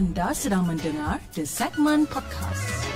Anda 0.00 0.34
sedang 0.34 0.66
mendengar 0.66 1.20
The 1.32 1.44
Segment 1.46 2.10
Podcast. 2.10 2.86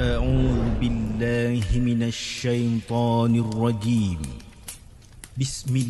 أعوذ 0.00 0.60
بالله 0.80 1.64
من 1.80 2.00
الشيطان 2.02 3.32
الرجيم 3.36 4.20
بسم 5.40 5.72
الله 5.76 5.89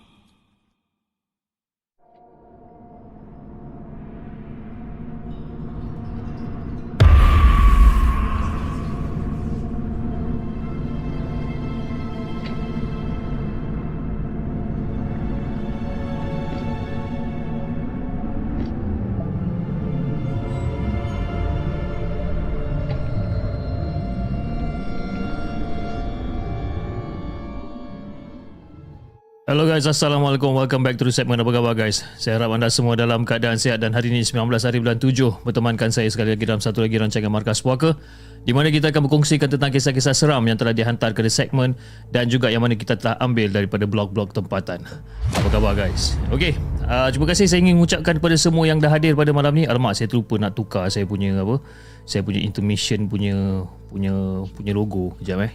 Hello 29.51 29.67
guys, 29.67 29.83
Assalamualaikum. 29.83 30.55
Welcome 30.55 30.79
back 30.79 30.95
to 30.95 31.03
the 31.03 31.11
segment. 31.11 31.43
Apa 31.43 31.51
khabar 31.51 31.75
guys? 31.75 32.07
Saya 32.15 32.39
harap 32.39 32.55
anda 32.55 32.71
semua 32.71 32.95
dalam 32.95 33.27
keadaan 33.27 33.59
sihat 33.59 33.83
dan 33.83 33.91
hari 33.91 34.07
ini 34.07 34.23
19 34.23 34.47
hari 34.47 34.79
bulan 34.79 34.95
7 34.95 35.43
bertemankan 35.43 35.91
saya 35.91 36.07
sekali 36.07 36.39
lagi 36.39 36.47
dalam 36.47 36.63
satu 36.63 36.79
lagi 36.79 36.95
rancangan 36.95 37.27
Markas 37.27 37.59
Puaka 37.59 37.99
di 38.47 38.55
mana 38.55 38.71
kita 38.71 38.95
akan 38.95 39.11
berkongsikan 39.11 39.51
tentang 39.51 39.75
kisah-kisah 39.75 40.15
seram 40.15 40.39
yang 40.47 40.55
telah 40.55 40.71
dihantar 40.71 41.11
ke 41.11 41.19
the 41.19 41.27
segment 41.27 41.75
dan 42.15 42.31
juga 42.31 42.47
yang 42.47 42.63
mana 42.63 42.79
kita 42.79 42.95
telah 42.95 43.19
ambil 43.19 43.51
daripada 43.51 43.83
blog-blog 43.83 44.31
tempatan. 44.31 44.87
Apa 45.35 45.47
khabar 45.51 45.75
guys? 45.75 46.15
Okey, 46.31 46.55
uh, 46.87 47.11
terima 47.11 47.27
kasih 47.27 47.51
saya 47.51 47.59
ingin 47.59 47.75
mengucapkan 47.75 48.23
kepada 48.23 48.39
semua 48.39 48.63
yang 48.63 48.79
dah 48.79 48.87
hadir 48.87 49.19
pada 49.19 49.35
malam 49.35 49.51
ni. 49.51 49.67
Alamak, 49.67 49.99
saya 49.99 50.07
terlupa 50.07 50.39
nak 50.39 50.55
tukar 50.55 50.87
saya 50.87 51.03
punya 51.03 51.35
apa? 51.35 51.59
Saya 52.07 52.23
punya 52.23 52.39
intermission 52.39 53.11
punya 53.11 53.67
punya 53.91 54.15
punya 54.55 54.71
logo. 54.71 55.11
Kejap 55.19 55.43
eh. 55.43 55.53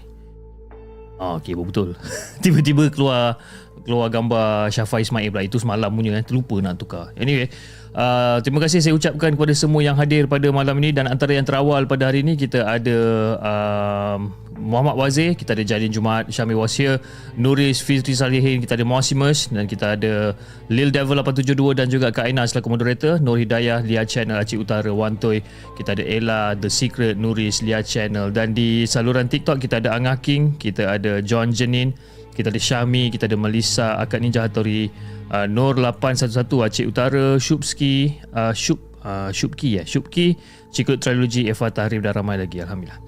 Ah, 1.16 1.40
okey, 1.40 1.56
betul. 1.56 1.96
Tiba-tiba 2.44 2.92
keluar 2.92 3.40
keluar 3.86 4.10
gambar 4.10 4.68
Syafa 4.74 4.98
Ismail 4.98 5.30
pula. 5.30 5.46
Itu 5.46 5.62
semalam 5.62 5.88
punya 5.94 6.18
kan. 6.18 6.26
Terlupa 6.26 6.58
nak 6.58 6.76
tukar. 6.82 7.14
Anyway, 7.14 7.46
uh, 7.94 8.42
terima 8.42 8.58
kasih 8.58 8.82
saya 8.82 8.92
ucapkan 8.92 9.32
kepada 9.38 9.54
semua 9.54 9.80
yang 9.80 9.94
hadir 9.94 10.26
pada 10.26 10.50
malam 10.50 10.76
ini 10.82 10.90
dan 10.90 11.06
antara 11.06 11.32
yang 11.32 11.46
terawal 11.46 11.86
pada 11.86 12.10
hari 12.10 12.26
ini 12.26 12.34
kita 12.34 12.66
ada 12.66 12.98
uh, 13.38 14.18
Muhammad 14.56 14.96
Wazir, 14.96 15.36
kita 15.36 15.52
ada 15.52 15.62
Jalin 15.62 15.92
Jumaat, 15.92 16.32
Syamil 16.32 16.56
Wasir, 16.56 16.98
Nuris 17.36 17.84
Fitri 17.84 18.16
Salihin, 18.16 18.64
kita 18.64 18.74
ada 18.80 18.88
Mosimus 18.88 19.52
dan 19.52 19.68
kita 19.68 19.94
ada 19.94 20.32
Lil 20.72 20.88
Devil 20.88 21.20
872 21.20 21.76
dan 21.76 21.86
juga 21.92 22.08
Kak 22.08 22.24
Aina 22.24 22.48
selaku 22.48 22.72
moderator, 22.72 23.20
Nur 23.20 23.36
Hidayah, 23.36 23.84
Lia 23.84 24.08
Channel 24.08 24.40
Aceh 24.40 24.56
Utara, 24.56 24.88
Wantoi, 24.88 25.44
kita 25.76 25.92
ada 25.92 26.04
Ella, 26.04 26.56
The 26.56 26.72
Secret, 26.72 27.20
Nuris, 27.20 27.60
Lia 27.60 27.84
Channel 27.84 28.32
dan 28.32 28.56
di 28.56 28.88
saluran 28.88 29.28
TikTok 29.28 29.60
kita 29.60 29.84
ada 29.84 29.92
Angah 29.92 30.18
King, 30.24 30.56
kita 30.56 30.96
ada 30.96 31.20
John 31.20 31.52
Jenin, 31.52 31.92
kita 32.36 32.52
ada 32.52 32.60
Syami, 32.60 33.08
kita 33.08 33.24
ada 33.24 33.40
Melissa, 33.40 33.96
Akad 33.96 34.20
Ninja 34.20 34.44
Hattori, 34.44 34.92
uh, 35.32 35.48
Nur 35.48 35.80
811 35.80 36.60
Aceh 36.60 36.84
Utara, 36.84 37.40
Shupski, 37.40 38.20
uh, 38.36 38.52
Shup, 38.52 38.78
uh, 39.00 39.32
Shupki 39.32 39.80
ya, 39.80 39.82
Shupki, 39.88 40.36
Cikut 40.68 41.00
Trilogy, 41.00 41.48
Eva 41.48 41.72
Tahrif 41.72 42.04
dan 42.04 42.12
ramai 42.12 42.36
lagi. 42.36 42.60
Alhamdulillah. 42.60 43.06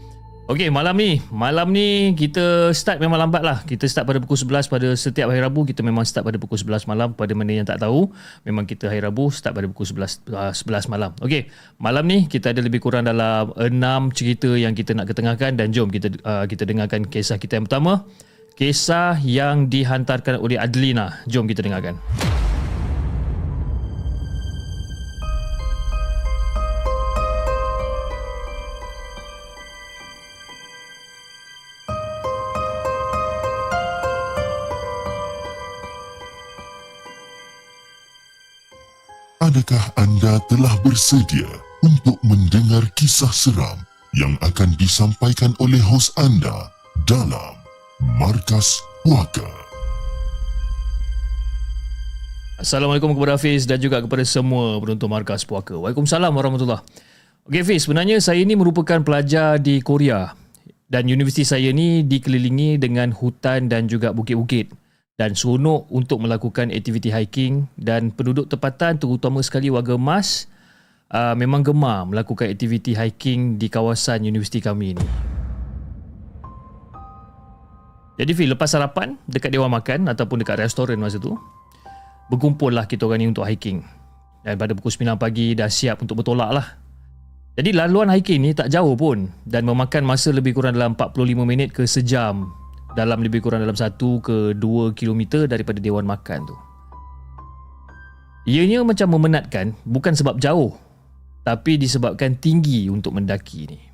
Okey, 0.49 0.72
malam 0.72 0.97
ni, 0.97 1.21
malam 1.28 1.69
ni 1.77 2.17
kita 2.17 2.72
start 2.72 3.05
memang 3.05 3.21
lambat 3.21 3.44
lah. 3.44 3.59
Kita 3.69 3.84
start 3.84 4.09
pada 4.09 4.17
pukul 4.17 4.41
11 4.49 4.72
pada 4.72 4.88
setiap 4.97 5.28
hari 5.28 5.44
Rabu. 5.44 5.69
Kita 5.69 5.84
memang 5.84 6.09
start 6.09 6.25
pada 6.25 6.41
pukul 6.41 6.56
11 6.56 6.88
malam. 6.88 7.12
Pada 7.12 7.37
mana 7.37 7.53
yang 7.53 7.69
tak 7.69 7.84
tahu, 7.84 8.09
memang 8.49 8.65
kita 8.65 8.88
hari 8.88 9.05
Rabu 9.05 9.28
start 9.28 9.53
pada 9.53 9.69
pukul 9.69 9.84
11, 9.84 10.25
uh, 10.33 10.56
11 10.56 10.88
malam. 10.88 11.12
Okey, 11.21 11.53
malam 11.77 12.09
ni 12.09 12.33
kita 12.33 12.56
ada 12.56 12.65
lebih 12.65 12.81
kurang 12.81 13.05
dalam 13.05 13.53
6 13.61 14.17
cerita 14.17 14.49
yang 14.56 14.72
kita 14.72 14.97
nak 14.97 15.12
ketengahkan 15.12 15.53
dan 15.53 15.69
jom 15.69 15.93
kita 15.93 16.17
uh, 16.25 16.49
kita 16.49 16.65
dengarkan 16.65 17.05
kisah 17.05 17.37
kita 17.37 17.61
yang 17.61 17.69
pertama. 17.69 18.08
Kisah 18.58 19.22
yang 19.22 19.70
dihantarkan 19.70 20.43
oleh 20.43 20.58
Adlina. 20.58 21.22
Jom 21.31 21.46
kita 21.46 21.62
dengarkan. 21.62 21.94
Adakah 39.38 39.84
anda 39.94 40.43
telah 40.50 40.75
bersedia 40.82 41.46
untuk 41.87 42.19
mendengar 42.26 42.82
kisah 42.99 43.31
seram 43.31 43.78
yang 44.19 44.34
akan 44.43 44.75
disampaikan 44.75 45.54
oleh 45.62 45.78
hos 45.78 46.11
anda 46.19 46.75
dalam 47.06 47.57
Markas 47.99 48.79
Puaka? 49.03 49.43
Assalamualaikum 52.62 53.11
kepada 53.11 53.35
Hafiz 53.35 53.67
dan 53.67 53.83
juga 53.83 53.99
kepada 53.99 54.23
semua 54.23 54.79
penonton 54.79 55.11
Markas 55.11 55.43
Puaka. 55.43 55.75
Waalaikumsalam 55.75 56.31
warahmatullahi 56.31 56.79
Okey 57.50 57.67
Hafiz, 57.67 57.91
sebenarnya 57.91 58.23
saya 58.23 58.39
ini 58.39 58.55
merupakan 58.55 59.03
pelajar 59.03 59.59
di 59.59 59.83
Korea 59.83 60.31
dan 60.87 61.11
universiti 61.11 61.43
saya 61.43 61.75
ni 61.75 62.06
dikelilingi 62.06 62.79
dengan 62.79 63.11
hutan 63.11 63.67
dan 63.67 63.91
juga 63.91 64.15
bukit-bukit 64.15 64.71
dan 65.19 65.35
seronok 65.35 65.91
untuk 65.91 66.23
melakukan 66.23 66.71
aktiviti 66.71 67.11
hiking 67.11 67.67
dan 67.75 68.15
penduduk 68.15 68.47
tempatan 68.47 69.03
terutama 69.03 69.43
sekali 69.43 69.75
warga 69.75 69.99
emas 69.99 70.47
uh, 71.11 71.35
memang 71.35 71.67
gemar 71.67 72.06
melakukan 72.06 72.47
aktiviti 72.47 72.95
hiking 72.95 73.59
di 73.59 73.67
kawasan 73.67 74.23
universiti 74.23 74.62
kami 74.62 74.95
ini. 74.95 75.38
Jadi 78.19 78.35
Fil, 78.35 78.50
lepas 78.50 78.67
sarapan 78.67 79.15
dekat 79.31 79.55
Dewan 79.55 79.70
Makan 79.70 80.11
ataupun 80.11 80.43
dekat 80.43 80.59
restoran 80.59 80.99
masa 80.99 81.23
tu, 81.23 81.38
berkumpullah 82.35 82.91
kita 82.91 83.06
orang 83.06 83.23
ni 83.23 83.26
untuk 83.31 83.47
hiking. 83.47 83.87
Dan 84.43 84.59
pada 84.59 84.75
pukul 84.75 84.91
9 84.91 85.15
pagi 85.15 85.55
dah 85.55 85.70
siap 85.70 86.03
untuk 86.03 86.19
bertolak 86.19 86.50
lah. 86.50 86.67
Jadi 87.59 87.75
laluan 87.75 88.11
hiking 88.11 88.43
ni 88.43 88.55
tak 88.55 88.70
jauh 88.70 88.94
pun 88.94 89.31
dan 89.43 89.67
memakan 89.67 90.06
masa 90.06 90.31
lebih 90.31 90.55
kurang 90.55 90.79
dalam 90.79 90.94
45 90.94 91.43
minit 91.43 91.75
ke 91.75 91.87
sejam 91.87 92.55
dalam 92.94 93.19
lebih 93.19 93.43
kurang 93.43 93.62
dalam 93.62 93.75
1 93.75 93.99
ke 93.99 94.55
2 94.55 94.94
kilometer 94.94 95.50
daripada 95.50 95.82
Dewan 95.82 96.06
Makan 96.06 96.47
tu. 96.47 96.55
Ianya 98.47 98.87
macam 98.87 99.11
memenatkan 99.11 99.75
bukan 99.82 100.14
sebab 100.14 100.38
jauh 100.38 100.75
tapi 101.43 101.82
disebabkan 101.82 102.38
tinggi 102.38 102.87
untuk 102.87 103.19
mendaki 103.19 103.67
ni. 103.67 103.88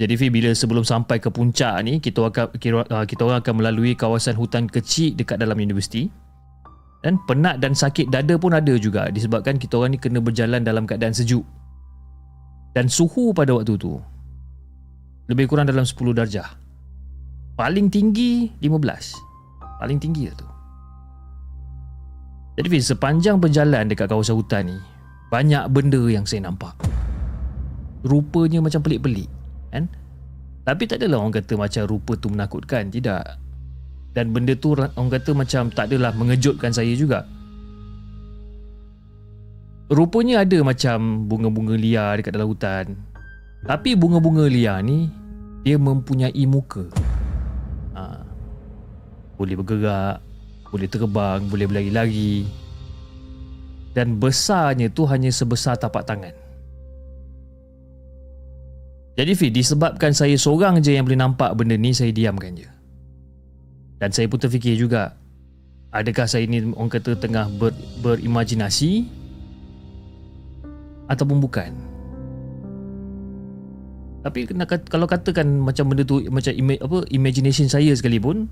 Jadi 0.00 0.16
Fi 0.16 0.32
bila 0.32 0.56
sebelum 0.56 0.80
sampai 0.80 1.20
ke 1.20 1.28
puncak 1.28 1.76
ni 1.84 2.00
kita 2.00 2.24
akan 2.24 2.56
kita 3.04 3.20
orang 3.20 3.44
akan 3.44 3.54
melalui 3.60 3.92
kawasan 3.92 4.32
hutan 4.32 4.64
kecil 4.64 5.12
dekat 5.12 5.36
dalam 5.36 5.60
universiti. 5.60 6.08
Dan 7.04 7.20
penat 7.28 7.60
dan 7.60 7.76
sakit 7.76 8.08
dada 8.08 8.36
pun 8.40 8.56
ada 8.56 8.72
juga 8.80 9.12
disebabkan 9.12 9.60
kita 9.60 9.76
orang 9.76 9.96
ni 9.96 10.00
kena 10.00 10.24
berjalan 10.24 10.64
dalam 10.64 10.88
keadaan 10.88 11.12
sejuk. 11.12 11.44
Dan 12.72 12.88
suhu 12.88 13.36
pada 13.36 13.52
waktu 13.52 13.76
tu 13.76 14.00
lebih 15.28 15.52
kurang 15.52 15.68
dalam 15.68 15.84
10 15.84 16.16
darjah. 16.16 16.48
Paling 17.60 17.92
tinggi 17.92 18.48
15. 18.64 19.80
Paling 19.84 19.98
tinggi 20.00 20.32
lah 20.32 20.36
tu. 20.36 20.48
Jadi 22.56 22.68
Fiz, 22.72 22.88
sepanjang 22.88 23.36
berjalan 23.36 23.88
dekat 23.88 24.08
kawasan 24.08 24.36
hutan 24.36 24.68
ni, 24.68 24.76
banyak 25.28 25.64
benda 25.72 26.00
yang 26.08 26.24
saya 26.24 26.48
nampak. 26.48 26.72
Rupanya 28.04 28.64
macam 28.64 28.80
pelik-pelik. 28.80 29.39
Kan? 29.70 29.88
Tapi 30.66 30.82
tak 30.84 31.00
adalah 31.00 31.24
orang 31.24 31.34
kata 31.34 31.56
macam 31.56 31.82
rupa 31.88 32.12
tu 32.18 32.28
menakutkan. 32.28 32.90
Tidak. 32.92 33.50
dan 34.10 34.34
benda 34.34 34.58
tu 34.58 34.74
orang 34.74 35.10
kata 35.10 35.30
macam 35.38 35.70
tak 35.70 35.86
adalah 35.90 36.10
mengejutkan 36.14 36.74
saya 36.74 36.90
juga 36.98 37.22
rupanya 39.90 40.42
ada 40.42 40.58
macam 40.62 41.26
bunga-bunga 41.30 41.74
liar 41.78 42.18
dekat 42.18 42.34
dalam 42.34 42.50
hutan 42.50 42.98
tapi 43.66 43.94
bunga-bunga 43.94 44.50
liar 44.50 44.82
ni 44.82 45.10
dia 45.62 45.78
mempunyai 45.78 46.42
muka 46.46 46.86
ha. 47.94 48.22
boleh 49.38 49.54
bergerak 49.58 50.18
boleh 50.70 50.88
terbang 50.90 51.40
boleh 51.46 51.66
berlari-lari 51.70 52.46
dan 53.94 54.18
besarnya 54.18 54.90
tu 54.90 55.06
hanya 55.06 55.30
sebesar 55.30 55.78
tapak 55.78 56.06
tangan 56.06 56.34
jadi 59.20 59.36
Fi, 59.36 59.52
disebabkan 59.52 60.16
saya 60.16 60.32
seorang 60.32 60.80
je 60.80 60.96
yang 60.96 61.04
boleh 61.04 61.20
nampak 61.20 61.52
benda 61.52 61.76
ni, 61.76 61.92
saya 61.92 62.08
diamkan 62.08 62.56
je. 62.56 62.64
Dan 64.00 64.16
saya 64.16 64.24
pun 64.32 64.40
terfikir 64.40 64.80
juga, 64.80 65.12
adakah 65.92 66.24
saya 66.24 66.48
ni 66.48 66.64
orang 66.72 66.88
kata 66.88 67.20
tengah 67.20 67.52
ber, 67.60 67.76
berimajinasi 68.00 69.04
ataupun 71.12 71.36
bukan? 71.36 71.68
Tapi 74.24 74.48
kalau 74.88 75.04
katakan 75.04 75.60
macam 75.60 75.92
benda 75.92 76.00
tu 76.00 76.24
macam 76.32 76.56
ima, 76.56 76.80
apa 76.80 77.04
imagination 77.12 77.68
saya 77.68 77.92
sekalipun, 77.92 78.48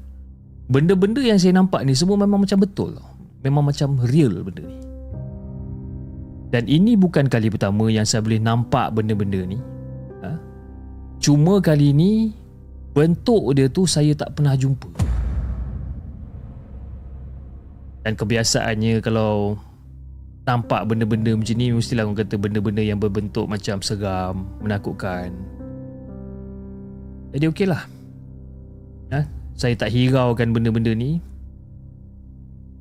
benda-benda 0.68 1.24
yang 1.24 1.40
saya 1.40 1.56
nampak 1.56 1.80
ni 1.88 1.96
semua 1.96 2.20
memang 2.20 2.44
macam 2.44 2.60
betul. 2.60 2.92
Memang 3.40 3.72
macam 3.72 3.96
real 4.04 4.44
benda 4.44 4.68
ni. 4.68 4.80
Dan 6.52 6.68
ini 6.68 6.92
bukan 6.92 7.24
kali 7.24 7.48
pertama 7.48 7.88
yang 7.88 8.04
saya 8.04 8.20
boleh 8.20 8.36
nampak 8.36 8.92
benda-benda 8.92 9.48
ni. 9.48 9.56
Cuma 11.18 11.58
kali 11.58 11.90
ni 11.90 12.32
bentuk 12.94 13.54
dia 13.54 13.66
tu 13.70 13.84
saya 13.86 14.14
tak 14.14 14.38
pernah 14.38 14.54
jumpa. 14.54 14.90
Dan 18.06 18.16
kebiasaannya 18.16 19.04
kalau 19.04 19.58
nampak 20.48 20.88
benda-benda 20.88 21.36
macam 21.36 21.54
ni 21.60 21.68
mestilah 21.76 22.08
orang 22.08 22.16
kata 22.24 22.40
benda-benda 22.40 22.80
yang 22.80 22.96
berbentuk 22.96 23.44
macam 23.44 23.84
seram, 23.84 24.48
menakutkan. 24.64 25.28
Jadi 27.36 27.44
okeylah. 27.52 27.84
Ha? 29.12 29.20
Saya 29.52 29.76
tak 29.76 29.92
hiraukan 29.92 30.56
benda-benda 30.56 30.96
ni. 30.96 31.20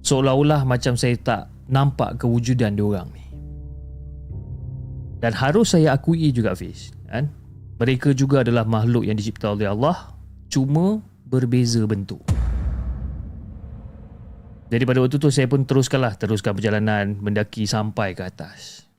Seolah-olah 0.08 0.64
macam 0.64 0.96
saya 0.96 1.20
tak 1.20 1.52
nampak 1.68 2.24
kewujudan 2.24 2.80
dia 2.80 2.88
orang 2.88 3.12
ni. 3.12 3.28
Dan 5.20 5.36
harus 5.36 5.76
saya 5.76 5.98
akui 5.98 6.32
juga 6.32 6.56
Fiz, 6.56 6.96
kan? 7.12 7.28
Mereka 7.78 8.18
juga 8.18 8.42
adalah 8.42 8.66
makhluk 8.66 9.06
yang 9.06 9.14
dicipta 9.14 9.54
oleh 9.54 9.70
Allah 9.70 10.18
Cuma 10.50 10.98
berbeza 11.30 11.86
bentuk. 11.86 12.26
Jadi 14.68 14.84
pada 14.84 15.00
waktu 15.06 15.22
tu 15.22 15.30
saya 15.30 15.46
pun 15.46 15.62
teruskanlah 15.62 16.18
Teruskan 16.18 16.58
perjalanan 16.58 17.22
mendaki 17.22 17.70
sampai 17.70 18.18
ke 18.18 18.26
atas. 18.26 18.90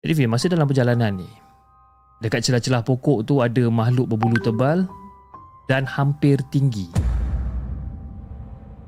Jadi 0.00 0.12
Fim, 0.16 0.32
masa 0.32 0.48
dalam 0.48 0.64
perjalanan 0.64 1.12
ni 1.12 1.28
Dekat 2.24 2.40
celah-celah 2.48 2.80
pokok 2.80 3.28
tu 3.28 3.44
ada 3.44 3.68
makhluk 3.68 4.08
berbulu 4.16 4.40
tebal 4.40 4.88
Dan 5.68 5.84
hampir 5.84 6.40
tinggi. 6.48 6.88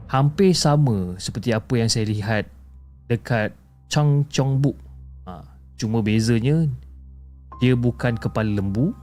Hampir 0.08 0.56
sama 0.56 1.20
seperti 1.20 1.52
apa 1.52 1.74
yang 1.76 1.92
saya 1.92 2.08
lihat 2.08 2.48
Dekat 3.12 3.52
Chang 3.92 4.24
Chong 4.32 4.64
Buk. 4.64 4.80
Ha, 5.28 5.44
Cuma 5.76 6.00
bezanya 6.00 6.64
dia 7.58 7.74
bukan 7.74 8.14
kepala 8.18 8.58
lembu 8.58 8.94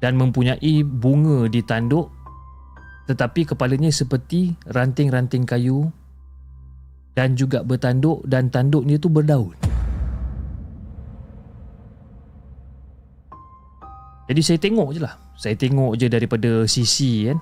dan 0.00 0.16
mempunyai 0.16 0.84
bunga 0.84 1.48
di 1.48 1.64
tanduk 1.64 2.12
tetapi 3.06 3.46
kepalanya 3.46 3.88
seperti 3.88 4.58
ranting-ranting 4.66 5.46
kayu 5.46 5.88
dan 7.16 7.38
juga 7.38 7.62
bertanduk 7.64 8.20
dan 8.28 8.52
tanduknya 8.52 9.00
itu 9.00 9.08
berdaun. 9.08 9.56
Jadi 14.26 14.40
saya 14.42 14.58
tengok 14.58 14.88
je 14.90 15.00
lah. 15.00 15.14
Saya 15.38 15.54
tengok 15.54 15.94
je 15.96 16.10
daripada 16.10 16.66
sisi 16.66 17.30
kan. 17.30 17.38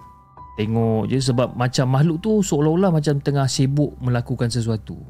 Tengok 0.61 1.11
je 1.11 1.19
sebab 1.19 1.57
macam 1.59 1.91
makhluk 1.91 2.23
tu 2.23 2.45
seolah-olah 2.45 2.95
macam 2.95 3.19
tengah 3.19 3.49
sibuk 3.49 3.97
melakukan 3.99 4.53
sesuatu. 4.53 5.01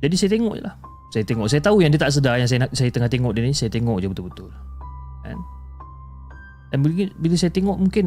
Jadi 0.00 0.14
saya 0.16 0.30
tengok 0.32 0.54
je 0.56 0.62
lah 0.64 0.74
Saya 1.12 1.24
tengok. 1.28 1.46
Saya 1.48 1.60
tahu 1.60 1.76
yang 1.84 1.92
dia 1.92 2.00
tak 2.00 2.12
sedar 2.12 2.40
Yang 2.40 2.56
saya 2.56 2.60
saya 2.72 2.90
tengah 2.90 3.10
tengok 3.12 3.32
dia 3.36 3.42
ni 3.44 3.52
Saya 3.52 3.70
tengok 3.72 4.00
je 4.00 4.08
betul-betul. 4.08 4.50
Kan? 5.24 5.38
Dan 6.72 6.78
bila, 6.80 7.08
bila 7.20 7.34
saya 7.36 7.52
tengok 7.52 7.76
mungkin 7.76 8.04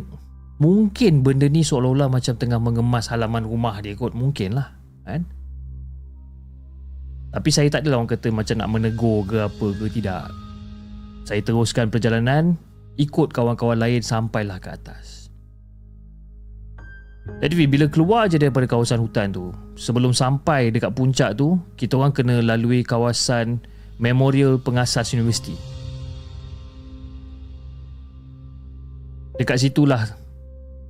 Mungkin 0.57 1.25
benda 1.25 1.45
ni 1.49 1.61
seolah-olah 1.61 2.09
Macam 2.09 2.33
tengah 2.37 2.59
mengemas 2.61 3.09
halaman 3.09 3.45
rumah 3.45 3.77
dia 3.81 3.93
kot. 3.93 4.17
Mungkin 4.17 4.57
lah 4.57 4.73
kan? 5.05 5.25
Tapi 7.33 7.49
saya 7.49 7.69
tak 7.69 7.85
adalah 7.85 8.01
orang 8.01 8.13
kata 8.13 8.29
Macam 8.29 8.55
nak 8.61 8.69
menegur 8.69 9.25
ke 9.25 9.37
apa 9.45 9.67
ke 9.77 9.85
Tidak. 9.89 10.25
Saya 11.29 11.41
teruskan 11.45 11.93
perjalanan 11.93 12.57
Ikut 12.97 13.33
kawan-kawan 13.33 13.81
lain 13.81 14.05
Sampailah 14.05 14.61
ke 14.61 14.69
atas 14.69 15.22
jadi 17.23 17.55
bila 17.71 17.87
keluar 17.87 18.27
je 18.27 18.35
daripada 18.35 18.67
kawasan 18.67 18.99
hutan 18.99 19.31
tu 19.31 19.55
Sebelum 19.79 20.11
sampai 20.11 20.75
dekat 20.75 20.91
puncak 20.91 21.39
tu 21.39 21.55
Kita 21.79 21.95
orang 21.95 22.11
kena 22.11 22.43
lalui 22.43 22.83
kawasan 22.83 23.63
Memorial 23.95 24.59
Pengasas 24.59 25.15
Universiti. 25.15 25.55
Dekat 29.39 29.55
situlah 29.55 30.03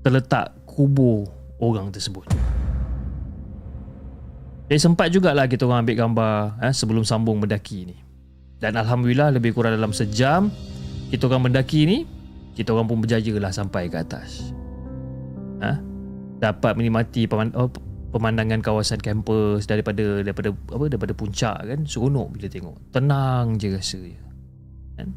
Terletak 0.02 0.58
kubur 0.66 1.30
orang 1.62 1.94
tersebut. 1.94 2.26
Jadi 4.74 4.80
sempat 4.82 5.14
jugalah 5.14 5.46
kita 5.46 5.70
orang 5.70 5.86
ambil 5.86 5.96
gambar 6.02 6.34
eh, 6.66 6.74
Sebelum 6.74 7.06
sambung 7.06 7.38
mendaki 7.46 7.94
ni. 7.94 7.98
Dan 8.58 8.74
Alhamdulillah 8.74 9.30
lebih 9.38 9.54
kurang 9.54 9.78
dalam 9.78 9.94
sejam 9.94 10.50
Kita 11.14 11.30
orang 11.30 11.54
mendaki 11.54 11.86
ni 11.86 12.10
Kita 12.58 12.74
orang 12.74 12.90
pun 12.90 13.06
berjaya 13.06 13.38
lah 13.38 13.54
sampai 13.54 13.86
ke 13.86 14.02
atas. 14.02 14.50
Ha? 15.62 15.93
Dapat 16.44 16.76
menikmati 16.76 17.24
oh, 17.32 17.72
pemandangan 18.12 18.60
kawasan 18.60 19.00
kampus 19.00 19.64
daripada 19.64 20.20
daripada 20.20 20.52
apa 20.52 20.86
daripada 20.92 21.14
puncak 21.16 21.64
kan? 21.64 21.80
Seronok 21.88 22.36
bila 22.36 22.48
tengok. 22.52 22.76
Tenang 22.92 23.56
je 23.56 23.68
rasa 23.72 24.00
je 24.04 24.20
kan? 25.00 25.10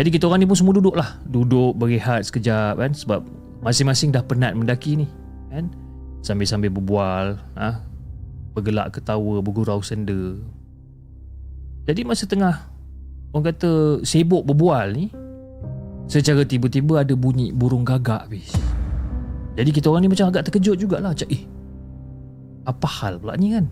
Jadi 0.00 0.08
kita 0.14 0.30
orang 0.30 0.40
ni 0.40 0.48
pun 0.48 0.56
semua 0.56 0.72
duduk 0.72 0.96
lah 0.96 1.20
duduk 1.28 1.76
berehat 1.76 2.24
sekejap 2.24 2.80
kan? 2.80 2.96
Sebab 2.96 3.20
masing-masing 3.60 4.10
dah 4.16 4.24
penat 4.24 4.56
mendaki 4.56 4.96
ni 4.96 5.06
kan? 5.52 5.68
Sambil-sambil 6.24 6.72
berbual 6.72 7.36
ha? 7.54 7.84
bergelak 8.56 8.90
ketawa 8.96 9.38
bergurau 9.38 9.78
senda. 9.84 10.34
Jadi 11.86 12.02
masa 12.02 12.26
tengah 12.26 12.66
orang 13.30 13.54
kata 13.54 14.02
sibuk 14.02 14.42
berbual 14.42 14.96
ni 14.96 15.14
secara 16.10 16.42
tiba-tiba 16.42 17.06
ada 17.06 17.14
bunyi 17.14 17.54
burung 17.54 17.86
gagak 17.86 18.26
bis. 18.32 18.50
Jadi 19.58 19.74
kita 19.74 19.90
orang 19.90 20.06
ni 20.06 20.10
macam 20.14 20.30
agak 20.30 20.46
terkejut 20.46 20.78
jugalah 20.78 21.10
Macam 21.10 21.26
eh 21.26 21.42
Apa 22.62 22.86
hal 22.86 23.18
pula 23.18 23.34
ni 23.34 23.58
kan? 23.58 23.66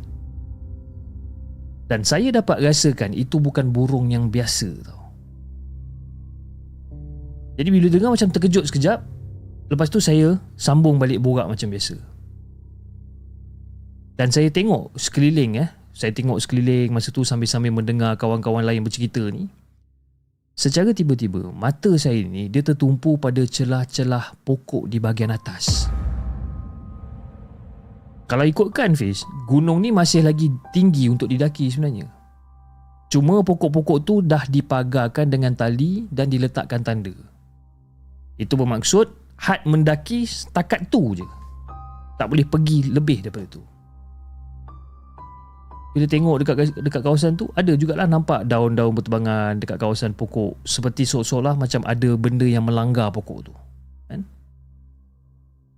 Dan 1.86 2.02
saya 2.02 2.34
dapat 2.34 2.58
rasakan 2.58 3.14
Itu 3.14 3.38
bukan 3.38 3.70
burung 3.70 4.10
yang 4.10 4.26
biasa 4.26 4.66
tau. 4.82 5.14
Jadi 7.54 7.68
bila 7.70 7.86
dengar 7.86 8.10
macam 8.10 8.28
terkejut 8.34 8.66
sekejap 8.66 8.98
Lepas 9.70 9.86
tu 9.86 10.02
saya 10.02 10.42
Sambung 10.58 10.98
balik 10.98 11.22
borak 11.22 11.46
macam 11.46 11.70
biasa. 11.70 11.94
Dan 14.18 14.34
saya 14.34 14.50
tengok 14.50 14.98
Sekeliling 14.98 15.62
eh 15.62 15.70
Saya 15.94 16.10
tengok 16.10 16.42
sekeliling 16.42 16.90
Masa 16.90 17.14
tu 17.14 17.22
sambil-sambil 17.22 17.70
mendengar 17.70 18.18
Kawan-kawan 18.18 18.66
lain 18.66 18.82
bercerita 18.82 19.22
ni 19.30 19.46
Secara 20.56 20.96
tiba-tiba, 20.96 21.52
mata 21.52 21.92
saya 22.00 22.16
ni 22.24 22.48
dia 22.48 22.64
tertumpu 22.64 23.20
pada 23.20 23.44
celah-celah 23.44 24.40
pokok 24.40 24.88
di 24.88 24.96
bahagian 24.96 25.28
atas. 25.28 25.92
Kalau 28.24 28.40
ikutkan 28.40 28.96
Fiz, 28.96 29.20
gunung 29.44 29.84
ni 29.84 29.92
masih 29.92 30.24
lagi 30.24 30.48
tinggi 30.72 31.12
untuk 31.12 31.28
didaki 31.28 31.68
sebenarnya. 31.68 32.08
Cuma 33.12 33.44
pokok-pokok 33.44 33.98
tu 34.00 34.24
dah 34.24 34.48
dipagarkan 34.48 35.28
dengan 35.28 35.52
tali 35.52 36.08
dan 36.08 36.32
diletakkan 36.32 36.80
tanda. 36.80 37.12
Itu 38.40 38.56
bermaksud 38.56 39.36
had 39.36 39.60
mendaki 39.68 40.24
setakat 40.24 40.88
tu 40.88 41.20
je. 41.20 41.26
Tak 42.16 42.32
boleh 42.32 42.48
pergi 42.48 42.88
lebih 42.88 43.28
daripada 43.28 43.60
tu 43.60 43.75
bila 45.96 46.04
tengok 46.04 46.36
dekat 46.44 46.76
dekat 46.76 47.00
kawasan 47.00 47.40
tu 47.40 47.48
ada 47.56 47.72
jugalah 47.72 48.04
nampak 48.04 48.44
daun-daun 48.44 48.92
bertebangan 48.92 49.56
dekat 49.56 49.80
kawasan 49.80 50.12
pokok 50.12 50.60
seperti 50.68 51.08
seolah-olah 51.08 51.56
macam 51.56 51.80
ada 51.88 52.12
benda 52.20 52.44
yang 52.44 52.68
melanggar 52.68 53.08
pokok 53.08 53.48
tu 53.48 53.52
kan 54.12 54.20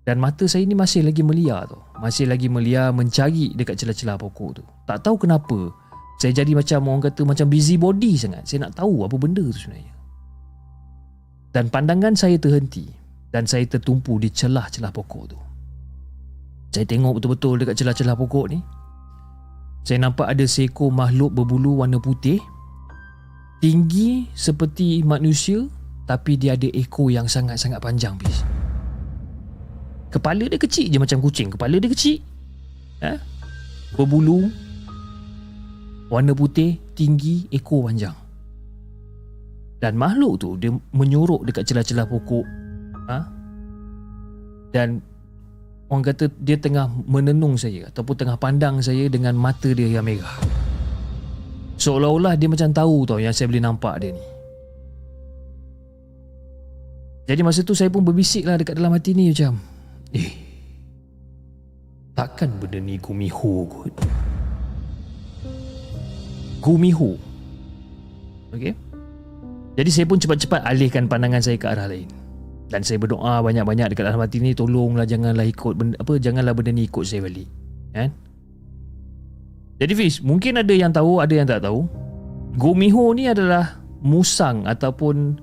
dan 0.02 0.18
mata 0.18 0.42
saya 0.50 0.66
ni 0.66 0.74
masih 0.74 1.06
lagi 1.06 1.22
meliar 1.22 1.70
tu 1.70 1.78
masih 2.02 2.26
lagi 2.26 2.50
meliar 2.50 2.90
mencari 2.90 3.54
dekat 3.54 3.78
celah-celah 3.78 4.18
pokok 4.18 4.58
tu 4.58 4.64
tak 4.90 5.06
tahu 5.06 5.22
kenapa 5.22 5.70
Saya 6.18 6.34
jadi 6.34 6.50
macam 6.50 6.82
orang 6.90 7.02
kata 7.06 7.22
macam 7.22 7.46
busy 7.46 7.78
body 7.78 8.18
sangat. 8.18 8.42
Saya 8.42 8.66
nak 8.66 8.74
tahu 8.74 9.06
apa 9.06 9.14
benda 9.14 9.38
tu 9.38 9.54
sebenarnya. 9.54 9.94
Dan 11.54 11.70
pandangan 11.70 12.18
saya 12.18 12.34
terhenti 12.36 12.90
dan 13.30 13.46
saya 13.46 13.62
tertumpu 13.70 14.18
di 14.18 14.26
celah-celah 14.26 14.90
pokok 14.90 15.24
tu. 15.30 15.38
Saya 16.74 16.84
tengok 16.84 17.22
betul-betul 17.22 17.62
dekat 17.62 17.78
celah-celah 17.78 18.18
pokok 18.18 18.46
ni. 18.50 18.58
Saya 19.84 20.04
nampak 20.04 20.28
ada 20.28 20.44
seekor 20.44 20.92
makhluk 20.92 21.32
berbulu 21.32 21.80
warna 21.82 21.98
putih. 21.98 22.40
Tinggi 23.58 24.30
seperti 24.38 25.02
manusia 25.02 25.66
tapi 26.08 26.40
dia 26.40 26.56
ada 26.56 26.68
ekor 26.72 27.12
yang 27.12 27.28
sangat-sangat 27.28 27.82
panjang 27.84 28.16
bis. 28.16 28.40
Kepala 30.08 30.48
dia 30.48 30.56
kecil 30.56 30.88
je 30.88 30.96
macam 30.96 31.20
kucing. 31.20 31.52
Kepala 31.52 31.76
dia 31.76 31.90
kecil. 31.92 32.24
Ha? 33.04 33.20
Berbulu 33.92 34.48
warna 36.08 36.32
putih, 36.32 36.80
tinggi, 36.96 37.44
ekor 37.52 37.92
panjang. 37.92 38.16
Dan 39.78 39.94
makhluk 39.94 40.40
tu 40.40 40.56
dia 40.56 40.72
menyorok 40.72 41.44
dekat 41.44 41.68
celah-celah 41.68 42.08
pokok. 42.08 42.46
Ha? 43.12 43.18
Dan 44.72 45.00
orang 45.88 46.04
kata 46.04 46.28
dia 46.40 46.60
tengah 46.60 46.88
menenung 47.08 47.56
saya 47.56 47.88
ataupun 47.88 48.14
tengah 48.16 48.36
pandang 48.36 48.80
saya 48.84 49.08
dengan 49.08 49.36
mata 49.36 49.72
dia 49.72 49.88
yang 49.88 50.04
merah. 50.04 50.36
Seolah-olah 51.78 52.34
dia 52.36 52.50
macam 52.50 52.68
tahu 52.74 52.96
tau 53.08 53.18
yang 53.22 53.32
saya 53.32 53.48
boleh 53.48 53.62
nampak 53.64 53.94
dia 54.02 54.12
ni. 54.12 54.24
Jadi 57.28 57.40
masa 57.44 57.60
tu 57.60 57.76
saya 57.76 57.92
pun 57.92 58.00
berbisik 58.00 58.48
lah 58.48 58.56
dekat 58.56 58.80
dalam 58.80 58.96
hati 58.96 59.12
ni 59.12 59.28
macam 59.28 59.60
Eh 60.16 60.32
Takkan 62.16 62.56
benda 62.56 62.80
ni 62.80 62.96
Gumiho 62.96 63.68
kot 63.68 63.92
Gumiho 66.64 67.20
Okay 68.48 68.72
Jadi 69.76 69.90
saya 69.92 70.08
pun 70.08 70.16
cepat-cepat 70.16 70.64
alihkan 70.64 71.04
pandangan 71.04 71.44
saya 71.44 71.60
ke 71.60 71.68
arah 71.68 71.84
lain 71.84 72.08
dan 72.68 72.84
saya 72.84 73.00
berdoa 73.00 73.40
banyak-banyak 73.40 73.92
dekat 73.92 74.04
dalam 74.12 74.20
hati 74.20 74.44
ni 74.44 74.52
tolonglah 74.52 75.08
janganlah 75.08 75.44
ikut 75.48 75.72
benda, 75.76 75.96
apa 75.96 76.20
janganlah 76.20 76.52
benda 76.52 76.70
ni 76.72 76.84
ikut 76.84 77.04
saya 77.04 77.24
balik. 77.24 77.48
Kan? 77.96 78.12
Jadi 79.78 79.92
Fiz 79.96 80.20
mungkin 80.20 80.60
ada 80.60 80.74
yang 80.74 80.92
tahu 80.92 81.24
ada 81.24 81.32
yang 81.32 81.48
tak 81.48 81.64
tahu. 81.64 81.88
Gomiho 82.58 83.14
ni 83.14 83.30
adalah 83.30 83.78
musang 84.02 84.66
ataupun 84.66 85.38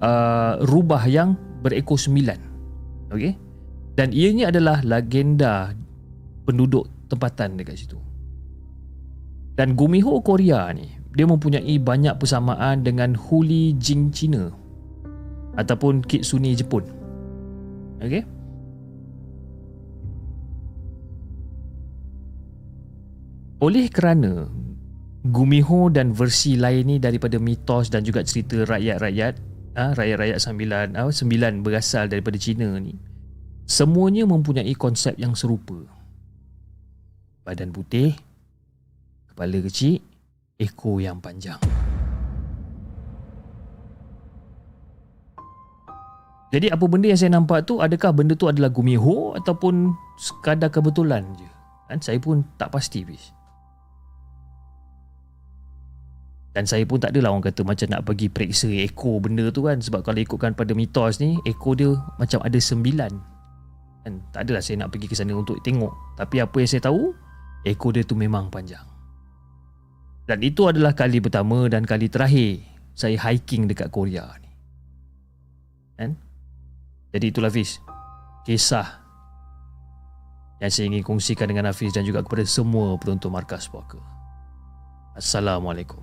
uh, 0.00 0.62
rubah 0.64 1.02
yang 1.04 1.34
berekor 1.60 1.98
sembilan. 1.98 2.38
Okey 3.10 3.50
dan 4.00 4.16
ianya 4.16 4.48
adalah 4.48 4.80
legenda 4.80 5.76
penduduk 6.48 6.88
tempatan 7.12 7.60
dekat 7.60 7.84
situ. 7.84 8.00
Dan 9.58 9.76
Gumiho 9.76 10.24
Korea 10.24 10.72
ni 10.72 10.88
dia 11.12 11.28
mempunyai 11.28 11.76
banyak 11.76 12.16
persamaan 12.16 12.80
dengan 12.80 13.12
Huli 13.12 13.76
Jing 13.76 14.08
Cina 14.14 14.48
ataupun 15.58 16.04
Kitsune 16.04 16.54
Jepun. 16.54 16.84
Okey. 18.00 18.22
Oleh 23.60 23.92
kerana 23.92 24.48
Gumiho 25.20 25.92
dan 25.92 26.16
versi 26.16 26.56
lain 26.56 26.88
ni 26.88 26.96
daripada 26.96 27.36
mitos 27.36 27.92
dan 27.92 28.00
juga 28.00 28.24
cerita 28.24 28.64
rakyat-rakyat, 28.64 29.34
ah 29.76 29.92
rakyat-rakyat 29.92 30.40
sembilan, 30.40 30.86
ah 30.96 31.12
sembilan 31.12 31.60
berasal 31.60 32.08
daripada 32.08 32.40
Cina 32.40 32.80
ni. 32.80 32.96
Semuanya 33.68 34.24
mempunyai 34.24 34.72
konsep 34.72 35.12
yang 35.20 35.36
serupa. 35.36 35.76
Badan 37.44 37.68
putih, 37.68 38.16
kepala 39.28 39.60
kecil, 39.60 40.00
ekor 40.56 41.04
yang 41.04 41.20
panjang. 41.20 41.60
Jadi 46.50 46.66
apa 46.66 46.82
benda 46.90 47.06
yang 47.06 47.20
saya 47.20 47.30
nampak 47.30 47.62
tu 47.62 47.78
adakah 47.78 48.10
benda 48.10 48.34
tu 48.34 48.50
adalah 48.50 48.74
gumiho 48.74 49.38
ataupun 49.38 49.94
sekadar 50.18 50.66
kebetulan 50.66 51.22
je? 51.38 51.46
Kan 51.86 52.02
saya 52.02 52.18
pun 52.18 52.42
tak 52.58 52.74
pasti 52.74 53.06
bis. 53.06 53.30
Dan 56.50 56.66
saya 56.66 56.82
pun 56.82 56.98
tak 56.98 57.14
adalah 57.14 57.30
orang 57.30 57.46
kata 57.46 57.62
macam 57.62 57.86
nak 57.94 58.02
pergi 58.02 58.26
periksa 58.26 58.66
ekor 58.66 59.22
benda 59.22 59.46
tu 59.54 59.62
kan 59.62 59.78
sebab 59.78 60.02
kalau 60.02 60.18
ikutkan 60.18 60.50
pada 60.58 60.74
mitos 60.74 61.22
ni 61.22 61.38
ekor 61.46 61.78
dia 61.78 61.94
macam 62.18 62.42
ada 62.42 62.58
sembilan. 62.58 63.12
Dan 64.02 64.18
tak 64.34 64.50
adalah 64.50 64.58
saya 64.58 64.82
nak 64.82 64.90
pergi 64.90 65.06
ke 65.06 65.14
sana 65.14 65.30
untuk 65.38 65.62
tengok. 65.62 66.18
Tapi 66.18 66.42
apa 66.42 66.56
yang 66.58 66.70
saya 66.70 66.82
tahu 66.90 67.14
ekor 67.62 67.94
dia 67.94 68.02
tu 68.02 68.18
memang 68.18 68.50
panjang. 68.50 68.82
Dan 70.26 70.42
itu 70.42 70.66
adalah 70.66 70.98
kali 70.98 71.22
pertama 71.22 71.70
dan 71.70 71.86
kali 71.86 72.10
terakhir 72.10 72.58
saya 72.98 73.14
hiking 73.30 73.70
dekat 73.70 73.86
Korea. 73.94 74.26
Kan? 74.34 74.39
Jadi 77.10 77.26
itulah 77.34 77.50
Hafiz 77.50 77.82
Kisah 78.46 79.02
Yang 80.62 80.70
saya 80.70 80.84
ingin 80.94 81.02
kongsikan 81.02 81.50
dengan 81.50 81.66
Hafiz 81.70 81.90
Dan 81.90 82.06
juga 82.06 82.22
kepada 82.22 82.46
semua 82.46 82.94
penonton 83.02 83.34
Markas 83.34 83.66
Puaka 83.66 83.98
Assalamualaikum 85.18 86.00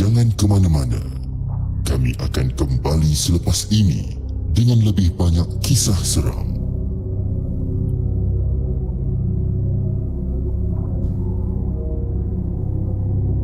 Jangan 0.00 0.32
ke 0.32 0.48
mana-mana. 0.48 0.96
Kami 1.84 2.16
akan 2.24 2.56
kembali 2.56 3.12
selepas 3.12 3.68
ini 3.68 4.16
dengan 4.56 4.80
lebih 4.80 5.12
banyak 5.12 5.60
kisah 5.60 6.00
seram. 6.00 6.59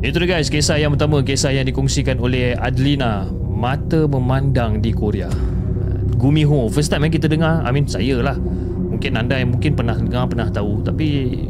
Itu 0.06 0.22
dia 0.22 0.38
guys 0.38 0.46
Kisah 0.46 0.78
yang 0.78 0.94
pertama 0.94 1.18
Kisah 1.18 1.50
yang 1.50 1.66
dikongsikan 1.66 2.22
oleh 2.22 2.54
Adlina. 2.54 3.26
Mata 3.50 4.06
memandang 4.06 4.78
di 4.78 4.94
Korea. 4.94 5.26
Gumiho 6.14 6.70
First 6.70 6.94
time 6.94 7.10
yang 7.10 7.14
kita 7.18 7.26
dengar 7.26 7.66
I 7.66 7.74
mean 7.74 7.90
saya 7.90 8.22
lah. 8.22 8.38
Mungkin 8.86 9.18
anda 9.18 9.34
yang 9.34 9.58
mungkin 9.58 9.74
pernah 9.74 9.98
dengar 9.98 10.30
Pernah 10.30 10.46
tahu. 10.54 10.86
Tapi 10.86 11.06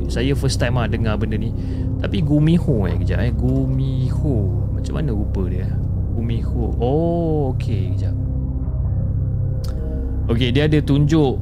saya 0.09 0.33
first 0.33 0.57
time 0.57 0.81
lah 0.81 0.89
dengar 0.89 1.21
benda 1.21 1.37
ni. 1.37 1.53
Tapi 2.01 2.25
Gumiho 2.25 2.89
eh 2.89 2.97
Kejap 2.97 3.29
eh. 3.29 3.33
Gumiho 3.37 4.37
Macam 4.73 4.93
mana 4.97 5.13
rupa 5.13 5.43
dia? 5.53 5.69
Gumiho 6.17 6.81
Oh 6.81 7.53
okay 7.53 7.93
Kejap. 7.93 8.17
Okay 10.33 10.49
dia 10.49 10.65
ada 10.65 10.81
tunjuk 10.81 11.37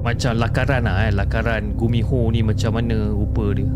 Macam 0.00 0.32
lakaran 0.40 0.88
lah 0.88 0.96
eh. 1.04 1.12
Lakaran 1.12 1.76
Gumiho 1.76 2.32
ni 2.32 2.40
macam 2.40 2.80
mana 2.80 3.12
rupa 3.12 3.52
dia 3.52 3.68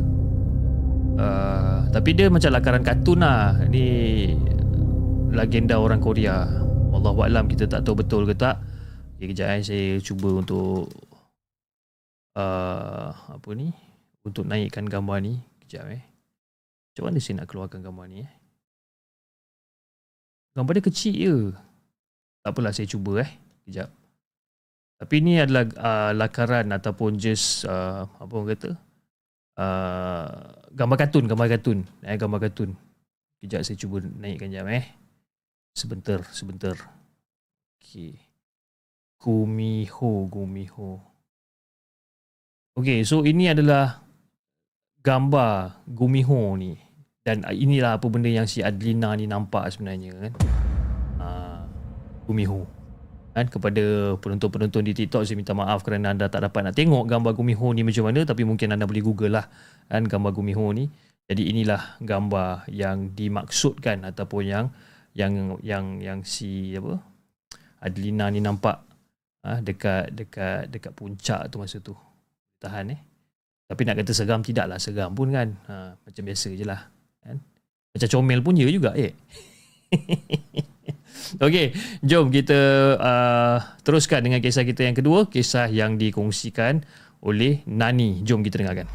Uh, 1.19 1.83
tapi 1.91 2.15
dia 2.15 2.31
macam 2.31 2.55
lakaran 2.55 2.87
kartun 2.87 3.27
lah. 3.27 3.59
Ni 3.67 3.87
Legenda 5.35 5.83
orang 5.83 5.99
Korea. 5.99 6.47
Wallahualam 6.95 7.51
kita 7.51 7.67
tak 7.67 7.83
tahu 7.83 8.07
betul 8.07 8.23
ke 8.23 8.39
tak. 8.39 8.63
Okay, 9.19 9.35
Kejap 9.35 9.49
eh 9.59 9.63
Saya 9.67 9.87
cuba 9.99 10.31
untuk 10.39 10.87
uh, 12.39 13.11
Apa 13.35 13.51
ni? 13.59 13.75
Untuk 14.23 14.47
naikkan 14.47 14.87
gambar 14.87 15.19
ni. 15.19 15.43
Kejap 15.67 15.91
eh. 15.91 16.03
Macam 16.95 17.11
mana 17.11 17.19
saya 17.19 17.43
nak 17.43 17.49
keluarkan 17.51 17.83
gambar 17.83 18.07
ni 18.07 18.23
eh? 18.23 18.33
Gambar 20.55 20.73
dia 20.79 20.87
kecil 20.87 21.15
je. 21.19 21.37
Tak 22.47 22.51
apalah 22.55 22.71
saya 22.71 22.87
cuba 22.87 23.27
eh. 23.27 23.31
Kejap. 23.67 23.91
Tapi 24.99 25.15
ni 25.23 25.39
adalah 25.39 25.67
uh, 25.79 26.13
lakaran 26.15 26.75
ataupun 26.75 27.19
just 27.19 27.67
uh, 27.67 28.07
Apa 28.19 28.33
orang 28.35 28.51
kata? 28.55 28.71
Uh, 29.59 30.58
gambar 30.79 30.97
kartun, 30.97 31.27
gambar 31.27 31.47
kartun. 31.59 31.79
Eh, 32.07 32.15
gambar 32.15 32.39
kartun. 32.47 32.79
Kejap 33.43 33.67
saya 33.67 33.75
cuba 33.75 33.99
naikkan 33.99 34.55
jam 34.55 34.71
eh. 34.71 34.87
Sebentar, 35.75 36.23
sebentar. 36.31 36.79
Okey. 37.79 38.15
Gumiho, 39.19 40.31
Gumiho. 40.31 41.03
Okey, 42.79 43.03
so 43.03 43.27
ini 43.27 43.51
adalah 43.51 44.07
gambar 45.03 45.83
Gumiho 45.91 46.55
ni. 46.55 46.79
Dan 47.27 47.43
inilah 47.51 47.99
apa 47.99 48.07
benda 48.07 48.31
yang 48.31 48.47
si 48.47 48.63
Adlina 48.63 49.13
ni 49.19 49.27
nampak 49.27 49.67
sebenarnya 49.75 50.15
kan. 50.15 50.33
Uh, 51.19 51.63
Gumiho 52.31 52.78
kan 53.39 53.47
kepada 53.47 54.19
penonton-penonton 54.19 54.83
di 54.83 54.93
TikTok. 54.99 55.23
Saya 55.23 55.39
minta 55.39 55.55
maaf 55.55 55.87
kerana 55.87 56.11
anda 56.11 56.27
tak 56.27 56.43
dapat 56.43 56.67
nak 56.67 56.75
tengok 56.75 57.07
gambar 57.07 57.33
Gumiho 57.39 57.71
ni 57.71 57.87
macam 57.87 58.11
mana 58.11 58.27
tapi 58.27 58.43
mungkin 58.43 58.75
anda 58.75 58.83
boleh 58.83 59.03
google 59.07 59.39
lah 59.39 59.47
kan 59.87 60.03
gambar 60.03 60.35
Gumiho 60.35 60.67
ni. 60.75 60.91
Jadi 61.29 61.55
inilah 61.55 62.01
gambar 62.03 62.67
yang 62.73 63.15
dimaksudkan 63.15 64.03
ataupun 64.03 64.43
yang 64.43 64.67
yang 65.15 65.61
yang 65.63 66.03
yang 66.03 66.19
si 66.27 66.75
apa 66.75 66.99
Adlina 67.79 68.27
ni 68.35 68.43
nampak 68.43 68.83
ah 69.47 69.57
ha, 69.57 69.61
dekat 69.63 70.11
dekat 70.11 70.67
dekat 70.75 70.93
puncak 70.99 71.47
tu 71.47 71.63
masa 71.63 71.79
tu. 71.79 71.95
Tahan 72.59 72.91
eh. 72.91 73.01
Tapi 73.71 73.87
nak 73.87 74.03
kata 74.03 74.11
seram 74.17 74.43
tidaklah 74.43 74.83
seram 74.83 75.15
pun 75.15 75.31
kan 75.31 75.55
ha, 75.71 75.95
macam 75.95 76.23
biasa 76.27 76.49
je 76.59 76.65
lah 76.67 76.91
kan. 77.23 77.39
Macam 77.95 78.09
comel 78.11 78.41
pun 78.43 78.59
ya 78.59 78.67
juga 78.67 78.99
eh 78.99 79.15
Okey, 81.45 81.75
jom 82.05 82.31
kita 82.33 82.61
uh, 82.99 83.59
teruskan 83.83 84.25
dengan 84.25 84.41
kisah 84.43 84.65
kita 84.65 84.87
yang 84.87 84.97
kedua, 84.97 85.29
kisah 85.29 85.69
yang 85.69 85.99
dikongsikan 85.99 86.83
oleh 87.23 87.63
Nani. 87.67 88.23
Jom 88.23 88.43
kita 88.45 88.63
dengarkan. 88.63 88.89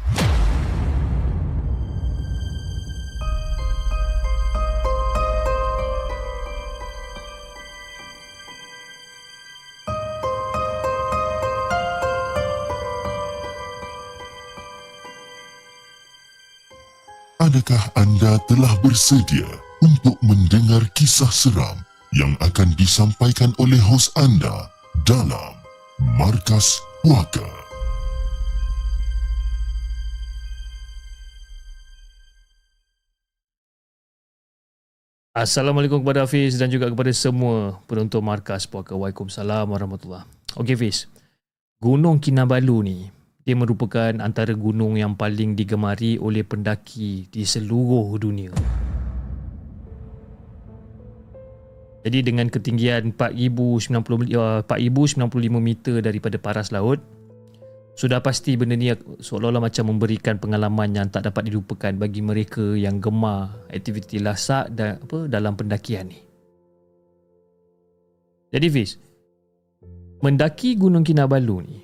Adakah 17.44 17.92
anda 17.92 18.40
telah 18.48 18.72
bersedia 18.80 19.44
untuk 19.84 20.16
mendengar 20.24 20.80
kisah 20.96 21.28
seram 21.28 21.76
yang 22.14 22.38
akan 22.38 22.70
disampaikan 22.78 23.50
oleh 23.58 23.78
hos 23.82 24.06
anda 24.14 24.70
dalam 25.02 25.58
Markas 26.14 26.78
Puaka? 27.02 27.42
Assalamualaikum 35.34 36.06
kepada 36.06 36.22
Hafiz 36.22 36.54
dan 36.54 36.70
juga 36.70 36.86
kepada 36.86 37.10
semua 37.10 37.82
penonton 37.90 38.22
Markas 38.22 38.70
Puaka. 38.70 38.94
Waalaikumsalam 38.94 39.66
warahmatullahi 39.66 40.22
Okey 40.54 40.78
Hafiz, 40.78 41.10
Gunung 41.82 42.22
Kinabalu 42.22 42.78
ni 42.86 42.98
dia 43.42 43.58
merupakan 43.58 44.14
antara 44.22 44.54
gunung 44.54 44.94
yang 44.94 45.18
paling 45.18 45.58
digemari 45.58 46.16
oleh 46.22 46.46
pendaki 46.46 47.26
di 47.26 47.42
seluruh 47.42 48.14
dunia. 48.22 48.54
Jadi 52.04 52.20
dengan 52.20 52.52
ketinggian 52.52 53.16
4090 53.16 54.36
uh, 54.36 54.60
4095 54.68 55.24
meter 55.56 56.04
daripada 56.04 56.36
paras 56.36 56.68
laut, 56.68 57.00
sudah 57.96 58.20
pasti 58.20 58.60
benda 58.60 58.76
ni 58.76 58.92
seolah-olah 58.92 59.70
macam 59.70 59.88
memberikan 59.88 60.36
pengalaman 60.36 60.92
yang 60.92 61.08
tak 61.08 61.30
dapat 61.30 61.48
dilupakan 61.48 61.96
bagi 61.96 62.20
mereka 62.20 62.76
yang 62.76 63.00
gemar 63.00 63.64
aktiviti 63.72 64.20
lasak 64.20 64.68
dan 64.76 65.00
apa 65.00 65.30
dalam 65.30 65.56
pendakian 65.56 66.12
ni. 66.12 66.20
Jadi 68.52 68.66
Fiz, 68.68 69.00
mendaki 70.20 70.76
Gunung 70.76 71.08
Kinabalu 71.08 71.56
ni, 71.64 71.78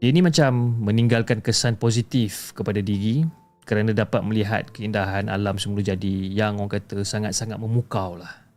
dia 0.00 0.10
ni 0.10 0.24
macam 0.24 0.80
meninggalkan 0.80 1.44
kesan 1.44 1.76
positif 1.76 2.56
kepada 2.56 2.80
diri 2.80 3.28
kerana 3.68 3.92
dapat 3.92 4.24
melihat 4.24 4.72
keindahan 4.72 5.28
alam 5.28 5.60
semula 5.60 5.84
jadi 5.84 6.14
yang 6.32 6.56
orang 6.56 6.80
kata 6.80 7.04
sangat-sangat 7.04 7.60
memukau 7.60 8.16
lah. 8.16 8.49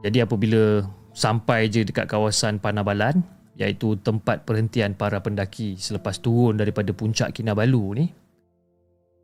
Jadi 0.00 0.24
apabila 0.24 0.84
sampai 1.12 1.68
je 1.68 1.84
dekat 1.84 2.08
kawasan 2.08 2.56
Panabalan, 2.56 3.20
iaitu 3.60 4.00
tempat 4.00 4.48
perhentian 4.48 4.96
para 4.96 5.20
pendaki 5.20 5.76
selepas 5.76 6.16
turun 6.16 6.56
daripada 6.56 6.96
puncak 6.96 7.36
Kinabalu 7.36 7.84
ni. 8.00 8.06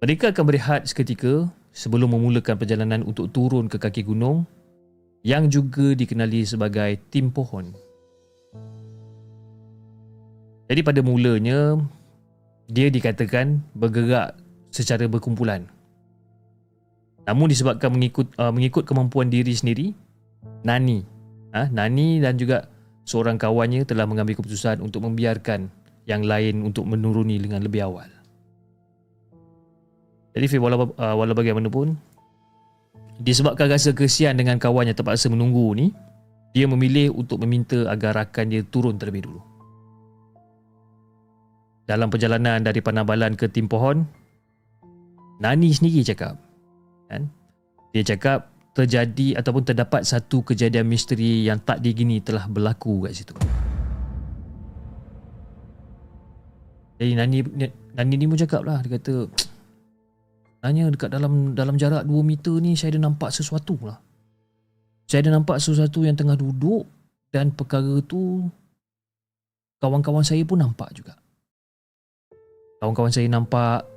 Mereka 0.04 0.36
akan 0.36 0.44
berehat 0.44 0.84
seketika 0.84 1.48
sebelum 1.72 2.12
memulakan 2.12 2.60
perjalanan 2.60 3.00
untuk 3.08 3.32
turun 3.32 3.64
ke 3.64 3.80
kaki 3.80 4.04
gunung 4.04 4.44
yang 5.24 5.48
juga 5.48 5.96
dikenali 5.96 6.44
sebagai 6.44 7.00
Tim 7.08 7.32
Pohon. 7.32 7.72
Jadi 10.68 10.80
pada 10.84 11.00
mulanya 11.00 11.80
dia 12.68 12.92
dikatakan 12.92 13.64
bergerak 13.72 14.36
secara 14.68 15.08
berkumpulan. 15.08 15.64
Namun 17.24 17.48
disebabkan 17.48 17.90
mengikut 17.90 18.30
uh, 18.36 18.52
mengikut 18.52 18.84
kemampuan 18.84 19.32
diri 19.32 19.56
sendiri, 19.56 19.96
Nani, 20.66 21.04
ha, 21.54 21.70
Nani 21.70 22.18
dan 22.18 22.34
juga 22.36 22.66
seorang 23.06 23.38
kawannya 23.38 23.86
telah 23.86 24.04
mengambil 24.04 24.36
keputusan 24.36 24.82
untuk 24.82 25.06
membiarkan 25.06 25.70
yang 26.06 26.26
lain 26.26 26.62
untuk 26.66 26.86
menuruni 26.86 27.38
dengan 27.38 27.62
lebih 27.62 27.86
awal. 27.86 28.10
Jadi 30.36 30.46
walau, 30.60 30.92
uh, 31.00 31.14
walau 31.16 31.32
bagaimanapun, 31.32 31.96
disebabkan 33.22 33.72
rasa 33.72 33.96
kesian 33.96 34.36
dengan 34.36 34.60
kawannya 34.60 34.92
terpaksa 34.92 35.32
menunggu 35.32 35.72
ni, 35.72 35.86
dia 36.52 36.68
memilih 36.68 37.12
untuk 37.16 37.40
meminta 37.44 37.88
agar 37.88 38.16
rakan 38.24 38.52
dia 38.52 38.60
turun 38.64 39.00
terlebih 39.00 39.24
dulu. 39.28 39.40
Dalam 41.86 42.10
perjalanan 42.10 42.60
dari 42.60 42.82
Panabalan 42.82 43.38
ke 43.38 43.46
Tim 43.46 43.70
Pohon, 43.70 44.02
Nani 45.38 45.68
sendiri 45.70 46.02
cakap, 46.02 46.36
kan? 47.12 47.28
Dia 47.92 48.02
cakap 48.04 48.55
terjadi 48.76 49.40
ataupun 49.40 49.64
terdapat 49.64 50.04
satu 50.04 50.44
kejadian 50.44 50.84
misteri 50.84 51.48
yang 51.48 51.56
tak 51.64 51.80
digini 51.80 52.20
telah 52.20 52.44
berlaku 52.44 53.08
kat 53.08 53.16
situ. 53.16 53.32
Jadi 57.00 57.12
Nani 57.16 57.38
Nani 57.96 58.14
ni 58.20 58.28
pun 58.28 58.36
cakap 58.36 58.68
lah 58.68 58.84
dia 58.84 59.00
kata 59.00 59.32
Nanya 60.60 60.92
dekat 60.92 61.08
dalam 61.08 61.56
dalam 61.56 61.80
jarak 61.80 62.04
2 62.04 62.20
meter 62.20 62.60
ni 62.60 62.76
saya 62.76 62.92
ada 62.92 63.08
nampak 63.08 63.32
sesuatu 63.32 63.80
lah. 63.80 63.96
Saya 65.08 65.24
ada 65.24 65.40
nampak 65.40 65.56
sesuatu 65.56 66.04
yang 66.04 66.18
tengah 66.18 66.36
duduk 66.36 66.84
dan 67.32 67.56
perkara 67.56 68.04
tu 68.04 68.44
kawan-kawan 69.80 70.26
saya 70.26 70.44
pun 70.44 70.60
nampak 70.60 70.92
juga. 70.92 71.16
Kawan-kawan 72.84 73.08
saya 73.08 73.24
nampak 73.32 73.88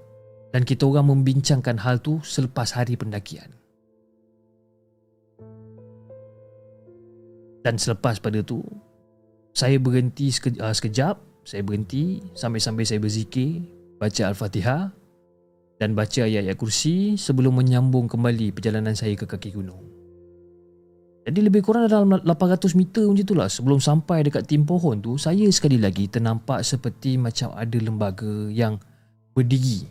dan 0.56 0.64
kita 0.64 0.88
orang 0.88 1.12
membincangkan 1.12 1.76
hal 1.84 2.00
tu 2.00 2.24
selepas 2.24 2.72
hari 2.80 2.96
pendakian. 2.96 3.59
Dan 7.64 7.76
selepas 7.76 8.20
pada 8.20 8.40
tu 8.44 8.64
Saya 9.52 9.76
berhenti 9.80 10.32
uh, 10.60 10.72
sekejap. 10.72 11.16
Saya 11.44 11.62
berhenti 11.64 12.24
Sambil-sambil 12.36 12.88
saya 12.88 13.00
berzikir 13.04 13.64
Baca 14.00 14.32
Al-Fatihah 14.32 14.92
Dan 15.80 15.96
baca 15.96 16.22
ayat-ayat 16.24 16.56
kursi 16.56 17.20
Sebelum 17.20 17.60
menyambung 17.60 18.08
kembali 18.08 18.56
perjalanan 18.56 18.96
saya 18.96 19.16
ke 19.20 19.28
kaki 19.28 19.56
gunung. 19.56 19.84
Jadi 21.28 21.46
lebih 21.46 21.62
kurang 21.62 21.86
dalam 21.86 22.10
800 22.26 22.74
meter 22.80 23.06
macam 23.06 23.22
itulah 23.22 23.52
Sebelum 23.52 23.78
sampai 23.84 24.26
dekat 24.26 24.48
tim 24.48 24.64
pohon 24.64 25.04
tu 25.04 25.20
Saya 25.20 25.46
sekali 25.52 25.78
lagi 25.78 26.08
ternampak 26.08 26.64
seperti 26.64 27.20
macam 27.20 27.52
ada 27.54 27.78
lembaga 27.78 28.48
yang 28.50 28.80
berdiri. 29.36 29.84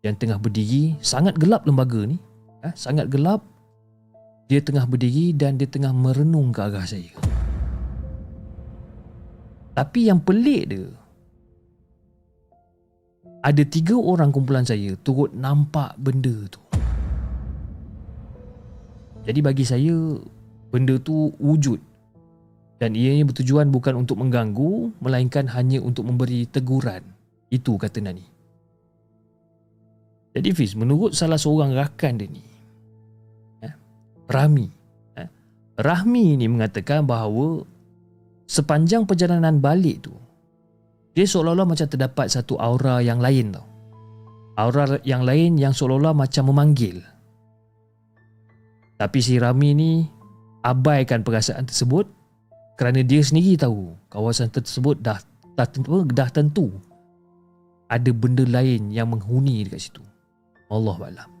Yang 0.00 0.14
tengah 0.24 0.38
berdiri 0.40 0.96
Sangat 1.04 1.36
gelap 1.36 1.68
lembaga 1.68 2.08
ni. 2.08 2.16
Eh, 2.64 2.72
Sangat 2.72 3.12
gelap 3.12 3.53
dia 4.48 4.60
tengah 4.60 4.84
berdiri 4.84 5.32
dan 5.32 5.56
dia 5.56 5.68
tengah 5.68 5.90
merenung 5.90 6.52
ke 6.52 6.60
arah 6.60 6.84
saya. 6.84 7.12
Tapi 9.74 10.06
yang 10.06 10.22
pelik 10.22 10.64
dia, 10.70 10.86
ada 13.44 13.62
tiga 13.66 13.98
orang 13.98 14.30
kumpulan 14.30 14.64
saya 14.64 14.94
turut 15.02 15.34
nampak 15.34 15.98
benda 15.98 16.32
tu. 16.48 16.62
Jadi 19.24 19.40
bagi 19.40 19.64
saya, 19.64 20.20
benda 20.68 21.00
tu 21.00 21.32
wujud. 21.40 21.80
Dan 22.76 22.92
ianya 22.92 23.24
bertujuan 23.24 23.72
bukan 23.72 24.04
untuk 24.04 24.20
mengganggu, 24.20 24.92
melainkan 25.00 25.48
hanya 25.48 25.80
untuk 25.80 26.04
memberi 26.04 26.44
teguran. 26.44 27.00
Itu 27.48 27.80
kata 27.80 28.04
Nani. 28.04 28.26
Jadi 30.34 30.48
Fiz, 30.52 30.74
menurut 30.76 31.16
salah 31.16 31.38
seorang 31.38 31.72
rakan 31.72 32.20
dia 32.20 32.28
ni, 32.28 32.42
Rahmi. 34.34 34.66
Eh, 35.14 35.28
Rahmi 35.78 36.34
ni 36.34 36.50
mengatakan 36.50 37.06
bahawa 37.06 37.62
sepanjang 38.50 39.06
perjalanan 39.06 39.62
balik 39.62 40.10
tu, 40.10 40.14
dia 41.14 41.22
seolah-olah 41.22 41.70
macam 41.70 41.86
terdapat 41.86 42.26
satu 42.26 42.58
aura 42.58 42.98
yang 42.98 43.22
lain 43.22 43.54
tau. 43.54 43.66
Aura 44.58 44.98
yang 45.06 45.22
lain 45.22 45.54
yang 45.54 45.70
seolah-olah 45.70 46.14
macam 46.14 46.50
memanggil. 46.50 46.98
Tapi 48.98 49.18
si 49.22 49.38
Rahmi 49.38 49.70
ni 49.74 49.90
abaikan 50.62 51.22
perasaan 51.22 51.66
tersebut 51.66 52.06
kerana 52.74 53.02
dia 53.06 53.22
sendiri 53.22 53.54
tahu 53.58 53.94
kawasan 54.10 54.50
tersebut 54.50 54.98
dah 55.02 55.18
dah 55.54 55.66
tentu, 55.66 56.02
dah 56.10 56.30
tentu 56.30 56.66
ada 57.90 58.10
benda 58.10 58.42
lain 58.46 58.90
yang 58.90 59.10
menghuni 59.10 59.66
dekat 59.66 59.90
situ. 59.90 60.02
Allah 60.70 60.98
Alam. 60.98 61.33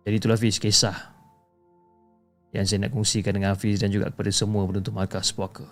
Jadi 0.00 0.14
itulah 0.16 0.40
Hafiz 0.40 0.56
kisah 0.56 0.96
yang 2.56 2.64
saya 2.64 2.88
nak 2.88 2.96
kongsikan 2.96 3.36
dengan 3.36 3.52
Hafiz 3.52 3.78
dan 3.78 3.92
juga 3.92 4.08
kepada 4.08 4.32
semua 4.32 4.64
penonton 4.64 4.96
markas 4.96 5.28
puaka. 5.30 5.68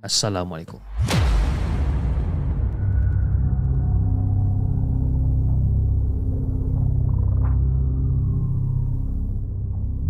Assalamualaikum. 0.00 0.78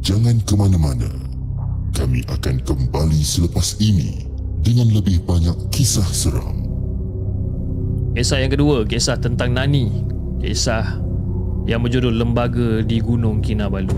Jangan 0.05 0.37
ke 0.45 0.55
mana-mana. 0.55 1.11
Kami 1.97 2.23
akan 2.29 2.57
kembali 2.63 3.21
selepas 3.25 3.81
ini 3.83 4.31
dengan 4.61 4.93
lebih 4.93 5.25
banyak 5.25 5.57
kisah 5.73 6.07
seram. 6.13 6.61
Kisah 8.15 8.45
yang 8.45 8.53
kedua, 8.53 8.85
kisah 8.85 9.17
tentang 9.17 9.57
Nani. 9.57 9.91
Kisah 10.45 11.10
yang 11.71 11.87
berjudul 11.87 12.11
Lembaga 12.19 12.83
di 12.83 12.99
Gunung 12.99 13.39
Kinabalu. 13.39 13.95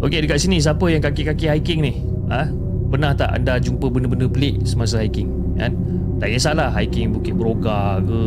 Okey 0.00 0.24
dekat 0.24 0.40
sini 0.40 0.56
siapa 0.56 0.88
yang 0.88 1.04
kaki-kaki 1.04 1.44
hiking 1.44 1.84
ni? 1.84 2.00
Ha? 2.32 2.48
Pernah 2.88 3.12
tak 3.12 3.28
anda 3.36 3.60
jumpa 3.60 3.92
benda-benda 3.92 4.24
pelik 4.24 4.64
semasa 4.64 5.04
hiking? 5.04 5.28
Kan? 5.60 5.76
Tak 6.16 6.32
kisahlah 6.32 6.72
hiking 6.72 7.12
Bukit 7.12 7.36
Beroga 7.36 8.00
ke, 8.00 8.20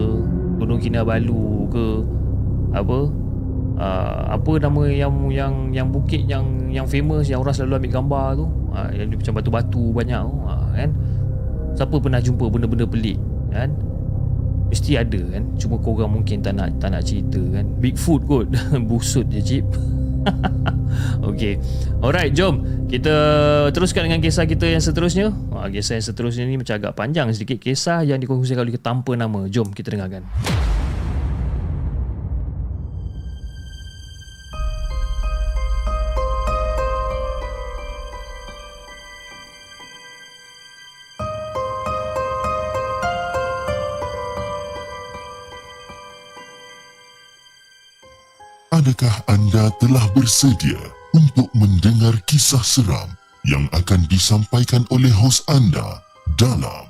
Gunung 0.61 0.77
Kinabalu 0.77 1.65
ke, 1.73 1.85
apa? 2.77 2.99
Uh, 3.75 4.23
apa 4.31 4.51
nama 4.55 4.87
yang 4.87 5.11
yang 5.27 5.53
yang 5.75 5.91
bukit 5.91 6.23
yang 6.31 6.71
yang 6.71 6.87
famous 6.87 7.27
yang 7.27 7.43
orang 7.43 7.51
selalu 7.51 7.83
ambil 7.83 7.91
gambar 7.91 8.27
tu? 8.39 8.45
Uh, 8.71 8.87
yang 8.95 9.11
macam 9.11 9.33
batu-batu 9.35 9.83
banyak 9.91 10.21
tu, 10.21 10.33
uh, 10.47 10.67
kan? 10.71 10.89
Siapa 11.75 11.95
pernah 11.99 12.21
jumpa 12.23 12.45
benda-benda 12.47 12.85
pelik, 12.87 13.19
kan? 13.51 13.73
Mesti 14.69 14.97
ada 14.97 15.21
kan. 15.31 15.43
Cuma 15.57 15.75
korang 15.79 16.11
mungkin 16.11 16.41
tak 16.41 16.57
nak 16.57 16.75
tak 16.81 16.93
nak 16.93 17.05
cerita 17.05 17.39
kan. 17.53 17.65
Bigfoot 17.79 18.21
kot. 18.25 18.47
Busut 18.89 19.25
je 19.29 19.41
cip. 19.41 19.65
Okay 21.21 21.59
Alright 22.01 22.33
jom. 22.33 22.87
Kita 22.89 23.13
teruskan 23.73 24.07
dengan 24.09 24.21
kisah 24.21 24.45
kita 24.47 24.69
yang 24.69 24.81
seterusnya. 24.81 25.33
Ha, 25.53 25.67
Kisah 25.69 25.99
yang 25.99 26.05
seterusnya 26.05 26.43
ni 26.47 26.55
macam 26.55 26.77
agak 26.77 26.93
panjang 26.95 27.29
sedikit. 27.33 27.59
Kisah 27.61 28.05
yang 28.05 28.21
dikongsikan 28.21 28.63
oleh 28.63 28.77
tanpa 28.79 29.17
nama. 29.17 29.45
Jom 29.49 29.69
kita 29.73 29.93
dengarkan 29.93 30.23
Adakah 48.85 49.17
anda 49.25 49.73
telah 49.81 50.05
bersedia 50.13 50.77
untuk 51.17 51.49
mendengar 51.57 52.13
kisah 52.29 52.61
seram 52.61 53.09
yang 53.41 53.65
akan 53.73 54.05
disampaikan 54.05 54.85
oleh 54.93 55.09
hos 55.09 55.41
anda 55.49 56.05
dalam 56.37 56.85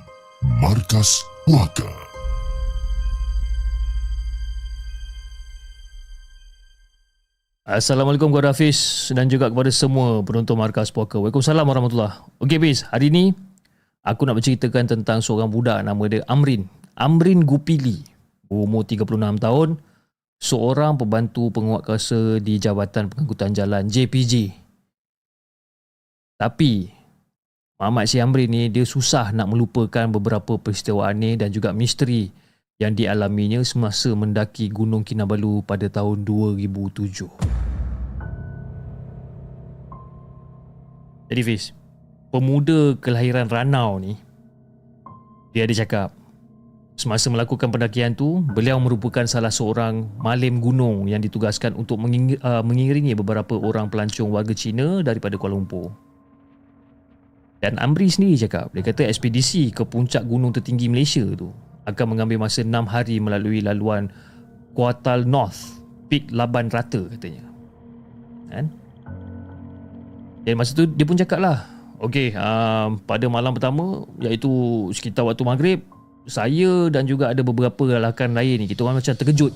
Markas 0.60 1.24
Puaka? 1.48 1.88
Assalamualaikum 7.64 8.28
kepada 8.28 8.52
Hafiz 8.52 9.08
dan 9.16 9.32
juga 9.32 9.48
kepada 9.48 9.72
semua 9.72 10.20
penonton 10.20 10.60
Markas 10.60 10.92
Puaka. 10.92 11.16
Waalaikumsalam 11.16 11.64
warahmatullahi 11.64 12.44
Okey 12.44 12.60
Hafiz, 12.60 12.84
hari 12.92 13.08
ni 13.08 13.32
aku 14.04 14.28
nak 14.28 14.36
berceritakan 14.36 14.84
tentang 14.84 15.24
seorang 15.24 15.48
budak 15.48 15.80
nama 15.80 16.04
dia 16.12 16.20
Amrin. 16.28 16.68
Amrin 16.92 17.40
Gupili, 17.40 18.04
umur 18.52 18.84
36 18.84 19.40
tahun, 19.40 19.80
seorang 20.36 21.00
pembantu 21.00 21.48
penguatkuasa 21.52 22.40
di 22.40 22.60
Jabatan 22.60 23.08
Pengangkutan 23.08 23.56
Jalan 23.56 23.88
JPJ. 23.88 24.52
Tapi 26.36 26.92
Muhammad 27.76 28.08
Si 28.08 28.16
Amrin 28.20 28.48
ni 28.48 28.68
dia 28.72 28.84
susah 28.88 29.32
nak 29.36 29.52
melupakan 29.52 30.08
beberapa 30.08 30.56
peristiwa 30.56 31.12
aneh 31.12 31.36
dan 31.36 31.52
juga 31.52 31.76
misteri 31.76 32.32
yang 32.76 32.92
dialaminya 32.96 33.60
semasa 33.64 34.12
mendaki 34.12 34.68
Gunung 34.68 35.04
Kinabalu 35.04 35.64
pada 35.64 35.88
tahun 35.88 36.24
2007. 36.24 37.28
Jadi 41.26 41.42
Fiz, 41.42 41.76
pemuda 42.32 42.94
kelahiran 42.96 43.48
Ranau 43.50 43.98
ni, 44.00 44.16
dia 45.52 45.68
ada 45.68 45.74
cakap, 45.74 46.15
semasa 46.96 47.28
melakukan 47.28 47.68
pendakian 47.68 48.16
tu, 48.16 48.40
beliau 48.40 48.80
merupakan 48.80 49.28
salah 49.28 49.52
seorang 49.52 50.08
malim 50.16 50.64
gunung 50.64 51.04
yang 51.04 51.20
ditugaskan 51.20 51.76
untuk 51.76 52.00
uh, 52.00 52.64
mengiringi 52.64 53.12
beberapa 53.12 53.52
orang 53.60 53.92
pelancong 53.92 54.32
warga 54.32 54.56
Cina 54.56 55.04
daripada 55.04 55.36
Kuala 55.36 55.60
Lumpur. 55.60 55.92
Dan 57.60 57.76
Amri 57.76 58.08
sendiri 58.08 58.40
cakap, 58.40 58.72
dia 58.72 58.80
kata 58.84 59.04
ekspedisi 59.08 59.72
ke 59.72 59.84
puncak 59.84 60.24
gunung 60.24 60.56
tertinggi 60.56 60.88
Malaysia 60.88 61.24
tu 61.36 61.52
akan 61.84 62.16
mengambil 62.16 62.48
masa 62.48 62.64
6 62.64 62.72
hari 62.88 63.20
melalui 63.20 63.60
laluan 63.60 64.08
Kuartal 64.72 65.28
North, 65.28 65.80
Peak 66.08 66.32
Laban 66.32 66.72
Rata 66.72 67.08
katanya. 67.12 67.44
Kan? 68.48 68.66
Dan 70.48 70.54
masa 70.56 70.72
tu 70.72 70.88
dia 70.88 71.04
pun 71.04 71.16
cakap 71.16 71.40
lah, 71.40 71.76
Okey, 71.96 72.36
um, 72.36 73.00
pada 73.08 73.24
malam 73.24 73.56
pertama 73.56 74.04
iaitu 74.20 74.48
sekitar 74.92 75.24
waktu 75.24 75.42
maghrib, 75.48 75.80
saya 76.26 76.90
dan 76.90 77.06
juga 77.06 77.30
ada 77.30 77.40
beberapa 77.46 77.96
rakan 78.02 78.34
lain 78.34 78.62
ni 78.62 78.66
kita 78.66 78.82
orang 78.82 78.98
macam 78.98 79.14
terkejut. 79.14 79.54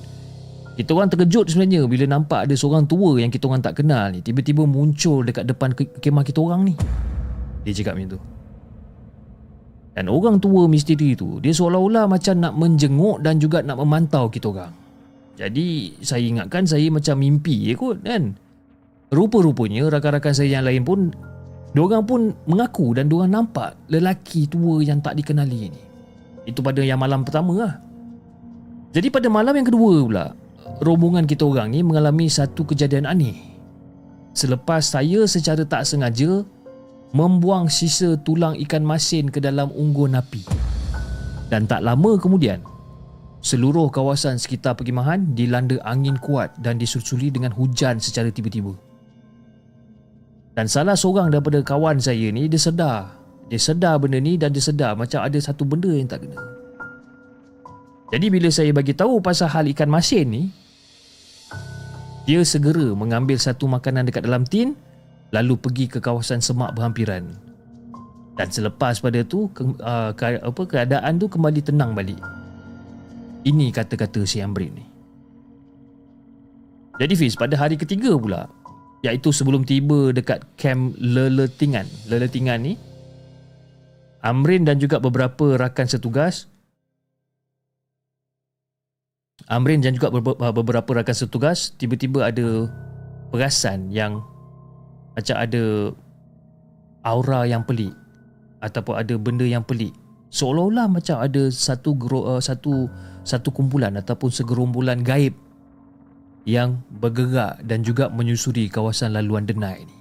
Kita 0.79 0.95
orang 0.95 1.11
terkejut 1.11 1.51
sebenarnya 1.51 1.83
bila 1.85 2.07
nampak 2.07 2.47
ada 2.47 2.55
seorang 2.55 2.87
tua 2.87 3.19
yang 3.19 3.27
kita 3.27 3.45
orang 3.51 3.59
tak 3.59 3.83
kenal 3.83 4.07
ni 4.09 4.23
tiba-tiba 4.23 4.63
muncul 4.63 5.21
dekat 5.21 5.43
depan 5.43 5.75
ke- 5.75 5.99
kemah 5.99 6.23
kita 6.23 6.39
orang 6.39 6.71
ni. 6.71 6.73
Dia 7.67 7.75
cakap 7.75 7.99
macam 7.99 8.17
tu. 8.17 8.21
Dan 9.91 10.07
orang 10.07 10.39
tua 10.39 10.71
misteri 10.71 11.19
tu 11.19 11.43
Dia 11.43 11.51
seolah-olah 11.51 12.07
macam 12.07 12.39
nak 12.39 12.55
menjenguk 12.55 13.19
Dan 13.19 13.43
juga 13.43 13.59
nak 13.59 13.75
memantau 13.75 14.31
kita 14.31 14.47
orang 14.47 14.71
Jadi 15.35 15.99
saya 15.99 16.23
ingatkan 16.23 16.63
saya 16.63 16.87
macam 16.87 17.19
mimpi 17.19 17.67
je 17.67 17.75
kot 17.75 17.99
kan 17.99 18.31
Rupa-rupanya 19.11 19.91
rakan-rakan 19.91 20.31
saya 20.31 20.59
yang 20.59 20.63
lain 20.63 20.87
pun 20.87 21.11
Diorang 21.75 22.07
pun 22.07 22.31
mengaku 22.47 22.95
dan 22.95 23.11
diorang 23.11 23.35
nampak 23.35 23.75
Lelaki 23.91 24.47
tua 24.47 24.79
yang 24.79 25.03
tak 25.03 25.19
dikenali 25.19 25.67
ni 25.67 25.90
Itu 26.51 26.59
pada 26.59 26.83
yang 26.83 26.99
malam 26.99 27.23
pertama 27.23 27.55
lah 27.55 27.73
Jadi 28.91 29.07
pada 29.07 29.31
malam 29.31 29.55
yang 29.55 29.67
kedua 29.67 30.03
pula 30.03 30.25
Rombongan 30.83 31.23
kita 31.23 31.47
orang 31.47 31.71
ni 31.71 31.79
mengalami 31.79 32.27
satu 32.27 32.67
kejadian 32.67 33.07
aneh 33.07 33.51
Selepas 34.31 34.91
saya 34.91 35.27
secara 35.27 35.63
tak 35.67 35.83
sengaja 35.83 36.43
membuang 37.11 37.67
sisa 37.67 38.15
tulang 38.23 38.55
ikan 38.67 38.83
masin 38.83 39.27
ke 39.27 39.43
dalam 39.43 39.67
unggun 39.75 40.15
api. 40.15 40.43
Dan 41.51 41.67
tak 41.67 41.83
lama 41.83 42.15
kemudian, 42.15 42.63
seluruh 43.43 43.91
kawasan 43.91 44.39
sekitar 44.39 44.79
perkhemahan 44.79 45.35
dilanda 45.35 45.75
angin 45.83 46.15
kuat 46.15 46.55
dan 46.63 46.79
disusuli 46.79 47.27
dengan 47.27 47.51
hujan 47.51 47.99
secara 47.99 48.31
tiba-tiba. 48.31 48.71
Dan 50.55 50.67
salah 50.71 50.95
seorang 50.95 51.31
daripada 51.31 51.59
kawan 51.63 51.99
saya 51.99 52.31
ni 52.31 52.47
dia 52.47 52.59
sedar. 52.59 53.20
Dia 53.51 53.59
sedar 53.59 53.99
benda 53.99 54.15
ni 54.15 54.39
dan 54.39 54.55
dia 54.55 54.63
sedar 54.63 54.95
macam 54.95 55.19
ada 55.19 55.35
satu 55.35 55.67
benda 55.67 55.91
yang 55.91 56.07
tak 56.07 56.23
kena. 56.23 56.39
Jadi 58.15 58.25
bila 58.31 58.47
saya 58.47 58.71
bagi 58.71 58.95
tahu 58.95 59.19
pasal 59.19 59.51
hal 59.51 59.67
ikan 59.75 59.91
masin 59.91 60.31
ni, 60.31 60.43
dia 62.23 62.39
segera 62.47 62.95
mengambil 62.95 63.35
satu 63.35 63.67
makanan 63.67 64.07
dekat 64.07 64.23
dalam 64.23 64.47
tin 64.47 64.71
lalu 65.35 65.59
pergi 65.59 65.91
ke 65.91 65.99
kawasan 65.99 66.39
semak 66.39 66.71
berhampiran. 66.79 67.27
Dan 68.39 68.47
selepas 68.47 69.03
pada 69.03 69.19
tu 69.27 69.51
ke, 69.51 69.67
uh, 69.83 70.15
ke, 70.15 70.39
apa 70.39 70.61
keadaan 70.63 71.19
tu 71.19 71.27
kembali 71.27 71.59
tenang 71.59 71.91
balik. 71.91 72.19
Ini 73.43 73.67
kata-kata 73.75 74.23
si 74.23 74.39
Amrin 74.39 74.71
ni. 74.71 74.85
Jadi 77.03 77.13
Fiz, 77.19 77.35
pada 77.35 77.59
hari 77.59 77.75
ketiga 77.75 78.15
pula, 78.15 78.47
iaitu 79.03 79.33
sebelum 79.33 79.67
tiba 79.67 80.15
dekat 80.15 80.45
kem 80.55 80.93
Leletingan. 80.95 81.89
Leletingan 82.07 82.59
ni, 82.63 82.73
Amrin 84.21 84.65
dan 84.65 84.77
juga 84.77 85.01
beberapa 85.01 85.57
rakan 85.57 85.87
setugas 85.89 86.45
Amrin 89.49 89.81
dan 89.81 89.97
juga 89.97 90.13
beberapa 90.53 90.89
rakan 91.01 91.17
setugas 91.17 91.73
tiba-tiba 91.75 92.29
ada 92.29 92.69
perasan 93.33 93.89
yang 93.89 94.21
macam 95.17 95.35
ada 95.35 95.91
aura 97.01 97.49
yang 97.49 97.65
pelik 97.65 97.91
ataupun 98.61 99.01
ada 99.01 99.17
benda 99.17 99.43
yang 99.43 99.65
pelik 99.65 99.91
seolah-olah 100.29 100.87
macam 100.87 101.17
ada 101.17 101.49
satu 101.49 101.97
uh, 101.97 102.37
satu 102.37 102.87
satu 103.25 103.49
kumpulan 103.49 103.97
ataupun 103.97 104.29
segerombolan 104.29 105.01
gaib 105.01 105.33
yang 106.45 106.81
bergerak 106.89 107.61
dan 107.65 107.85
juga 107.85 108.09
menyusuri 108.09 108.65
kawasan 108.65 109.13
laluan 109.13 109.45
denai 109.45 109.85
ni. 109.85 109.97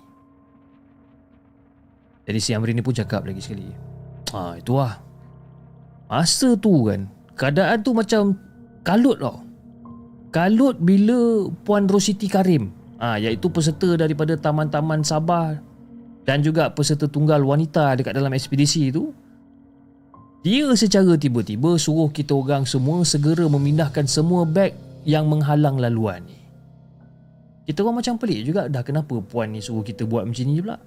Jadi 2.24 2.38
si 2.40 2.50
Amri 2.56 2.72
ni 2.72 2.80
pun 2.80 2.96
cakap 2.96 3.26
lagi 3.26 3.42
sekali. 3.42 3.68
Ha, 4.31 4.59
itu 4.59 4.79
lah. 4.79 4.99
Masa 6.11 6.59
tu 6.59 6.90
kan, 6.90 7.07
keadaan 7.38 7.83
tu 7.83 7.95
macam 7.95 8.35
kalut 8.83 9.19
tau. 9.19 9.43
Kalut 10.31 10.79
bila 10.79 11.51
Puan 11.66 11.90
Rositi 11.90 12.31
Karim 12.31 12.71
ha, 13.03 13.19
iaitu 13.19 13.51
peserta 13.51 13.99
daripada 13.99 14.38
Taman-Taman 14.38 15.03
Sabah 15.03 15.59
dan 16.23 16.45
juga 16.45 16.71
peserta 16.71 17.11
tunggal 17.11 17.43
wanita 17.43 17.99
dekat 17.99 18.14
dalam 18.14 18.31
ekspedisi 18.31 18.95
itu 18.95 19.11
dia 20.40 20.71
secara 20.73 21.19
tiba-tiba 21.21 21.77
suruh 21.77 22.09
kita 22.09 22.33
orang 22.33 22.64
semua 22.64 23.05
segera 23.05 23.45
memindahkan 23.45 24.09
semua 24.09 24.49
beg 24.49 24.73
yang 25.05 25.29
menghalang 25.29 25.77
laluan 25.77 26.25
ni. 26.25 26.38
Kita 27.69 27.85
orang 27.85 28.01
macam 28.01 28.16
pelik 28.16 28.49
juga 28.49 28.64
dah 28.71 28.81
kenapa 28.81 29.21
puan 29.21 29.53
ni 29.53 29.61
suruh 29.61 29.85
kita 29.85 30.09
buat 30.09 30.25
macam 30.25 30.45
ni 30.49 30.64
pula. 30.64 30.81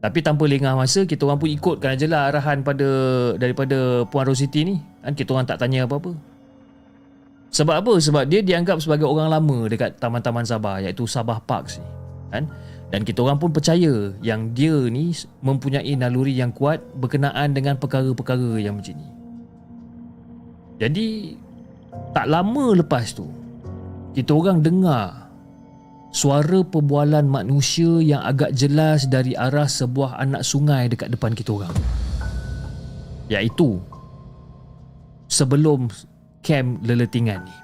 Tapi 0.00 0.18
tanpa 0.24 0.48
lengah 0.48 0.72
masa 0.76 1.04
kita 1.04 1.28
orang 1.28 1.44
pun 1.44 1.52
ikutkan 1.52 1.92
aje 1.92 2.08
lah 2.08 2.32
arahan 2.32 2.64
pada 2.64 2.88
daripada 3.36 4.08
puan 4.08 4.24
Rositi 4.24 4.64
ni. 4.64 4.80
Kan 5.04 5.12
kita 5.12 5.36
orang 5.36 5.44
tak 5.44 5.60
tanya 5.60 5.84
apa-apa. 5.84 6.16
Sebab 7.52 7.84
apa? 7.84 7.92
Sebab 8.00 8.24
dia 8.24 8.40
dianggap 8.40 8.80
sebagai 8.80 9.04
orang 9.04 9.28
lama 9.28 9.68
dekat 9.68 10.00
Taman-Taman 10.00 10.48
Sabah 10.48 10.80
iaitu 10.80 11.04
Sabah 11.04 11.42
Park 11.44 11.76
ni. 11.76 11.84
kan 12.30 12.44
dan 12.90 13.06
kita 13.06 13.22
orang 13.22 13.38
pun 13.38 13.54
percaya 13.54 14.10
yang 14.18 14.50
dia 14.50 14.74
ni 14.90 15.14
mempunyai 15.46 15.94
naluri 15.94 16.34
yang 16.34 16.50
kuat 16.50 16.82
berkenaan 16.98 17.54
dengan 17.54 17.78
perkara-perkara 17.78 18.58
yang 18.58 18.78
macam 18.78 18.98
ni 18.98 19.08
jadi 20.82 21.06
tak 22.10 22.26
lama 22.26 22.74
lepas 22.74 23.14
tu 23.14 23.30
kita 24.10 24.34
orang 24.34 24.58
dengar 24.58 25.29
suara 26.10 26.66
perbualan 26.66 27.26
manusia 27.26 28.02
yang 28.02 28.22
agak 28.26 28.50
jelas 28.54 29.06
dari 29.06 29.38
arah 29.38 29.70
sebuah 29.70 30.18
anak 30.18 30.42
sungai 30.42 30.90
dekat 30.90 31.14
depan 31.14 31.32
kita 31.34 31.54
orang. 31.54 31.74
Iaitu 33.30 33.78
sebelum 35.30 35.86
kem 36.42 36.82
leletingan 36.82 37.46
ni. 37.46 37.56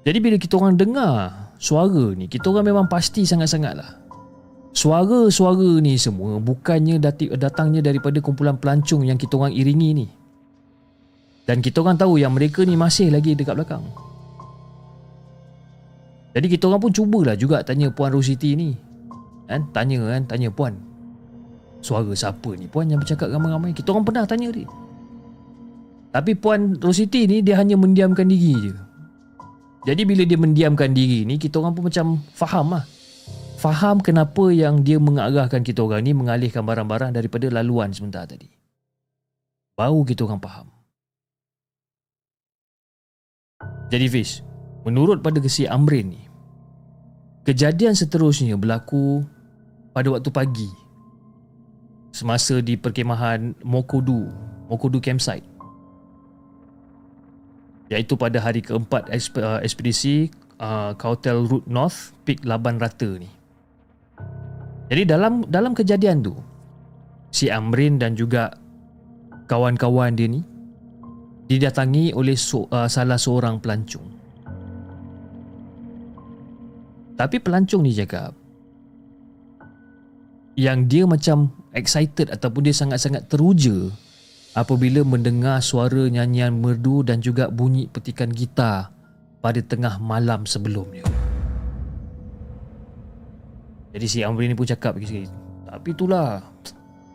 Jadi 0.00 0.18
bila 0.24 0.36
kita 0.40 0.56
orang 0.56 0.80
dengar 0.80 1.52
suara 1.60 2.16
ni 2.16 2.24
kita 2.24 2.48
orang 2.48 2.72
memang 2.72 2.86
pasti 2.88 3.28
sangat-sangat 3.28 3.74
lah. 3.76 3.90
Suara-suara 4.72 5.82
ni 5.84 6.00
semua 6.00 6.40
bukannya 6.40 6.96
datangnya 7.36 7.84
daripada 7.84 8.16
kumpulan 8.24 8.56
pelancong 8.56 9.04
yang 9.04 9.20
kita 9.20 9.36
orang 9.36 9.52
iringi 9.52 9.90
ni. 9.92 10.06
Dan 11.44 11.60
kita 11.60 11.84
orang 11.84 12.00
tahu 12.00 12.16
yang 12.16 12.32
mereka 12.32 12.64
ni 12.64 12.78
masih 12.78 13.12
lagi 13.12 13.36
dekat 13.36 13.58
belakang 13.58 13.84
jadi 16.30 16.46
kita 16.46 16.70
orang 16.70 16.82
pun 16.82 16.92
cubalah 16.94 17.34
juga 17.34 17.62
tanya 17.66 17.90
Puan 17.90 18.14
Rositi 18.14 18.54
ni. 18.54 18.70
Kan? 19.50 19.66
Tanya 19.74 19.98
kan? 20.06 20.22
Tanya 20.30 20.48
Puan. 20.54 20.78
Suara 21.82 22.06
siapa 22.14 22.54
ni? 22.54 22.70
Puan 22.70 22.86
yang 22.86 23.02
bercakap 23.02 23.26
ramai-ramai. 23.26 23.74
Kita 23.74 23.90
orang 23.90 24.06
pernah 24.06 24.22
tanya 24.28 24.54
dia. 24.54 24.70
Tapi 26.14 26.38
Puan 26.38 26.78
Rositi 26.78 27.26
ni 27.26 27.42
dia 27.42 27.58
hanya 27.58 27.74
mendiamkan 27.74 28.30
diri 28.30 28.54
je. 28.54 28.72
Jadi 29.90 30.02
bila 30.04 30.22
dia 30.28 30.38
mendiamkan 30.38 30.92
diri 30.92 31.24
ni 31.24 31.40
kita 31.40 31.58
orang 31.58 31.74
pun 31.74 31.90
macam 31.90 32.20
faham 32.36 32.78
lah. 32.78 32.84
Faham 33.58 34.00
kenapa 34.00 34.48
yang 34.54 34.80
dia 34.86 34.96
mengarahkan 34.96 35.60
kita 35.60 35.82
orang 35.84 36.06
ni 36.06 36.12
mengalihkan 36.16 36.64
barang-barang 36.64 37.12
daripada 37.12 37.50
laluan 37.50 37.90
sebentar 37.90 38.24
tadi. 38.24 38.48
Baru 39.74 40.04
kita 40.04 40.28
orang 40.28 40.40
faham. 40.40 40.66
Jadi 43.90 44.06
Fiz, 44.06 44.40
menurut 44.86 45.20
pada 45.20 45.40
kesi 45.42 45.68
Amrin 45.68 46.14
ni, 46.14 46.22
kejadian 47.44 47.92
seterusnya 47.96 48.56
berlaku 48.56 49.24
pada 49.92 50.12
waktu 50.12 50.30
pagi 50.30 50.70
semasa 52.10 52.58
di 52.58 52.74
perkemahan 52.74 53.54
Mokodu, 53.62 54.26
Mokodu 54.66 54.98
campsite 54.98 55.50
iaitu 57.90 58.14
pada 58.14 58.38
hari 58.38 58.62
keempat 58.62 59.10
uh, 59.10 59.58
ekspedisi 59.60 60.30
uh, 60.62 60.94
Kautel 60.94 61.42
Route 61.50 61.66
North 61.66 62.14
Peak 62.22 62.46
Laban 62.46 62.78
Rata 62.78 63.18
ni. 63.18 63.26
Jadi 64.90 65.02
dalam 65.06 65.42
dalam 65.50 65.74
kejadian 65.74 66.22
tu 66.22 66.34
si 67.34 67.50
Amrin 67.50 67.98
dan 67.98 68.14
juga 68.14 68.54
kawan-kawan 69.50 70.14
dia 70.14 70.30
ni 70.30 70.42
didatangi 71.50 72.14
oleh 72.14 72.38
so, 72.38 72.70
uh, 72.70 72.86
salah 72.86 73.18
seorang 73.18 73.58
pelancong. 73.58 74.19
Tapi 77.20 77.36
pelancong 77.36 77.84
ni 77.84 77.92
cakap 77.92 78.32
yang 80.56 80.88
dia 80.88 81.04
macam 81.04 81.52
excited 81.76 82.32
ataupun 82.32 82.64
dia 82.64 82.72
sangat-sangat 82.72 83.28
teruja 83.28 83.92
apabila 84.56 85.04
mendengar 85.04 85.60
suara 85.60 86.08
nyanyian 86.08 86.56
merdu 86.56 87.04
dan 87.04 87.20
juga 87.20 87.52
bunyi 87.52 87.92
petikan 87.92 88.32
gitar 88.32 88.88
pada 89.44 89.60
tengah 89.60 90.00
malam 90.00 90.48
sebelumnya. 90.48 91.04
Jadi 93.92 94.06
si 94.08 94.18
Amri 94.24 94.48
ni 94.48 94.56
pun 94.56 94.64
cakap. 94.64 94.96
Tapi 94.96 95.88
itulah. 95.92 96.40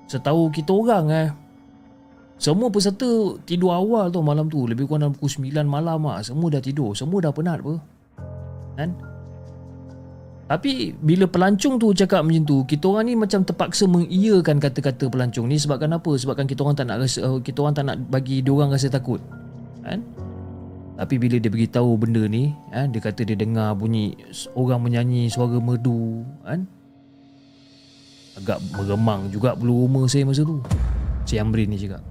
Setahu 0.06 0.54
kita 0.54 0.70
orang 0.70 1.06
eh. 1.10 1.30
Semua 2.38 2.70
peserta 2.70 3.42
tidur 3.42 3.74
awal 3.74 4.14
tu 4.14 4.22
malam 4.22 4.46
tu. 4.54 4.70
Lebih 4.70 4.86
kurang 4.86 5.10
dalam 5.10 5.14
pukul 5.18 5.50
9 5.50 5.66
malam 5.66 5.98
ah. 6.06 6.22
Semua 6.22 6.54
dah 6.54 6.62
tidur. 6.62 6.94
Semua 6.94 7.26
dah 7.26 7.34
penat 7.34 7.64
apa. 7.64 7.80
Kan 8.76 9.15
tapi 10.46 10.94
bila 11.02 11.26
pelancong 11.26 11.82
tu 11.82 11.90
cakap 11.98 12.22
macam 12.22 12.46
tu, 12.46 12.62
kita 12.70 12.86
orang 12.86 13.10
ni 13.10 13.18
macam 13.18 13.42
terpaksa 13.42 13.90
mengiyakan 13.90 14.62
kata-kata 14.62 15.10
pelancong 15.10 15.50
ni 15.50 15.58
sebabkan 15.58 15.90
apa? 15.98 16.14
Sebabkan 16.14 16.46
kita 16.46 16.62
orang 16.62 16.78
tak 16.78 16.86
nak 16.86 17.02
rasa 17.02 17.26
uh, 17.26 17.42
kita 17.42 17.66
orang 17.66 17.74
tak 17.74 17.86
nak 17.90 17.98
bagi 18.14 18.46
dia 18.46 18.54
orang 18.54 18.70
rasa 18.70 18.86
takut. 18.94 19.18
Kan? 19.82 20.06
Tapi 20.96 21.16
bila 21.18 21.42
dia 21.42 21.50
beritahu 21.50 21.98
benda 21.98 22.30
ni, 22.30 22.54
kan, 22.70 22.94
dia 22.94 23.02
kata 23.02 23.26
dia 23.26 23.34
dengar 23.34 23.74
bunyi 23.74 24.14
orang 24.54 24.86
menyanyi 24.86 25.34
suara 25.34 25.58
merdu, 25.58 26.22
kan? 26.46 26.70
Agak 28.38 28.62
meremang 28.70 29.28
juga 29.34 29.58
bulu 29.58 29.90
rumah 29.90 30.06
saya 30.06 30.30
masa 30.30 30.46
tu. 30.46 30.62
Si 31.26 31.42
Amrin 31.42 31.74
ni 31.74 31.82
cakap. 31.82 32.06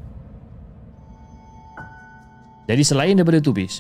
Jadi 2.67 2.83
selain 2.83 3.15
daripada 3.15 3.39
tu 3.39 3.55
bis, 3.55 3.79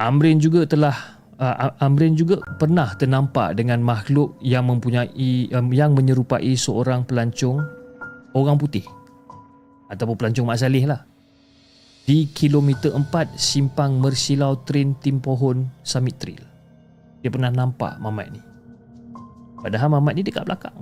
Amrin 0.00 0.40
juga 0.40 0.64
telah 0.64 1.20
uh, 1.52 1.84
Amrin 1.84 2.16
juga 2.16 2.40
pernah 2.56 2.96
ternampak 2.96 3.60
dengan 3.60 3.84
makhluk 3.84 4.40
yang 4.40 4.64
mempunyai 4.64 5.52
um, 5.52 5.68
yang 5.74 5.92
menyerupai 5.92 6.56
seorang 6.56 7.04
pelancong 7.04 7.60
orang 8.32 8.56
putih 8.56 8.86
ataupun 9.92 10.16
pelancong 10.16 10.46
Mak 10.48 10.58
Saleh 10.58 10.84
lah 10.88 11.04
di 12.04 12.28
kilometer 12.28 12.92
4 12.92 13.36
simpang 13.36 13.96
Mersilau 13.96 14.60
Train 14.64 14.92
Timpohon 15.00 15.64
Summit 15.80 16.16
Trail. 16.20 16.44
Dia 17.24 17.32
pernah 17.32 17.48
nampak 17.48 17.96
Mamat 17.96 18.28
ni. 18.28 18.40
Padahal 19.64 19.88
Mamat 19.88 20.12
ni 20.12 20.20
dekat 20.20 20.44
belakang. 20.44 20.76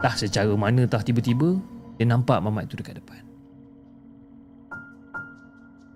Tak 0.00 0.20
secara 0.20 0.52
mana 0.56 0.84
tak 0.84 1.08
tiba-tiba 1.08 1.56
dia 1.96 2.04
nampak 2.04 2.40
Mamat 2.44 2.68
tu 2.68 2.76
dekat 2.76 3.00
depan. 3.00 3.29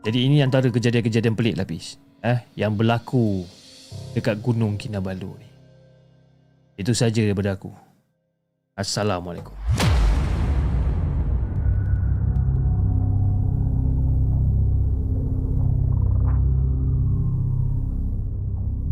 Jadi 0.05 0.29
ini 0.29 0.45
antara 0.45 0.69
kejadian-kejadian 0.69 1.33
pelik 1.33 1.57
lapis 1.57 1.97
eh 2.21 2.45
yang 2.61 2.77
berlaku 2.77 3.49
dekat 4.13 4.37
Gunung 4.45 4.77
Kinabalu 4.77 5.33
ni. 5.41 5.49
Itu 6.77 6.93
saja 6.93 7.25
daripada 7.25 7.57
aku. 7.57 7.73
Assalamualaikum. 8.77 9.57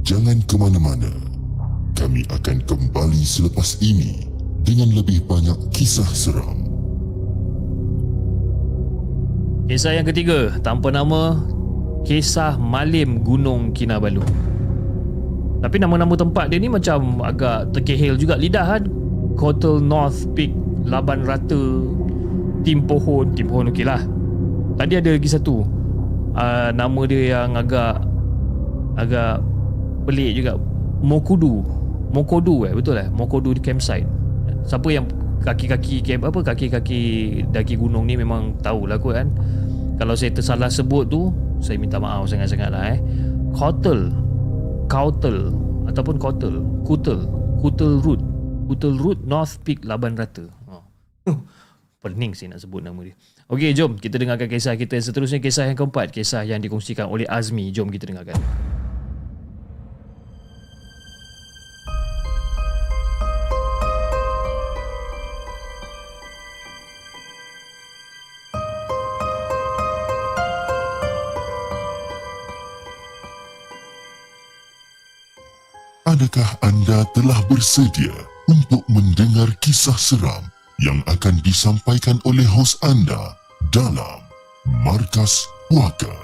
Jangan 0.01 0.41
ke 0.49 0.57
mana-mana. 0.57 1.13
Kami 1.93 2.25
akan 2.33 2.65
kembali 2.65 3.21
selepas 3.21 3.77
ini 3.85 4.25
dengan 4.65 4.89
lebih 4.97 5.29
banyak 5.29 5.61
kisah 5.77 6.09
seram. 6.09 6.62
Kisah 9.73 9.97
yang 9.97 10.05
ketiga 10.05 10.53
tanpa 10.61 10.93
nama 10.93 11.33
Kisah 12.05 12.61
Malim 12.61 13.25
Gunung 13.25 13.73
Kinabalu. 13.73 14.21
Tapi 15.65 15.81
nama-nama 15.81 16.13
tempat 16.13 16.53
dia 16.53 16.61
ni 16.61 16.69
macam 16.69 17.25
agak 17.25 17.73
terkehil 17.73 18.21
juga 18.21 18.37
lidah 18.37 18.69
kan. 18.69 18.85
Kotel 19.33 19.81
North 19.81 20.29
Peak, 20.37 20.53
Laban 20.85 21.25
Rata, 21.25 21.89
Tim 22.69 22.85
Pohon, 22.85 23.33
Tim 23.33 23.49
Pohon 23.49 23.73
okey 23.73 23.89
lah. 23.89 24.05
Tadi 24.77 24.93
ada 25.01 25.09
lagi 25.09 25.29
satu. 25.33 25.65
Uh, 26.37 26.69
nama 26.77 27.01
dia 27.09 27.41
yang 27.41 27.57
agak 27.57 27.97
agak 29.01 29.41
pelik 30.05 30.37
juga. 30.37 30.61
Mokudu. 31.01 31.65
Mokodu 32.13 32.69
eh 32.69 32.77
betul 32.77 33.01
eh? 33.01 33.09
Mokodu 33.09 33.57
campsite. 33.57 34.05
Siapa 34.69 34.93
yang 34.93 35.09
kaki-kaki 35.43 36.01
apa 36.17 36.41
kaki-kaki 36.41 37.01
daki 37.51 37.75
gunung 37.77 38.07
ni 38.07 38.15
memang 38.15 38.57
tahulah 38.63 38.97
kot 38.97 39.19
kan? 39.19 39.29
Kalau 39.99 40.15
saya 40.17 40.33
tersalah 40.33 40.73
sebut 40.73 41.07
tu 41.11 41.31
saya 41.63 41.79
minta 41.79 42.01
maaf 42.03 42.27
sangat-sangat 42.27 42.71
lah 42.73 42.97
eh. 42.97 42.99
Kotel 43.53 44.11
Kautel 44.89 45.53
ataupun 45.87 46.17
Kotel 46.19 46.55
Kutel 46.83 47.21
Kutel 47.61 48.03
Root 48.03 48.21
Kutel 48.67 48.95
Root 48.99 49.19
North 49.29 49.61
Peak 49.63 49.85
Laban 49.87 50.17
Rata. 50.19 50.49
Oh. 50.71 50.83
pening 52.03 52.35
sih 52.35 52.51
nak 52.51 52.59
sebut 52.59 52.83
nama 52.83 52.99
dia. 53.07 53.15
Okey 53.47 53.71
jom 53.79 53.95
kita 53.95 54.19
dengarkan 54.19 54.51
kisah 54.51 54.75
kita 54.75 54.99
seterusnya. 54.99 55.39
Kisah 55.39 55.71
yang 55.71 55.79
keempat 55.79 56.11
kisah 56.11 56.43
yang 56.43 56.59
dikongsikan 56.59 57.07
oleh 57.07 57.29
Azmi. 57.31 57.71
Jom 57.71 57.95
kita 57.95 58.11
dengarkan 58.11 58.35
Adakah 76.23 76.55
anda 76.63 77.03
telah 77.19 77.43
bersedia 77.51 78.15
untuk 78.47 78.87
mendengar 78.87 79.51
kisah 79.59 79.99
seram 79.99 80.47
yang 80.79 81.03
akan 81.11 81.43
disampaikan 81.43 82.23
oleh 82.23 82.47
hos 82.47 82.79
anda 82.79 83.35
dalam 83.75 84.23
Markas 84.87 85.51
Puaka? 85.67 86.15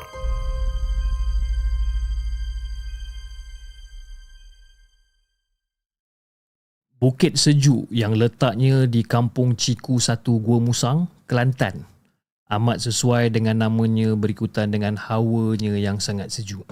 Bukit 7.03 7.35
sejuk 7.35 7.91
yang 7.91 8.15
letaknya 8.15 8.87
di 8.87 9.03
Kampung 9.03 9.59
Ciku 9.59 9.99
1 9.99 10.23
Gua 10.39 10.63
Musang, 10.63 11.11
Kelantan 11.27 11.91
amat 12.47 12.87
sesuai 12.87 13.35
dengan 13.35 13.67
namanya 13.67 14.15
berikutan 14.15 14.71
dengan 14.71 14.95
hawanya 14.95 15.75
yang 15.75 15.99
sangat 15.99 16.31
sejuk. 16.31 16.63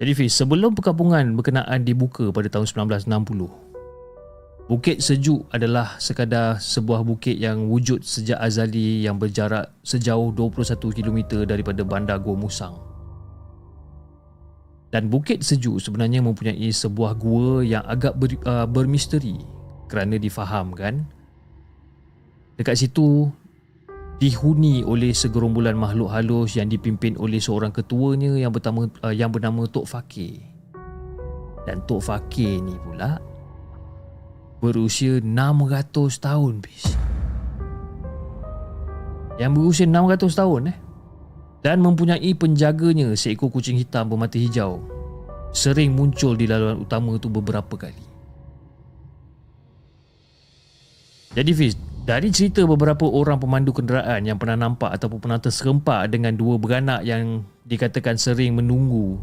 Jadi 0.00 0.16
Fiz, 0.16 0.32
sebelum 0.32 0.72
perkampungan 0.72 1.36
berkenaan 1.36 1.84
dibuka 1.84 2.32
pada 2.32 2.48
tahun 2.48 2.88
1960, 3.04 3.70
Bukit 4.70 5.02
Sejuk 5.02 5.50
adalah 5.50 5.98
sekadar 5.98 6.62
sebuah 6.62 7.02
bukit 7.02 7.34
yang 7.36 7.66
wujud 7.66 8.06
sejak 8.06 8.38
azali 8.38 9.02
yang 9.02 9.18
berjarak 9.18 9.74
sejauh 9.82 10.30
21 10.32 10.94
km 10.94 11.42
daripada 11.42 11.82
bandar 11.82 12.22
Gua 12.22 12.38
Musang. 12.38 12.78
Dan 14.94 15.10
Bukit 15.10 15.42
Sejuk 15.42 15.82
sebenarnya 15.82 16.22
mempunyai 16.22 16.70
sebuah 16.70 17.18
gua 17.18 17.66
yang 17.66 17.82
agak 17.82 18.14
ber, 18.14 18.30
uh, 18.46 18.64
bermisteri 18.64 19.42
kerana 19.90 20.22
difahamkan 20.22 21.02
dekat 22.54 22.78
situ 22.78 23.26
dihuni 24.20 24.84
oleh 24.84 25.16
segerombolan 25.16 25.80
makhluk 25.80 26.12
halus 26.12 26.60
yang 26.60 26.68
dipimpin 26.68 27.16
oleh 27.16 27.40
seorang 27.40 27.72
ketuanya 27.72 28.36
yang 28.36 28.52
bernama 28.52 28.84
uh, 29.00 29.16
yang 29.16 29.32
bernama 29.32 29.64
Tok 29.64 29.88
Fakir. 29.88 30.44
Dan 31.64 31.80
Tok 31.88 32.04
Fakir 32.04 32.60
ni 32.60 32.76
pula 32.76 33.16
berusia 34.60 35.24
600 35.24 36.20
tahun 36.20 36.60
bis. 36.60 36.84
Yang 39.40 39.52
berusia 39.56 39.88
600 39.88 40.28
tahun 40.36 40.62
eh. 40.68 40.78
Dan 41.64 41.80
mempunyai 41.80 42.32
penjaganya 42.36 43.12
seekor 43.16 43.48
kucing 43.48 43.80
hitam 43.80 44.08
bermata 44.08 44.36
hijau. 44.36 44.84
Sering 45.56 45.96
muncul 45.96 46.36
di 46.36 46.44
laluan 46.44 46.84
utama 46.84 47.16
tu 47.16 47.32
beberapa 47.32 47.72
kali. 47.76 48.04
Jadi 51.36 51.50
Fiz, 51.56 51.76
dari 52.08 52.32
cerita 52.32 52.64
beberapa 52.64 53.04
orang 53.04 53.36
pemandu 53.36 53.76
kenderaan 53.76 54.24
yang 54.24 54.40
pernah 54.40 54.56
nampak 54.56 54.88
ataupun 54.96 55.20
pernah 55.20 55.40
terserempak 55.40 56.08
dengan 56.08 56.32
dua 56.32 56.56
beranak 56.56 57.04
yang 57.04 57.44
dikatakan 57.68 58.16
sering 58.16 58.56
menunggu 58.56 59.20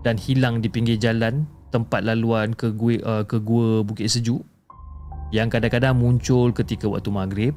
dan 0.00 0.16
hilang 0.16 0.64
di 0.64 0.72
pinggir 0.72 0.96
jalan 0.96 1.44
tempat 1.68 2.00
laluan 2.00 2.56
ke 2.56 2.72
gua, 2.72 2.96
uh, 3.04 3.24
ke 3.28 3.36
gua 3.44 3.84
Bukit 3.84 4.08
Sejuk 4.08 4.40
yang 5.28 5.52
kadang-kadang 5.52 5.92
muncul 5.92 6.56
ketika 6.56 6.88
waktu 6.88 7.12
maghrib 7.12 7.54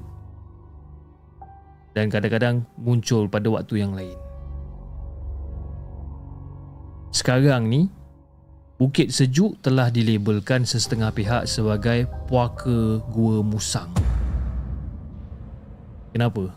dan 1.95 2.12
kadang-kadang 2.12 2.67
muncul 2.76 3.32
pada 3.32 3.47
waktu 3.47 3.80
yang 3.80 3.95
lain. 3.95 4.15
Sekarang 7.12 7.67
ni 7.67 7.88
Bukit 8.82 9.13
Sejuk 9.13 9.62
telah 9.62 9.94
dilabelkan 9.94 10.65
sesetengah 10.65 11.13
pihak 11.13 11.46
sebagai 11.46 12.10
puaka 12.26 12.98
Gua 13.13 13.46
Musang. 13.46 13.94
Kenapa? 16.10 16.50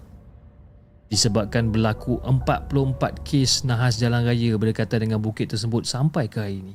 Disebabkan 1.13 1.69
berlaku 1.69 2.25
44 2.25 3.21
kes 3.29 3.69
nahas 3.69 4.01
jalan 4.01 4.25
raya 4.25 4.57
berdekatan 4.57 5.05
dengan 5.05 5.21
bukit 5.21 5.53
tersebut 5.53 5.85
sampai 5.85 6.25
ke 6.25 6.41
hari 6.41 6.65
ini. 6.65 6.75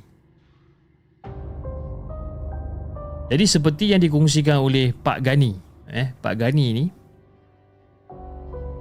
Jadi 3.34 3.46
seperti 3.50 3.90
yang 3.90 4.06
dikongsikan 4.06 4.62
oleh 4.62 4.94
Pak 4.94 5.18
Gani, 5.26 5.58
eh 5.90 6.14
Pak 6.14 6.46
Gani 6.46 6.66
ni 6.78 6.86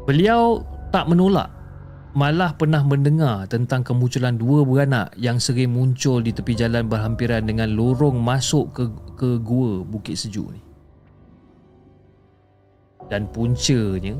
beliau 0.04 0.60
tak 0.92 1.08
menolak 1.08 1.48
malah 2.16 2.56
pernah 2.56 2.80
mendengar 2.80 3.44
tentang 3.50 3.84
kemunculan 3.84 4.40
dua 4.40 4.64
beranak 4.64 5.12
yang 5.20 5.36
sering 5.36 5.74
muncul 5.74 6.24
di 6.24 6.32
tepi 6.32 6.56
jalan 6.56 6.88
berhampiran 6.88 7.44
dengan 7.44 7.68
lorong 7.76 8.16
masuk 8.16 8.72
ke 8.72 8.84
ke 9.18 9.30
gua 9.42 9.84
Bukit 9.84 10.16
Sejuk 10.16 10.48
ni. 10.54 10.62
Dan 13.08 13.28
puncanya 13.28 14.16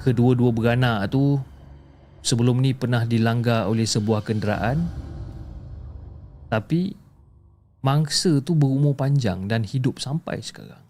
kedua-dua 0.00 0.52
beranak 0.52 1.12
tu 1.12 1.40
sebelum 2.20 2.60
ni 2.60 2.72
pernah 2.76 3.04
dilanggar 3.04 3.68
oleh 3.68 3.84
sebuah 3.84 4.24
kenderaan 4.24 4.82
tapi 6.46 6.94
mangsa 7.84 8.42
tu 8.42 8.54
berumur 8.54 8.94
panjang 8.98 9.46
dan 9.46 9.62
hidup 9.62 9.98
sampai 10.02 10.42
sekarang. 10.42 10.82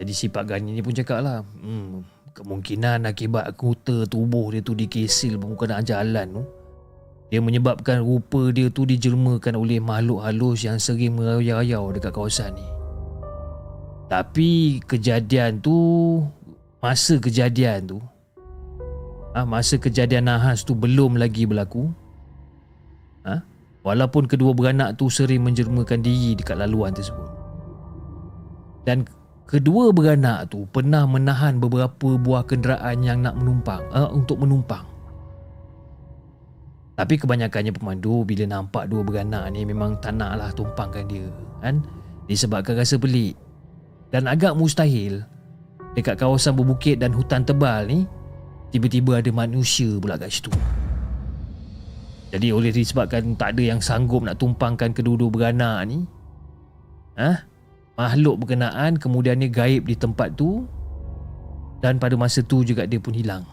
Jadi 0.00 0.12
si 0.16 0.32
Pak 0.32 0.48
Gani 0.48 0.72
ni 0.72 0.80
pun 0.80 0.96
cakap 0.96 1.20
lah, 1.20 1.44
hmm, 1.44 2.19
Kemungkinan 2.30 3.10
akibat 3.10 3.58
kuta 3.58 4.06
tubuh 4.06 4.54
dia 4.54 4.62
tu 4.62 4.78
dikesil 4.78 5.34
permukaan 5.34 5.82
jalan 5.82 6.26
tu 6.30 6.42
dia 7.30 7.38
menyebabkan 7.38 8.02
rupa 8.02 8.50
dia 8.50 8.66
tu 8.74 8.82
dijelmakan 8.82 9.54
oleh 9.54 9.78
makhluk 9.78 10.26
halus 10.26 10.66
yang 10.66 10.82
sering 10.82 11.14
merayau-rayau 11.14 11.94
dekat 11.94 12.10
kawasan 12.10 12.58
ni. 12.58 12.66
Tapi 14.10 14.82
kejadian 14.82 15.62
tu 15.62 15.78
masa 16.82 17.22
kejadian 17.22 17.86
tu 17.86 17.98
ah 19.30 19.42
ha, 19.42 19.46
masa 19.46 19.78
kejadian 19.78 20.26
nahas 20.26 20.66
tu 20.66 20.74
belum 20.74 21.22
lagi 21.22 21.46
berlaku. 21.46 21.86
Ha? 23.22 23.46
Walaupun 23.86 24.26
kedua 24.26 24.50
beranak 24.50 24.98
tu 24.98 25.06
sering 25.06 25.46
menjelmakan 25.46 26.02
diri 26.02 26.34
dekat 26.34 26.58
laluan 26.58 26.90
tersebut. 26.90 27.30
Dan 28.82 29.06
kedua 29.50 29.90
beranak 29.90 30.54
tu 30.54 30.62
pernah 30.70 31.02
menahan 31.10 31.58
beberapa 31.58 32.14
buah 32.14 32.46
kenderaan 32.46 33.02
yang 33.02 33.18
nak 33.26 33.34
menumpang 33.34 33.82
uh, 33.90 34.06
untuk 34.14 34.38
menumpang. 34.38 34.86
Tapi 36.94 37.18
kebanyakannya 37.18 37.74
pemandu 37.74 38.22
bila 38.22 38.46
nampak 38.46 38.86
dua 38.86 39.02
beranak 39.02 39.50
ni 39.50 39.66
memang 39.66 39.98
tak 39.98 40.14
naklah 40.14 40.54
tumpangkan 40.54 41.02
dia, 41.10 41.26
kan? 41.58 41.82
Disebabkan 42.30 42.78
rasa 42.78 42.94
pelik 42.94 43.34
dan 44.14 44.30
agak 44.30 44.54
mustahil 44.54 45.26
dekat 45.98 46.14
kawasan 46.14 46.54
berbukit 46.54 47.02
dan 47.02 47.10
hutan 47.10 47.42
tebal 47.42 47.90
ni 47.90 48.06
tiba-tiba 48.70 49.18
ada 49.18 49.30
manusia 49.34 49.98
pula 49.98 50.14
kat 50.14 50.30
situ. 50.30 50.52
Jadi 52.30 52.54
oleh 52.54 52.70
disebabkan 52.70 53.34
tak 53.34 53.58
ada 53.58 53.74
yang 53.74 53.82
sanggup 53.82 54.22
nak 54.22 54.38
tumpangkan 54.38 54.94
kedua-dua 54.94 55.26
beranak 55.34 55.90
ni, 55.90 56.06
ha? 57.18 57.49
Makhluk 58.00 58.40
berkenaan 58.40 58.96
kemudiannya 58.96 59.52
gaib 59.52 59.84
di 59.84 59.92
tempat 59.92 60.32
tu 60.32 60.64
dan 61.84 62.00
pada 62.00 62.16
masa 62.16 62.40
tu 62.40 62.64
juga 62.64 62.88
dia 62.88 62.96
pun 62.96 63.12
hilang. 63.12 63.44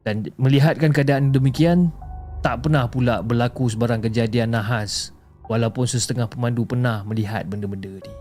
Dan 0.00 0.32
melihatkan 0.40 0.96
keadaan 0.96 1.28
demikian, 1.28 1.92
tak 2.40 2.64
pernah 2.64 2.88
pula 2.88 3.20
berlaku 3.20 3.68
sebarang 3.68 4.00
kejadian 4.00 4.56
nahas 4.56 5.12
walaupun 5.44 5.84
sesetengah 5.84 6.24
pemandu 6.24 6.64
pernah 6.64 7.04
melihat 7.04 7.44
benda-benda 7.44 8.00
ni. 8.00 8.14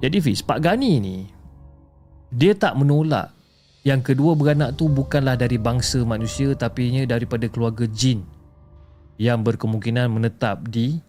Jadi 0.00 0.16
Fiz, 0.24 0.40
Pak 0.40 0.64
Gani 0.64 0.96
ni 0.96 1.16
dia 2.32 2.56
tak 2.56 2.72
menolak 2.80 3.36
yang 3.84 4.00
kedua 4.00 4.32
beranak 4.32 4.80
tu 4.80 4.88
bukanlah 4.88 5.36
dari 5.36 5.60
bangsa 5.60 6.00
manusia 6.08 6.56
tapi 6.56 6.88
nya 6.88 7.04
daripada 7.04 7.44
keluarga 7.52 7.84
jin 7.84 8.24
yang 9.20 9.44
berkemungkinan 9.44 10.08
menetap 10.08 10.64
di 10.72 11.04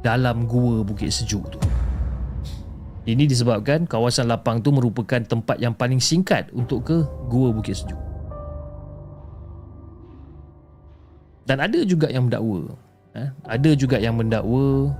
dalam 0.00 0.48
gua 0.48 0.80
Bukit 0.80 1.12
Sejuk 1.12 1.44
tu. 1.52 1.60
Ini 3.08 3.24
disebabkan 3.24 3.88
kawasan 3.88 4.28
lapang 4.28 4.60
tu 4.60 4.72
merupakan 4.72 5.20
tempat 5.24 5.56
yang 5.60 5.72
paling 5.72 6.00
singkat 6.00 6.48
untuk 6.52 6.84
ke 6.88 6.96
gua 7.28 7.52
Bukit 7.52 7.80
Sejuk. 7.80 8.00
Dan 11.44 11.58
ada 11.58 11.80
juga 11.82 12.06
yang 12.06 12.30
mendakwa, 12.30 12.76
eh, 13.16 13.28
ada 13.44 13.70
juga 13.74 13.98
yang 13.98 14.14
mendakwa 14.14 14.94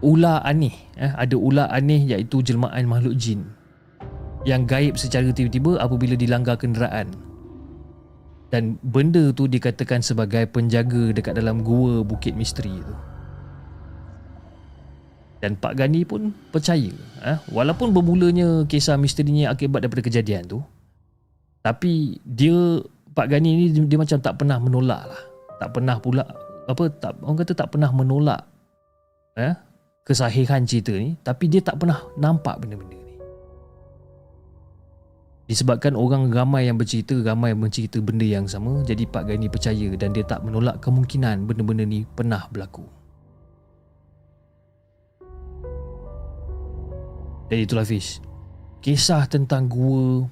ular 0.00 0.40
aneh, 0.46 0.72
eh, 0.96 1.12
ada 1.12 1.36
ular 1.36 1.68
aneh 1.68 2.08
iaitu 2.08 2.40
jelmaan 2.40 2.88
makhluk 2.88 3.14
jin 3.20 3.44
yang 4.48 4.64
gaib 4.64 4.96
secara 4.96 5.28
tiba-tiba 5.28 5.76
apabila 5.76 6.16
dilanggar 6.16 6.56
kenderaan. 6.56 7.12
Dan 8.50 8.82
benda 8.82 9.30
tu 9.30 9.46
dikatakan 9.46 10.02
sebagai 10.02 10.42
penjaga 10.50 11.14
dekat 11.14 11.38
dalam 11.38 11.62
gua 11.62 12.02
Bukit 12.02 12.34
Misteri 12.34 12.82
tu 12.82 13.09
dan 15.40 15.56
Pak 15.56 15.76
Gani 15.80 16.04
pun 16.04 16.36
percaya 16.52 16.92
eh, 17.24 17.38
walaupun 17.48 17.96
bermulanya 17.96 18.68
kisah 18.68 19.00
misterinya 19.00 19.48
akibat 19.52 19.84
daripada 19.84 20.04
kejadian 20.04 20.44
tu 20.44 20.60
tapi 21.60 22.16
dia 22.24 22.80
Pak 23.12 23.26
Gani 23.28 23.50
ni 23.52 23.64
dia, 23.72 23.84
dia 23.84 23.98
macam 24.00 24.18
tak 24.20 24.34
pernah 24.40 24.56
menolak 24.56 25.02
lah. 25.04 25.22
Tak 25.60 25.76
pernah 25.76 25.96
pula 26.00 26.24
apa 26.64 26.84
tak 26.88 27.18
orang 27.20 27.36
kata 27.42 27.52
tak 27.52 27.68
pernah 27.74 27.90
menolak 27.92 28.46
eh, 29.36 29.52
kesahihan 30.06 30.64
cerita 30.64 30.94
ni 30.94 31.18
tapi 31.20 31.50
dia 31.50 31.60
tak 31.60 31.76
pernah 31.82 32.00
nampak 32.16 32.62
benda-benda 32.62 32.96
ni. 32.96 33.16
Disebabkan 35.50 35.98
orang 35.98 36.30
ramai 36.30 36.70
yang 36.70 36.78
bercerita 36.78 37.18
ramai 37.20 37.52
yang 37.52 37.60
bercerita 37.60 37.98
benda 38.00 38.24
yang 38.24 38.48
sama 38.48 38.80
jadi 38.86 39.04
Pak 39.04 39.28
Gani 39.28 39.52
percaya 39.52 39.88
dan 40.00 40.16
dia 40.16 40.24
tak 40.24 40.40
menolak 40.46 40.80
kemungkinan 40.80 41.44
benda-benda 41.44 41.84
ni 41.84 42.08
pernah 42.08 42.48
berlaku 42.48 42.99
Dan 47.50 47.66
itulah 47.66 47.82
Fiz 47.82 48.22
Kisah 48.78 49.26
tentang 49.26 49.66
gua 49.66 50.24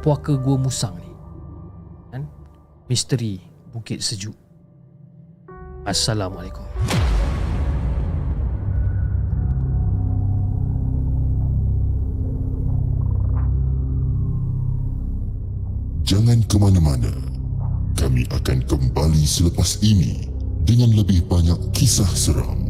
puaka 0.00 0.38
Gua 0.38 0.54
Musang 0.54 0.94
ni. 0.96 1.10
Kan? 2.14 2.22
Misteri 2.86 3.42
Bukit 3.74 3.98
Sejuk. 3.98 4.32
Assalamualaikum. 5.82 6.62
Jangan 16.06 16.38
ke 16.46 16.56
mana-mana. 16.56 17.10
Kami 17.98 18.26
akan 18.30 18.58
kembali 18.66 19.22
selepas 19.26 19.82
ini 19.82 20.30
dengan 20.62 20.94
lebih 20.94 21.26
banyak 21.26 21.58
kisah 21.74 22.08
seram. 22.10 22.65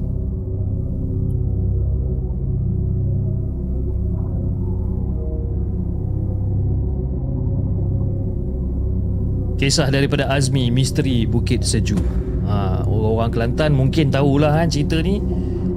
Kisah 9.56 9.88
daripada 9.88 10.28
Azmi 10.28 10.68
Misteri 10.68 11.24
Bukit 11.24 11.64
Sejuk. 11.64 12.00
Ha, 12.44 12.84
orang-orang 12.84 13.32
Kelantan 13.32 13.72
mungkin 13.72 14.12
tahulah 14.12 14.52
kan 14.52 14.68
cerita 14.68 15.00
ni. 15.00 15.16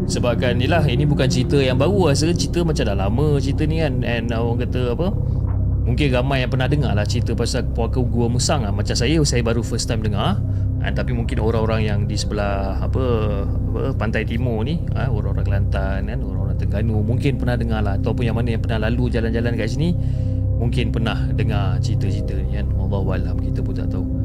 Sebabkan 0.09 0.59
ni 0.59 0.67
lah 0.67 0.83
ini 0.83 1.07
bukan 1.07 1.31
cerita 1.31 1.55
yang 1.61 1.79
baru 1.79 2.11
rasa 2.11 2.27
cerita 2.35 2.65
macam 2.65 2.81
dah 2.81 2.97
lama 2.97 3.37
cerita 3.39 3.63
ni 3.69 3.77
kan 3.77 4.01
and 4.01 4.33
orang 4.33 4.65
kata 4.65 4.97
apa 4.97 5.07
mungkin 5.85 6.07
ramai 6.09 6.41
yang 6.41 6.49
pernah 6.49 6.65
dengar 6.65 6.97
lah 6.97 7.05
cerita 7.05 7.37
pasal 7.37 7.69
puaka 7.77 8.01
gua 8.01 8.25
musang 8.25 8.65
lah. 8.65 8.73
macam 8.73 8.97
saya 8.97 9.21
saya 9.21 9.45
baru 9.45 9.61
first 9.61 9.85
time 9.85 10.01
dengar 10.01 10.41
and, 10.81 10.97
tapi 10.97 11.13
mungkin 11.13 11.37
orang-orang 11.37 11.85
yang 11.85 11.99
di 12.09 12.17
sebelah 12.17 12.81
apa 12.81 13.03
apa 13.45 13.81
pantai 14.01 14.25
timur 14.25 14.65
ni 14.65 14.81
ha, 14.97 15.13
orang-orang 15.13 15.45
Kelantan 15.45 16.09
kan 16.09 16.19
orang-orang 16.25 16.57
Terengganu 16.57 17.05
mungkin 17.05 17.31
pernah 17.37 17.55
dengar 17.55 17.79
lah 17.85 17.93
ataupun 18.01 18.23
yang 18.25 18.33
mana 18.33 18.57
yang 18.57 18.61
pernah 18.65 18.89
lalu 18.89 19.13
jalan-jalan 19.13 19.53
kat 19.53 19.69
sini 19.69 19.93
mungkin 20.59 20.91
pernah 20.91 21.17
dengar 21.31 21.79
cerita-cerita 21.79 22.35
ni 22.35 22.59
kan 22.59 22.67
Wallahualam 22.75 23.39
kita 23.39 23.63
pun 23.63 23.73
tak 23.73 23.89
tahu 23.89 24.19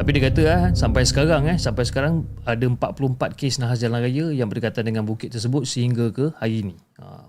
tapi 0.00 0.16
dia 0.16 0.32
kata 0.32 0.42
ah 0.48 0.64
sampai 0.72 1.04
sekarang 1.04 1.44
eh 1.44 1.60
sampai 1.60 1.84
sekarang 1.84 2.24
ada 2.48 2.64
44 2.64 3.36
kes 3.36 3.60
nahas 3.60 3.84
jalan 3.84 4.00
raya 4.00 4.32
yang 4.32 4.48
berdekatan 4.48 4.80
dengan 4.88 5.04
bukit 5.04 5.28
tersebut 5.28 5.68
sehingga 5.68 6.08
ke 6.08 6.32
hari 6.40 6.64
ini. 6.64 6.76
Ha, 6.96 7.28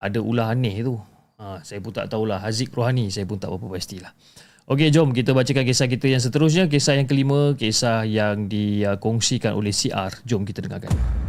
ada 0.00 0.16
ulah 0.24 0.56
aneh 0.56 0.80
tu. 0.80 0.96
Ha, 1.36 1.60
saya 1.60 1.84
pun 1.84 1.92
tak 1.92 2.08
tahulah 2.08 2.40
Haziq 2.40 2.72
Rohani 2.72 3.12
saya 3.12 3.28
pun 3.28 3.36
tak 3.36 3.52
berapa 3.52 3.68
pastilah. 3.68 4.16
Okey 4.64 4.88
jom 4.88 5.12
kita 5.12 5.36
bacakan 5.36 5.68
kisah 5.68 5.92
kita 5.92 6.08
yang 6.08 6.24
seterusnya 6.24 6.72
kisah 6.72 6.96
yang 6.96 7.04
kelima 7.04 7.52
kisah 7.52 8.08
yang 8.08 8.48
dikongsikan 8.48 9.52
oleh 9.52 9.68
CR. 9.68 10.24
Jom 10.24 10.48
kita 10.48 10.64
dengarkan. 10.64 11.27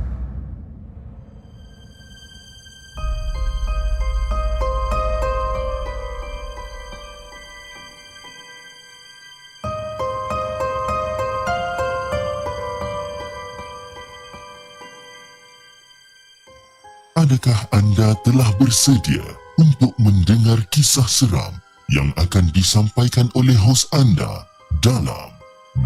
Adakah 17.30 17.62
anda 17.78 18.18
telah 18.26 18.50
bersedia 18.58 19.22
untuk 19.62 19.94
mendengar 20.02 20.66
kisah 20.74 21.06
seram 21.06 21.62
yang 21.86 22.10
akan 22.18 22.50
disampaikan 22.58 23.30
oleh 23.38 23.54
hos 23.54 23.86
anda 23.94 24.50
dalam 24.82 25.30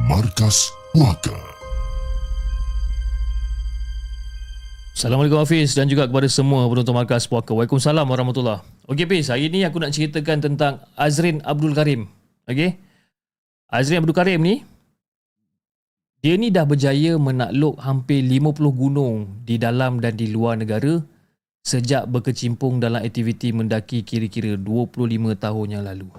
Markas 0.07 0.71
Puaka? 0.95 1.35
Assalamualaikum 4.95 5.43
Hafiz 5.43 5.75
dan 5.75 5.91
juga 5.91 6.07
kepada 6.07 6.31
semua 6.31 6.63
penonton 6.71 6.95
Markas 6.95 7.27
Puaka. 7.27 7.51
Waalaikumsalam 7.51 8.07
warahmatullahi 8.07 8.63
Okey 8.87 9.03
Hafiz, 9.03 9.27
hari 9.27 9.51
ini 9.51 9.67
aku 9.67 9.83
nak 9.83 9.91
ceritakan 9.91 10.39
tentang 10.39 10.79
Azrin 10.95 11.43
Abdul 11.43 11.75
Karim. 11.75 12.07
Okey. 12.47 12.79
Azrin 13.67 13.99
Abdul 13.99 14.15
Karim 14.15 14.39
ni 14.39 14.63
dia 16.23 16.39
ni 16.39 16.55
dah 16.55 16.63
berjaya 16.63 17.19
menakluk 17.19 17.83
hampir 17.83 18.23
50 18.23 18.63
gunung 18.79 19.43
di 19.43 19.59
dalam 19.59 19.99
dan 19.99 20.15
di 20.15 20.31
luar 20.31 20.55
negara 20.55 21.03
sejak 21.63 22.11
berkecimpung 22.11 22.83
dalam 22.83 22.99
aktiviti 22.99 23.55
mendaki 23.55 24.03
kira-kira 24.03 24.59
25 24.59 24.99
tahun 25.39 25.67
yang 25.71 25.83
lalu. 25.87 26.11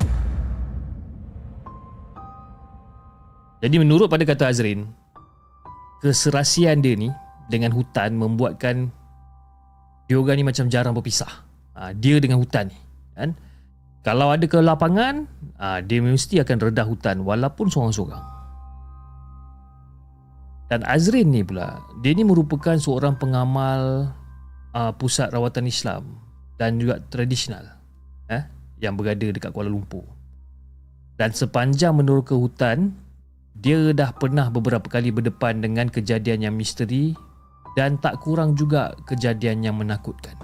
Jadi 3.61 3.77
menurut 3.77 4.09
pada 4.09 4.25
kata 4.25 4.49
Azrin, 4.49 4.89
keserasian 6.01 6.81
dia 6.81 6.97
ni 6.97 7.13
dengan 7.53 7.77
hutan 7.77 8.17
membuatkan 8.17 8.89
orang 10.09 10.37
ni 10.41 10.45
macam 10.49 10.69
jarang 10.73 10.97
berpisah. 10.97 11.45
Ha, 11.77 11.93
dia 11.93 12.17
dengan 12.25 12.41
hutan 12.41 12.73
ni. 12.73 12.79
Kan? 13.13 13.37
Kalau 14.05 14.33
ada 14.33 14.45
ke 14.49 14.57
lapangan, 14.61 15.29
ha, 15.61 15.85
dia 15.85 16.01
mesti 16.01 16.41
akan 16.41 16.57
redah 16.73 16.89
hutan 16.89 17.21
walaupun 17.21 17.69
seorang-seorang. 17.69 18.25
Dan 20.73 20.81
Azrin 20.89 21.29
ni 21.29 21.45
pula, 21.45 21.85
dia 22.01 22.17
ni 22.17 22.25
merupakan 22.25 22.77
seorang 22.81 23.21
pengamal 23.21 24.13
uh, 24.75 24.93
pusat 24.93 25.31
rawatan 25.31 25.71
Islam 25.71 26.19
dan 26.59 26.77
juga 26.77 27.01
tradisional 27.09 27.79
eh, 28.29 28.45
yang 28.83 28.99
berada 28.99 29.25
dekat 29.31 29.55
Kuala 29.55 29.71
Lumpur. 29.71 30.05
Dan 31.15 31.31
sepanjang 31.31 31.95
menurut 31.95 32.27
ke 32.27 32.35
hutan, 32.35 32.91
dia 33.55 33.95
dah 33.95 34.11
pernah 34.11 34.51
beberapa 34.51 34.91
kali 34.91 35.15
berdepan 35.15 35.63
dengan 35.63 35.87
kejadian 35.87 36.51
yang 36.51 36.55
misteri 36.59 37.15
dan 37.79 38.03
tak 38.03 38.19
kurang 38.23 38.59
juga 38.59 38.99
kejadian 39.07 39.63
yang 39.63 39.79
menakutkan. 39.79 40.35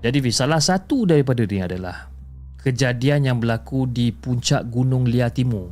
Jadi 0.00 0.22
salah 0.32 0.62
satu 0.62 1.04
daripada 1.04 1.44
ini 1.44 1.60
adalah 1.60 2.08
kejadian 2.62 3.26
yang 3.26 3.36
berlaku 3.42 3.84
di 3.90 4.14
puncak 4.14 4.70
Gunung 4.70 5.04
Lia 5.04 5.28
Timur 5.28 5.68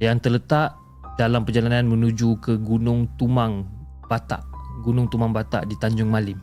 yang 0.00 0.22
terletak 0.22 0.72
dalam 1.20 1.44
perjalanan 1.44 1.84
menuju 1.90 2.40
ke 2.40 2.56
Gunung 2.56 3.12
Tumang 3.20 3.66
Batak 4.08 4.55
Gunung 4.86 5.10
Tumang 5.10 5.34
Batak 5.34 5.66
di 5.66 5.74
Tanjung 5.74 6.06
Malim. 6.06 6.38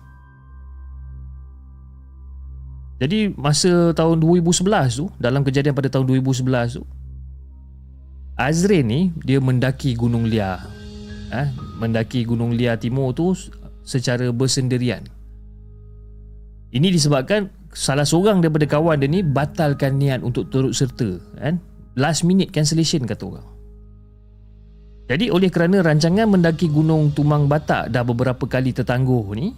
Jadi 3.00 3.32
masa 3.36 3.96
tahun 3.96 4.20
2011 4.20 5.00
tu, 5.00 5.08
dalam 5.16 5.44
kejadian 5.44 5.72
pada 5.72 5.88
tahun 5.88 6.08
2011 6.08 6.80
tu, 6.80 6.84
Azrin 8.36 8.86
ni 8.86 9.02
dia 9.24 9.40
mendaki 9.40 9.96
Gunung 9.96 10.28
Lia. 10.28 10.60
Eh, 11.34 11.48
mendaki 11.80 12.28
Gunung 12.28 12.54
Lia 12.54 12.76
Timur 12.76 13.16
tu 13.16 13.32
secara 13.84 14.30
bersendirian. 14.30 15.04
Ini 16.74 16.90
disebabkan 16.90 17.54
salah 17.74 18.06
seorang 18.06 18.42
daripada 18.42 18.66
kawan 18.66 19.02
dia 19.02 19.10
ni 19.10 19.22
batalkan 19.22 20.02
niat 20.02 20.26
untuk 20.26 20.50
turut 20.50 20.74
serta, 20.74 21.22
kan? 21.38 21.62
Last 21.94 22.26
minute 22.26 22.50
cancellation 22.50 23.06
kata 23.06 23.30
orang. 23.30 23.53
Jadi 25.04 25.28
oleh 25.28 25.52
kerana 25.52 25.84
rancangan 25.84 26.32
mendaki 26.32 26.72
Gunung 26.72 27.12
Tumang 27.12 27.52
Batak 27.52 27.92
dah 27.92 28.08
beberapa 28.08 28.48
kali 28.48 28.72
tertangguh 28.72 29.36
ni, 29.36 29.52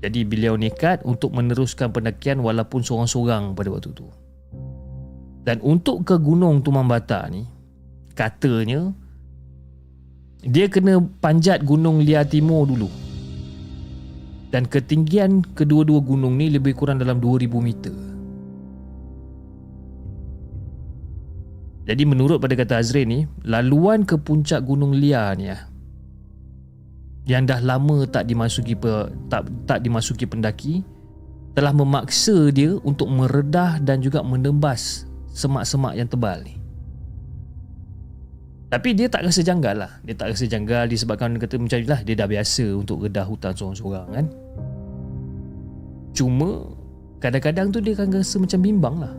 jadi 0.00 0.24
beliau 0.24 0.56
nekat 0.56 1.04
untuk 1.04 1.36
meneruskan 1.36 1.92
pendakian 1.92 2.40
walaupun 2.40 2.80
seorang-seorang 2.80 3.52
pada 3.52 3.68
waktu 3.68 3.92
tu. 3.92 4.08
Dan 5.44 5.60
untuk 5.60 6.08
ke 6.08 6.16
Gunung 6.16 6.64
Tumang 6.64 6.88
Batak 6.88 7.28
ni, 7.28 7.44
katanya 8.16 8.96
dia 10.40 10.66
kena 10.72 11.04
panjat 11.20 11.60
Gunung 11.60 12.00
Lia 12.00 12.24
Timur 12.24 12.64
dulu. 12.64 12.88
Dan 14.48 14.64
ketinggian 14.64 15.44
kedua-dua 15.52 16.00
gunung 16.00 16.40
ni 16.40 16.48
lebih 16.48 16.72
kurang 16.72 16.96
dalam 16.96 17.20
2000 17.20 17.60
meter. 17.60 18.15
Jadi 21.86 22.02
menurut 22.02 22.42
pada 22.42 22.58
kata 22.58 22.82
Azrin 22.82 23.06
ni, 23.06 23.20
laluan 23.46 24.02
ke 24.02 24.18
puncak 24.18 24.66
Gunung 24.66 24.90
Lia 24.90 25.30
ni 25.38 25.46
ya, 25.46 25.70
yang 27.30 27.46
dah 27.46 27.62
lama 27.62 28.06
tak 28.10 28.26
dimasuki 28.26 28.74
tak 29.30 29.46
tak 29.66 29.82
dimasuki 29.82 30.26
pendaki 30.26 30.82
telah 31.54 31.70
memaksa 31.70 32.50
dia 32.50 32.74
untuk 32.82 33.06
meredah 33.10 33.78
dan 33.82 34.02
juga 34.02 34.22
menembas 34.22 35.06
semak-semak 35.30 35.94
yang 35.94 36.10
tebal 36.10 36.42
ni. 36.42 36.58
Tapi 38.66 38.98
dia 38.98 39.06
tak 39.06 39.22
rasa 39.22 39.46
janggal 39.46 39.78
lah. 39.78 39.92
Dia 40.02 40.14
tak 40.18 40.34
rasa 40.34 40.44
janggal 40.50 40.90
disebabkan 40.90 41.38
dia 41.38 41.46
kata 41.46 41.54
macam 41.54 41.78
lah 41.86 42.00
dia 42.02 42.14
dah 42.18 42.26
biasa 42.26 42.66
untuk 42.74 43.06
redah 43.06 43.22
hutan 43.22 43.54
seorang-seorang 43.54 44.06
kan. 44.10 44.26
Cuma 46.12 46.66
kadang-kadang 47.22 47.70
tu 47.70 47.78
dia 47.78 47.94
akan 47.94 48.10
rasa 48.10 48.36
macam 48.42 48.58
bimbang 48.58 48.96
lah. 49.00 49.14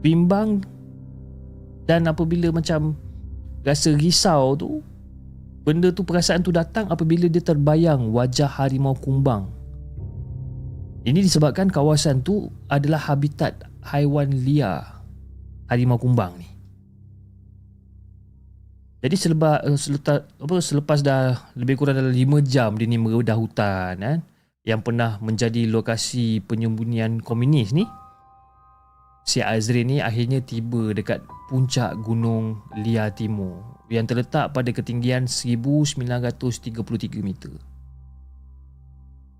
Bimbang 0.00 0.64
dan 1.88 2.04
apabila 2.04 2.52
macam 2.52 2.92
rasa 3.64 3.96
risau 3.96 4.52
tu 4.60 4.84
benda 5.64 5.88
tu 5.88 6.04
perasaan 6.04 6.44
tu 6.44 6.52
datang 6.52 6.84
apabila 6.92 7.24
dia 7.32 7.40
terbayang 7.40 8.12
wajah 8.12 8.48
harimau 8.48 8.92
kumbang. 8.92 9.48
Ini 11.08 11.24
disebabkan 11.24 11.72
kawasan 11.72 12.20
tu 12.20 12.52
adalah 12.68 13.00
habitat 13.00 13.64
haiwan 13.80 14.28
liar 14.44 15.00
harimau 15.72 15.96
kumbang 15.96 16.36
ni. 16.36 16.48
Jadi 18.98 19.14
selepas, 19.14 19.62
eh, 19.62 19.78
selepas, 19.78 20.26
apa, 20.26 20.56
selepas 20.58 20.98
dah 21.00 21.38
lebih 21.54 21.78
kurang 21.78 21.96
dalam 21.96 22.10
5 22.10 22.42
jam 22.42 22.74
dia 22.74 22.84
ni 22.84 22.98
meredah 22.98 23.38
hutan 23.38 23.94
kan, 23.94 24.18
yang 24.66 24.82
pernah 24.82 25.22
menjadi 25.22 25.70
lokasi 25.70 26.44
penyembunyian 26.44 27.22
komunis 27.22 27.72
ni 27.72 27.86
si 29.28 29.44
Azrin 29.44 29.92
ni 29.92 29.96
akhirnya 30.00 30.40
tiba 30.40 30.96
dekat 30.96 31.20
puncak 31.52 32.00
gunung 32.00 32.64
Lia 32.80 33.12
Timur 33.12 33.60
yang 33.92 34.08
terletak 34.08 34.56
pada 34.56 34.72
ketinggian 34.72 35.28
1933 35.28 37.20
meter. 37.20 37.52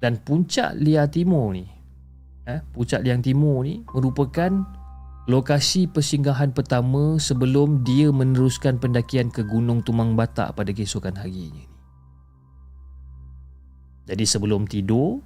Dan 0.04 0.20
puncak 0.20 0.76
Lia 0.76 1.08
Timur 1.08 1.56
ni, 1.56 1.64
eh, 2.44 2.60
puncak 2.76 3.00
Liang 3.00 3.24
Timur 3.24 3.64
ni 3.64 3.80
merupakan 3.88 4.52
lokasi 5.28 5.88
persinggahan 5.88 6.52
pertama 6.52 7.16
sebelum 7.20 7.80
dia 7.84 8.12
meneruskan 8.12 8.80
pendakian 8.80 9.32
ke 9.32 9.44
Gunung 9.44 9.80
Tumang 9.84 10.16
Batak 10.16 10.56
pada 10.56 10.70
keesokan 10.72 11.16
harinya. 11.16 11.64
Jadi 14.08 14.24
sebelum 14.24 14.64
tidur, 14.64 15.20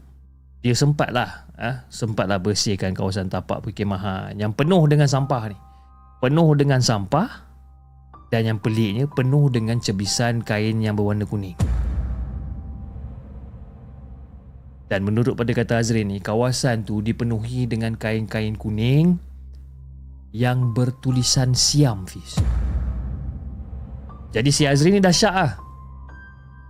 dia 0.63 0.75
sempatlah 0.75 1.51
eh, 1.63 1.77
sempatlah 1.87 2.43
bersihkan 2.43 2.91
kawasan 2.91 3.31
tapak 3.31 3.63
perkemahan 3.63 4.35
yang 4.35 4.51
penuh 4.51 4.83
dengan 4.91 5.07
sampah 5.07 5.55
ni. 5.55 5.59
Penuh 6.19 6.51
dengan 6.59 6.83
sampah 6.83 7.31
dan 8.35 8.43
yang 8.49 8.59
peliknya 8.59 9.07
penuh 9.07 9.47
dengan 9.53 9.79
cebisan 9.79 10.43
kain 10.43 10.83
yang 10.83 10.99
berwarna 10.99 11.23
kuning. 11.23 11.55
Dan 14.91 15.09
menurut 15.09 15.33
pada 15.33 15.57
kata 15.57 15.81
Azrin 15.81 16.13
ni, 16.13 16.21
kawasan 16.21 16.85
tu 16.85 17.01
dipenuhi 17.01 17.65
dengan 17.65 17.97
kain-kain 17.97 18.61
kuning 18.61 19.17
yang 20.37 20.77
bertulisan 20.77 21.57
Siam 21.57 22.05
Fiz. 22.05 22.37
Jadi 24.33 24.53
si 24.53 24.69
Azrin 24.69 24.97
ni 24.97 25.01
dahsyat 25.01 25.33
lah. 25.33 25.53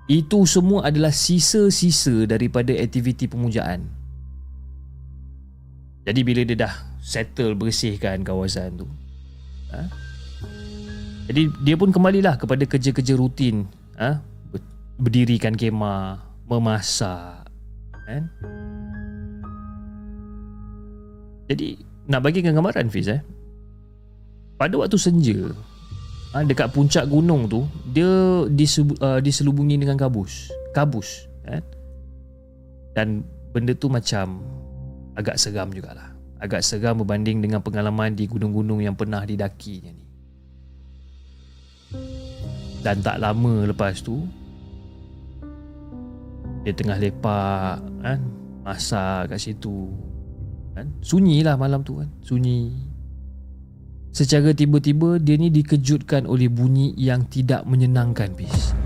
Itu 0.06 0.46
semua 0.46 0.86
adalah 0.90 1.14
sisa-sisa 1.14 2.26
daripada 2.26 2.74
aktiviti 2.74 3.26
pemujaan. 3.30 4.01
Jadi 6.02 6.20
bila 6.26 6.42
dia 6.42 6.56
dah 6.66 6.74
settle 6.98 7.54
bersihkan 7.54 8.26
kawasan 8.26 8.82
tu. 8.82 8.86
Ha? 9.70 9.86
Jadi 11.30 11.48
dia 11.62 11.74
pun 11.78 11.94
kembalilah 11.94 12.34
kepada 12.36 12.66
kerja-kerja 12.66 13.14
rutin. 13.14 13.70
Ha? 13.96 14.18
Berdirikan 14.98 15.54
kemah, 15.54 16.18
memasak. 16.50 17.46
Kan? 18.06 18.26
Jadi 21.46 21.92
nak 22.06 22.20
bagikan 22.26 22.54
gambaran 22.54 22.90
Fiz 22.90 23.06
eh 23.06 23.22
pada 24.58 24.74
waktu 24.78 24.98
senja 24.98 25.38
ha, 26.34 26.42
dekat 26.42 26.70
puncak 26.74 27.06
gunung 27.06 27.46
tu 27.46 27.66
dia 27.90 28.46
disebu, 28.50 28.94
uh, 28.98 29.18
diselubungi 29.22 29.78
dengan 29.78 29.98
kabus 29.98 30.50
kabus 30.74 31.30
kan 31.46 31.62
dan 32.94 33.08
benda 33.54 33.74
tu 33.74 33.86
macam 33.86 34.42
agak 35.16 35.36
seram 35.36 35.72
jugalah. 35.72 36.12
Agak 36.42 36.66
seram 36.66 36.98
berbanding 37.02 37.38
dengan 37.38 37.62
pengalaman 37.62 38.18
di 38.18 38.26
gunung-gunung 38.26 38.82
yang 38.82 38.98
pernah 38.98 39.22
didakinya 39.22 39.92
ni. 39.94 40.06
Dan 42.82 42.98
tak 42.98 43.22
lama 43.22 43.70
lepas 43.70 44.02
tu 44.02 44.26
dia 46.62 46.74
tengah 46.74 46.98
lepak 46.98 47.78
kan 48.02 48.18
masak 48.62 49.30
kat 49.30 49.38
situ 49.38 49.90
kan. 50.74 50.90
Sunyi 50.98 51.42
lah 51.46 51.54
malam 51.54 51.86
tu 51.86 52.02
kan 52.02 52.10
sunyi. 52.26 52.74
Secara 54.12 54.52
tiba-tiba 54.52 55.16
dia 55.16 55.40
ni 55.40 55.48
dikejutkan 55.48 56.28
oleh 56.28 56.50
bunyi 56.50 56.92
yang 57.00 57.24
tidak 57.32 57.64
menyenangkan 57.64 58.34
bis. 58.36 58.76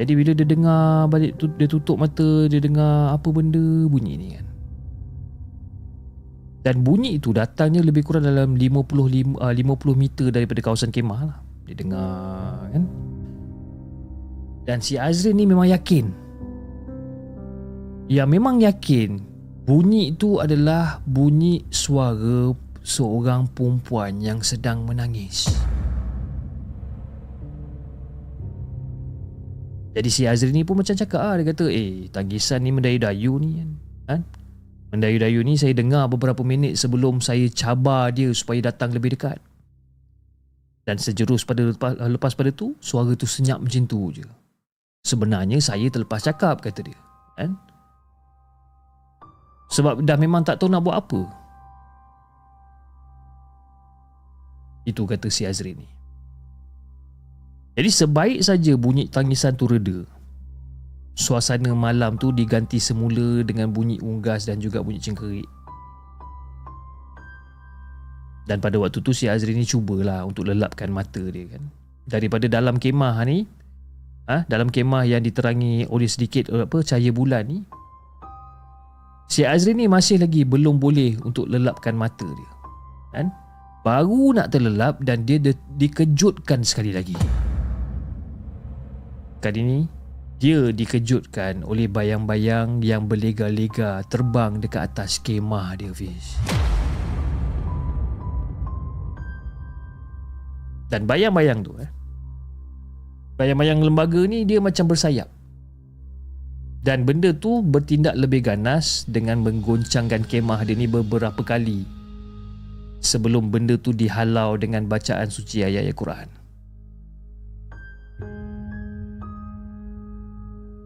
Jadi 0.00 0.12
bila 0.16 0.32
dia 0.32 0.48
dengar 0.48 1.12
balik 1.12 1.36
tu 1.36 1.44
dia 1.60 1.68
tutup 1.68 2.00
mata 2.00 2.48
dia 2.48 2.56
dengar 2.56 3.12
apa 3.12 3.28
benda 3.28 3.60
bunyi 3.84 4.16
ni 4.16 4.28
kan. 4.32 4.46
Dan 6.64 6.80
bunyi 6.80 7.20
itu 7.20 7.36
datangnya 7.36 7.84
lebih 7.84 8.04
kurang 8.04 8.24
dalam 8.24 8.56
50 8.56 9.36
50 9.36 9.44
meter 9.92 10.32
daripada 10.32 10.60
kawasan 10.64 10.88
kemah 10.88 11.20
lah. 11.20 11.38
Dia 11.68 11.76
dengar 11.76 12.72
kan. 12.72 12.84
Dan 14.64 14.80
si 14.80 14.96
Azrin 14.96 15.36
ni 15.36 15.44
memang 15.44 15.68
yakin. 15.68 16.08
Ya 18.08 18.24
memang 18.24 18.58
yakin 18.64 19.30
Bunyi 19.70 20.10
itu 20.10 20.42
adalah 20.42 20.98
bunyi 21.06 21.62
suara 21.70 22.50
seorang 22.82 23.46
perempuan 23.54 24.18
yang 24.18 24.42
sedang 24.42 24.82
menangis. 24.82 25.46
Jadi 29.90 30.08
si 30.08 30.22
Azri 30.22 30.54
ni 30.54 30.62
pun 30.62 30.78
macam 30.78 30.94
cakap 30.94 31.18
ah 31.18 31.34
dia 31.34 31.50
kata 31.50 31.66
eh 31.66 32.06
tangisan 32.14 32.62
ni 32.62 32.70
mendayu-dayu 32.70 33.42
ni 33.42 33.50
kan. 33.58 33.70
kan? 34.06 34.20
Mendayu-dayu 34.94 35.42
ni 35.42 35.58
saya 35.58 35.74
dengar 35.74 36.06
beberapa 36.06 36.42
minit 36.46 36.78
sebelum 36.78 37.18
saya 37.18 37.46
cabar 37.50 38.14
dia 38.14 38.30
supaya 38.30 38.70
datang 38.70 38.94
lebih 38.94 39.18
dekat. 39.18 39.38
Dan 40.86 40.98
sejurus 40.98 41.46
pada 41.46 41.74
lepas, 41.74 41.94
lepas 41.98 42.32
pada 42.34 42.50
tu 42.54 42.74
suara 42.78 43.14
tu 43.14 43.26
senyap 43.26 43.62
macam 43.62 43.82
tu 43.86 44.14
je. 44.14 44.26
Sebenarnya 45.06 45.58
saya 45.58 45.86
terlepas 45.90 46.22
cakap 46.22 46.62
kata 46.62 46.86
dia. 46.86 46.98
Kan? 47.38 47.58
Sebab 49.70 50.02
dah 50.02 50.18
memang 50.18 50.42
tak 50.42 50.58
tahu 50.58 50.66
nak 50.66 50.82
buat 50.82 50.98
apa 50.98 51.22
Itu 54.82 55.06
kata 55.06 55.30
si 55.30 55.46
Azri 55.46 55.78
ni 55.78 55.99
Jadi 57.80 57.88
sebaik 57.88 58.40
saja 58.44 58.76
bunyi 58.76 59.08
tangisan 59.08 59.56
tu 59.56 59.64
reda 59.64 60.04
Suasana 61.16 61.72
malam 61.72 62.20
tu 62.20 62.28
diganti 62.28 62.76
semula 62.76 63.40
dengan 63.40 63.72
bunyi 63.72 63.96
unggas 64.04 64.44
dan 64.44 64.60
juga 64.60 64.84
bunyi 64.84 65.00
cengkerik 65.00 65.48
Dan 68.44 68.60
pada 68.60 68.76
waktu 68.76 69.00
tu 69.00 69.16
si 69.16 69.32
Azri 69.32 69.56
ni 69.56 69.64
cubalah 69.64 70.28
untuk 70.28 70.44
lelapkan 70.44 70.92
mata 70.92 71.24
dia 71.24 71.56
kan 71.56 71.72
Daripada 72.04 72.52
dalam 72.52 72.76
kemah 72.76 73.16
ni 73.24 73.48
ha, 74.28 74.44
Dalam 74.44 74.68
kemah 74.68 75.08
yang 75.08 75.24
diterangi 75.24 75.88
oleh 75.88 76.04
sedikit 76.04 76.52
apa 76.52 76.84
cahaya 76.84 77.16
bulan 77.16 77.48
ni 77.48 77.64
Si 79.32 79.40
Azri 79.48 79.72
ni 79.72 79.88
masih 79.88 80.20
lagi 80.20 80.44
belum 80.44 80.76
boleh 80.76 81.16
untuk 81.24 81.46
lelapkan 81.48 81.96
mata 81.96 82.26
dia. 82.28 82.50
Kan? 83.14 83.30
Baru 83.86 84.34
nak 84.34 84.50
terlelap 84.50 84.98
dan 85.06 85.22
dia 85.22 85.38
di- 85.38 85.54
dikejutkan 85.78 86.66
sekali 86.66 86.90
lagi. 86.90 87.14
Kali 89.40 89.58
ini, 89.64 89.80
dia 90.36 90.68
dikejutkan 90.68 91.64
oleh 91.64 91.88
bayang-bayang 91.88 92.84
yang 92.84 93.08
berlega-lega 93.08 94.04
terbang 94.04 94.60
dekat 94.60 94.92
atas 94.92 95.16
kemah 95.16 95.80
dia, 95.80 95.92
Fiz. 95.96 96.36
Dan 100.92 101.08
bayang-bayang 101.08 101.64
tu, 101.64 101.72
eh, 101.80 101.88
bayang-bayang 103.40 103.80
lembaga 103.80 104.20
ni 104.28 104.44
dia 104.44 104.60
macam 104.60 104.92
bersayap 104.92 105.32
dan 106.80 107.04
benda 107.04 107.36
tu 107.36 107.60
bertindak 107.60 108.16
lebih 108.16 108.40
ganas 108.40 109.04
dengan 109.04 109.44
menggoncangkan 109.44 110.24
kemah 110.24 110.64
dia 110.64 110.76
ni 110.76 110.88
beberapa 110.88 111.44
kali 111.44 111.84
sebelum 113.04 113.52
benda 113.52 113.76
tu 113.76 113.92
dihalau 113.92 114.56
dengan 114.56 114.88
bacaan 114.88 115.28
suci 115.28 115.64
ayat-ayat 115.64 115.96
Quran. 115.96 116.39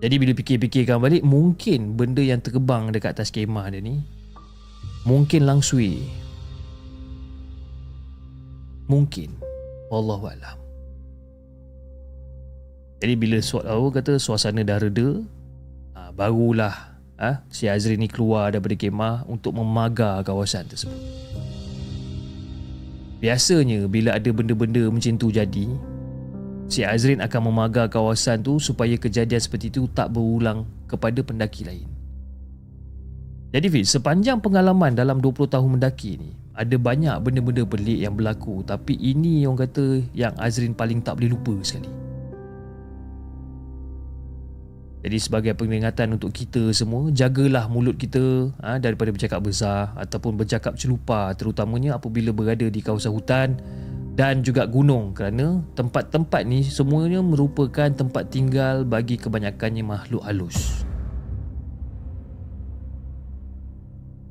Jadi 0.04 0.20
bila 0.20 0.36
fikir-fikirkan 0.36 1.00
balik 1.00 1.24
mungkin 1.24 1.96
benda 1.96 2.20
yang 2.20 2.44
terbang 2.44 2.92
dekat 2.92 3.16
atas 3.16 3.32
kemah 3.32 3.72
dia 3.72 3.80
ni 3.80 4.04
mungkin 5.08 5.48
langsui. 5.48 6.04
Mungkin. 8.84 9.32
Wallahu 9.88 10.28
a'lam. 10.28 10.60
Jadi 13.00 13.14
bila 13.16 13.40
suat 13.40 13.64
tahu 13.64 13.88
kata 13.88 14.20
suasana 14.20 14.60
dah 14.60 14.76
reda, 14.76 15.24
barulah 16.12 17.00
ha, 17.16 17.40
si 17.48 17.64
Azri 17.64 17.96
ni 17.96 18.04
keluar 18.04 18.52
daripada 18.52 18.76
kemah 18.76 19.24
untuk 19.24 19.56
memagar 19.56 20.20
kawasan 20.20 20.68
tersebut. 20.68 21.00
Biasanya 23.24 23.88
bila 23.88 24.20
ada 24.20 24.28
benda-benda 24.36 24.84
macam 24.92 25.16
tu 25.16 25.32
jadi, 25.32 25.64
si 26.68 26.82
Azrin 26.82 27.20
akan 27.20 27.40
memagar 27.52 27.86
kawasan 27.92 28.40
tu 28.40 28.56
supaya 28.56 28.96
kejadian 28.96 29.40
seperti 29.40 29.68
itu 29.68 29.86
tak 29.92 30.12
berulang 30.12 30.64
kepada 30.88 31.20
pendaki 31.20 31.64
lain. 31.66 31.88
Jadi 33.54 33.70
Fitz, 33.70 33.94
sepanjang 33.94 34.42
pengalaman 34.42 34.98
dalam 34.98 35.22
20 35.22 35.46
tahun 35.46 35.78
mendaki 35.78 36.18
ni, 36.18 36.34
ada 36.58 36.74
banyak 36.74 37.14
benda-benda 37.22 37.62
pelik 37.62 38.02
yang 38.02 38.14
berlaku 38.18 38.66
tapi 38.66 38.98
ini 38.98 39.46
yang 39.46 39.54
kata 39.54 40.02
yang 40.10 40.34
Azrin 40.38 40.74
paling 40.74 40.98
tak 41.02 41.22
boleh 41.22 41.30
lupa 41.38 41.54
sekali. 41.62 41.90
Jadi 45.04 45.20
sebagai 45.20 45.52
peringatan 45.52 46.16
untuk 46.16 46.32
kita 46.32 46.72
semua, 46.72 47.12
jagalah 47.12 47.68
mulut 47.68 47.92
kita 47.92 48.48
ha, 48.64 48.80
daripada 48.80 49.12
bercakap 49.12 49.44
besar 49.44 49.92
ataupun 50.00 50.32
bercakap 50.32 50.80
celupa 50.80 51.28
terutamanya 51.36 52.00
apabila 52.00 52.32
berada 52.32 52.64
di 52.64 52.80
kawasan 52.80 53.12
hutan 53.12 53.60
dan 54.14 54.46
juga 54.46 54.62
gunung 54.70 55.10
kerana 55.10 55.58
tempat-tempat 55.74 56.46
ni 56.46 56.62
semuanya 56.62 57.18
merupakan 57.18 57.90
tempat 57.90 58.30
tinggal 58.30 58.86
bagi 58.86 59.18
kebanyakannya 59.18 59.82
makhluk 59.82 60.22
halus. 60.22 60.86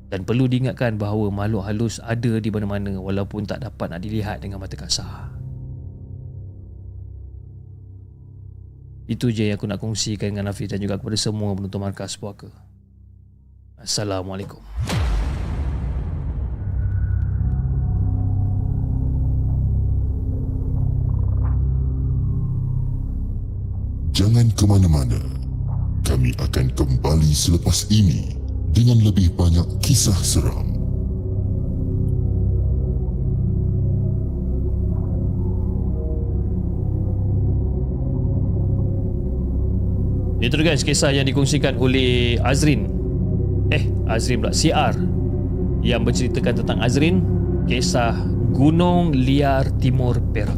Dan 0.08 0.24
perlu 0.24 0.48
diingatkan 0.48 0.96
bahawa 0.96 1.28
makhluk 1.28 1.68
halus 1.68 2.00
ada 2.00 2.40
di 2.40 2.48
mana-mana 2.48 2.96
walaupun 2.96 3.44
tak 3.44 3.60
dapat 3.68 3.92
nak 3.92 4.00
dilihat 4.00 4.40
dengan 4.40 4.64
mata 4.64 4.80
kasar. 4.80 5.36
Itu 9.04 9.36
je 9.36 9.52
yang 9.52 9.60
aku 9.60 9.68
nak 9.68 9.84
kongsikan 9.84 10.32
dengan 10.32 10.48
Hafiz 10.48 10.72
dan 10.72 10.80
juga 10.80 10.96
kepada 10.96 11.20
semua 11.20 11.52
penonton 11.52 11.84
markas 11.84 12.16
puaka. 12.16 12.48
Assalamualaikum. 13.76 14.64
Ke 24.64 24.72
mana-mana. 24.72 25.20
Kami 26.08 26.32
akan 26.40 26.72
kembali 26.72 27.36
selepas 27.36 27.84
ini 27.92 28.32
dengan 28.72 28.96
lebih 29.04 29.36
banyak 29.36 29.68
kisah 29.84 30.16
seram. 30.16 30.64
Itu 40.40 40.56
guys 40.64 40.88
kisah 40.88 41.12
yang 41.12 41.28
dikongsikan 41.28 41.76
oleh 41.76 42.40
Azrin. 42.40 42.88
Eh, 43.68 43.84
Azrin 44.08 44.40
pula 44.40 44.56
CR 44.56 44.96
yang 45.84 46.08
berceritakan 46.08 46.64
tentang 46.64 46.80
Azrin 46.80 47.20
kisah 47.68 48.16
Gunung 48.56 49.12
Liar 49.12 49.68
Timur 49.84 50.24
Perak. 50.32 50.56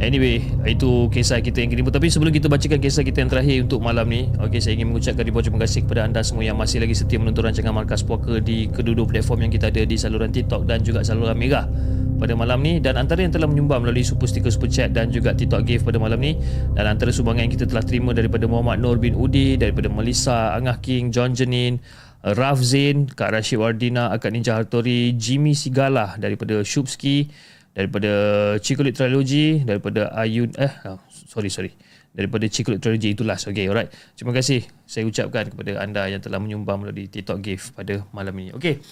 Anyway, 0.00 0.40
itu 0.64 1.12
kisah 1.12 1.44
kita 1.44 1.60
yang 1.60 1.76
kedua. 1.76 1.92
Tapi 1.92 2.08
sebelum 2.08 2.32
kita 2.32 2.48
bacakan 2.48 2.80
kisah 2.80 3.04
kita 3.04 3.20
yang 3.20 3.28
terakhir 3.28 3.68
untuk 3.68 3.84
malam 3.84 4.08
ni, 4.08 4.32
okay, 4.40 4.56
saya 4.56 4.80
ingin 4.80 4.88
mengucapkan 4.88 5.28
ribuan 5.28 5.44
terima 5.44 5.60
kasih 5.60 5.84
kepada 5.84 6.08
anda 6.08 6.24
semua 6.24 6.40
yang 6.40 6.56
masih 6.56 6.80
lagi 6.80 6.96
setia 6.96 7.20
menonton 7.20 7.44
rancangan 7.44 7.68
Markas 7.76 8.00
Puaka 8.00 8.40
di 8.40 8.72
kedua-dua 8.72 9.04
platform 9.04 9.44
yang 9.44 9.52
kita 9.52 9.68
ada 9.68 9.84
di 9.84 10.00
saluran 10.00 10.32
TikTok 10.32 10.64
dan 10.64 10.80
juga 10.80 11.04
saluran 11.04 11.36
Mega 11.36 11.68
pada 12.16 12.36
malam 12.36 12.60
ni 12.60 12.80
dan 12.80 13.00
antara 13.00 13.24
yang 13.24 13.32
telah 13.32 13.48
menyumbang 13.48 13.80
melalui 13.80 14.04
super 14.04 14.28
sticker 14.28 14.52
super 14.52 14.68
chat 14.68 14.92
dan 14.92 15.08
juga 15.08 15.32
TikTok 15.32 15.64
gift 15.64 15.88
pada 15.88 15.96
malam 15.96 16.20
ni 16.20 16.36
dan 16.76 16.84
antara 16.84 17.08
sumbangan 17.08 17.48
yang 17.48 17.52
kita 17.56 17.64
telah 17.64 17.80
terima 17.80 18.12
daripada 18.12 18.44
Muhammad 18.44 18.84
Nur 18.84 19.00
bin 19.00 19.16
Udi 19.16 19.56
daripada 19.56 19.88
Melissa 19.88 20.52
Angah 20.52 20.84
King 20.84 21.08
John 21.08 21.32
Janin 21.32 21.80
Raf 22.20 22.60
Zain 22.60 23.08
Kak 23.08 23.32
Rashid 23.32 23.56
Wardina 23.56 24.12
Akad 24.12 24.36
Ninja 24.36 24.52
Hartori 24.52 25.16
Jimmy 25.16 25.56
Sigala 25.56 26.20
daripada 26.20 26.60
Shubski 26.60 27.32
daripada 27.72 28.10
Chikolit 28.58 28.94
Trilogy 28.96 29.62
daripada 29.62 30.10
Ayun 30.16 30.50
eh 30.58 30.72
oh, 30.86 30.98
sorry 31.10 31.50
sorry 31.52 31.72
daripada 32.10 32.46
Chikolit 32.50 32.82
Trilogy 32.82 33.14
itu 33.14 33.22
last 33.22 33.46
okay 33.46 33.70
alright 33.70 33.90
terima 34.18 34.34
kasih 34.34 34.66
saya 34.86 35.06
ucapkan 35.06 35.50
kepada 35.50 35.78
anda 35.78 36.06
yang 36.10 36.18
telah 36.18 36.42
menyumbang 36.42 36.82
melalui 36.82 37.06
TikTok 37.06 37.38
gift 37.42 37.72
pada 37.78 38.02
malam 38.10 38.34
ini 38.38 38.50
okay 38.50 38.82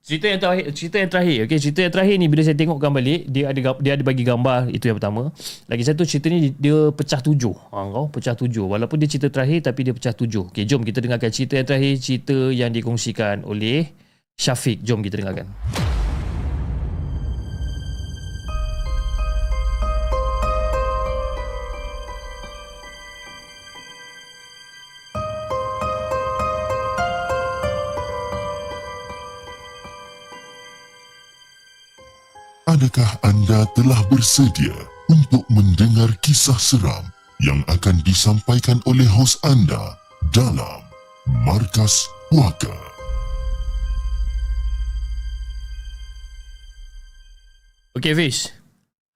Cerita 0.00 0.32
yang 0.32 0.40
terakhir, 0.40 0.64
cerita 0.72 0.96
yang 0.96 1.10
terakhir. 1.12 1.36
Okey, 1.44 1.58
cerita 1.60 1.80
yang 1.84 1.92
terakhir 1.92 2.14
ni 2.16 2.26
bila 2.32 2.40
saya 2.40 2.56
tengokkan 2.56 2.88
balik, 2.88 3.28
dia 3.28 3.52
ada 3.52 3.60
dia 3.84 3.92
ada 4.00 4.04
bagi 4.04 4.24
gambar, 4.24 4.72
itu 4.72 4.88
yang 4.88 4.96
pertama. 4.96 5.28
Lagi 5.68 5.82
satu 5.84 6.08
cerita 6.08 6.32
ni 6.32 6.56
dia 6.56 6.88
pecah 6.88 7.20
tujuh. 7.20 7.52
Ha, 7.52 7.76
kau 7.92 8.08
pecah 8.08 8.32
tujuh. 8.32 8.64
Walaupun 8.64 8.96
dia 8.96 9.08
cerita 9.12 9.28
terakhir 9.28 9.68
tapi 9.68 9.84
dia 9.84 9.92
pecah 9.92 10.16
tujuh. 10.16 10.48
Okey, 10.48 10.64
jom 10.64 10.80
kita 10.80 11.04
dengarkan 11.04 11.28
cerita 11.28 11.60
yang 11.60 11.68
terakhir, 11.68 11.92
cerita 12.00 12.36
yang 12.48 12.72
dikongsikan 12.72 13.44
oleh 13.44 13.92
Syafiq. 14.40 14.80
Jom 14.80 15.04
kita 15.04 15.20
dengarkan. 15.20 15.52
Adakah 32.80 33.12
anda 33.28 33.68
telah 33.76 34.00
bersedia 34.08 34.72
untuk 35.12 35.44
mendengar 35.52 36.16
kisah 36.24 36.56
seram 36.56 37.12
yang 37.36 37.60
akan 37.68 38.00
disampaikan 38.08 38.80
oleh 38.88 39.04
hos 39.04 39.36
anda 39.44 40.00
dalam 40.32 40.80
Markas 41.44 42.08
Puaka? 42.32 42.72
Okey 48.00 48.16
Fish. 48.16 48.48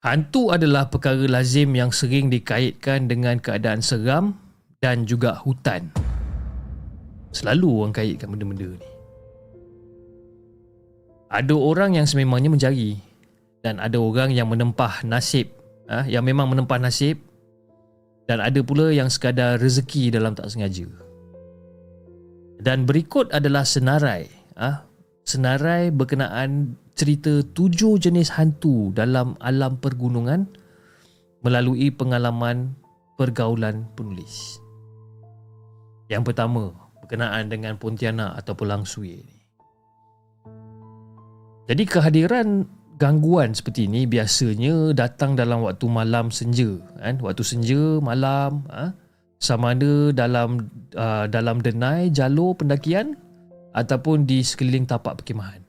Hantu 0.04 0.52
adalah 0.52 0.92
perkara 0.92 1.24
lazim 1.24 1.72
yang 1.72 1.88
sering 1.88 2.28
dikaitkan 2.28 3.08
dengan 3.08 3.40
keadaan 3.40 3.80
seram 3.80 4.36
dan 4.84 5.08
juga 5.08 5.40
hutan. 5.40 5.88
Selalu 7.32 7.64
orang 7.80 7.96
kaitkan 7.96 8.28
benda-benda 8.28 8.76
ni. 8.76 8.88
Ada 11.32 11.56
orang 11.56 11.96
yang 11.96 12.04
sememangnya 12.04 12.52
mencari 12.52 13.13
dan 13.64 13.80
ada 13.80 13.96
orang 13.96 14.28
yang 14.28 14.52
menempah 14.52 15.00
nasib 15.08 15.48
ha, 15.88 16.04
yang 16.04 16.20
memang 16.20 16.52
menempah 16.52 16.76
nasib 16.76 17.16
dan 18.28 18.44
ada 18.44 18.60
pula 18.60 18.92
yang 18.92 19.08
sekadar 19.08 19.56
rezeki 19.56 20.12
dalam 20.12 20.36
tak 20.36 20.52
sengaja. 20.52 20.84
Dan 22.60 22.84
berikut 22.84 23.32
adalah 23.32 23.64
senarai 23.64 24.28
ha, 24.60 24.84
senarai 25.24 25.88
berkenaan 25.88 26.76
cerita 26.92 27.40
tujuh 27.56 27.96
jenis 27.98 28.36
hantu 28.36 28.92
dalam 28.92 29.34
alam 29.40 29.80
pergunungan 29.80 30.46
melalui 31.40 31.88
pengalaman 31.88 32.76
pergaulan 33.16 33.88
penulis. 33.96 34.60
Yang 36.12 36.32
pertama 36.32 36.72
berkenaan 37.00 37.48
dengan 37.48 37.80
Pontianak 37.80 38.36
atau 38.40 38.56
Langsui 38.64 39.24
ini. 39.24 39.36
Jadi 41.64 41.82
kehadiran 41.88 42.68
gangguan 42.96 43.52
seperti 43.52 43.90
ini 43.90 44.06
biasanya 44.06 44.94
datang 44.94 45.34
dalam 45.34 45.66
waktu 45.66 45.86
malam 45.90 46.30
senja 46.30 46.78
kan? 46.98 47.18
Waktu 47.18 47.42
senja 47.42 47.98
malam 47.98 48.64
ha? 48.70 48.94
sama 49.42 49.76
ada 49.76 50.14
dalam 50.14 50.70
uh, 50.96 51.26
dalam 51.28 51.60
denai 51.60 52.08
jalur 52.08 52.56
pendakian 52.56 53.18
ataupun 53.74 54.24
di 54.24 54.40
sekeliling 54.40 54.86
tapak 54.86 55.20
perkemahan 55.20 55.60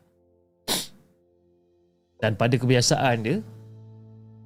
dan 2.23 2.39
pada 2.39 2.55
kebiasaan 2.55 3.17
dia 3.26 3.38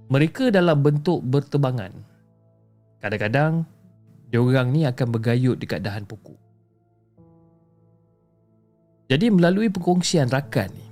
mereka 0.09 0.49
dalam 0.49 0.82
bentuk 0.82 1.21
bertebangan 1.21 1.93
kadang-kadang 2.99 3.67
diorang 4.34 4.73
ni 4.73 4.86
akan 4.86 5.07
bergayut 5.09 5.57
dekat 5.57 5.82
dahan 5.82 6.05
pokok. 6.05 6.38
Jadi 9.09 9.25
melalui 9.34 9.73
perkongsian 9.73 10.30
rakan 10.30 10.69
ni 10.69 10.88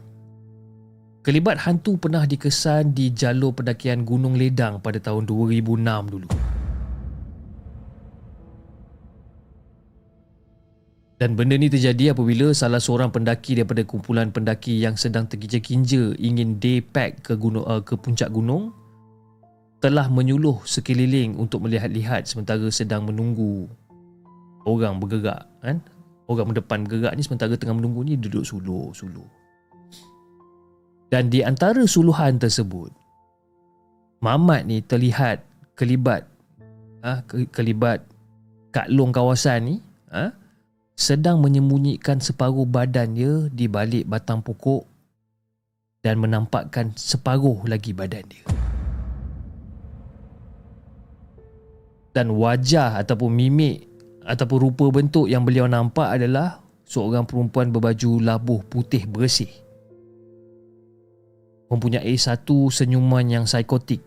Kelibat 1.27 1.59
hantu 1.67 1.99
pernah 1.99 2.23
dikesan 2.23 2.95
di 2.95 3.11
jalur 3.11 3.51
pendakian 3.51 4.07
Gunung 4.07 4.39
Ledang 4.39 4.79
pada 4.79 4.95
tahun 4.95 5.27
2006 5.27 5.83
dulu. 6.07 6.31
Dan 11.19 11.35
benda 11.35 11.59
ni 11.59 11.67
terjadi 11.67 12.15
apabila 12.15 12.55
salah 12.55 12.79
seorang 12.79 13.11
pendaki 13.11 13.59
daripada 13.59 13.83
kumpulan 13.83 14.31
pendaki 14.31 14.79
yang 14.79 14.95
sedang 14.95 15.27
terkinja-kinja 15.27 16.15
ingin 16.15 16.63
day 16.63 16.79
pack 16.79 17.19
ke 17.19 17.35
gunung 17.35 17.67
uh, 17.67 17.83
ke 17.83 17.99
puncak 17.99 18.31
gunung 18.31 18.71
telah 19.83 20.07
menyuluh 20.07 20.63
sekeliling 20.63 21.35
untuk 21.35 21.67
melihat-lihat 21.67 22.23
sementara 22.23 22.71
sedang 22.71 23.03
menunggu 23.03 23.67
orang 24.63 25.03
bergerak 25.03 25.43
kan 25.59 25.83
orang 26.31 26.55
depan 26.55 26.87
bergerak 26.87 27.19
ni 27.19 27.25
sementara 27.27 27.59
tengah 27.59 27.75
menunggu 27.75 28.07
ni 28.07 28.15
duduk 28.15 28.47
suluh-suluh 28.47 29.36
dan 31.07 31.31
di 31.31 31.39
antara 31.43 31.87
suluhan 31.87 32.35
tersebut, 32.35 32.91
Mamat 34.17 34.65
ni 34.65 34.81
terlihat 34.81 35.45
kelibat 35.77 36.25
ha, 37.05 37.21
kelibat 37.53 38.01
kat 38.73 38.89
long 38.89 39.13
kawasan 39.13 39.59
ni 39.61 39.75
ha, 40.09 40.33
sedang 40.97 41.37
menyembunyikan 41.37 42.17
separuh 42.17 42.65
badan 42.65 43.13
dia 43.13 43.45
di 43.53 43.69
balik 43.69 44.09
batang 44.09 44.41
pokok 44.41 44.89
dan 46.01 46.17
menampakkan 46.17 46.97
separuh 46.97 47.61
lagi 47.69 47.93
badan 47.93 48.25
dia. 48.25 48.45
Dan 52.17 52.33
wajah 52.33 52.97
ataupun 52.97 53.29
mimik 53.29 53.85
ataupun 54.25 54.57
rupa 54.57 54.89
bentuk 54.89 55.29
yang 55.29 55.45
beliau 55.45 55.69
nampak 55.69 56.17
adalah 56.17 56.57
seorang 56.89 57.29
perempuan 57.29 57.69
berbaju 57.69 58.17
labuh 58.17 58.65
putih 58.65 59.05
bersih 59.05 59.66
mempunyai 61.67 62.15
satu 62.15 62.71
senyuman 62.71 63.27
yang 63.27 63.45
psikotik. 63.47 64.03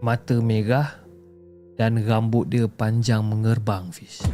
Mata 0.00 0.40
merah 0.40 1.00
dan 1.76 2.00
rambut 2.00 2.48
dia 2.48 2.64
panjang 2.68 3.20
mengerbang, 3.20 3.92
Fiz. 3.92 4.24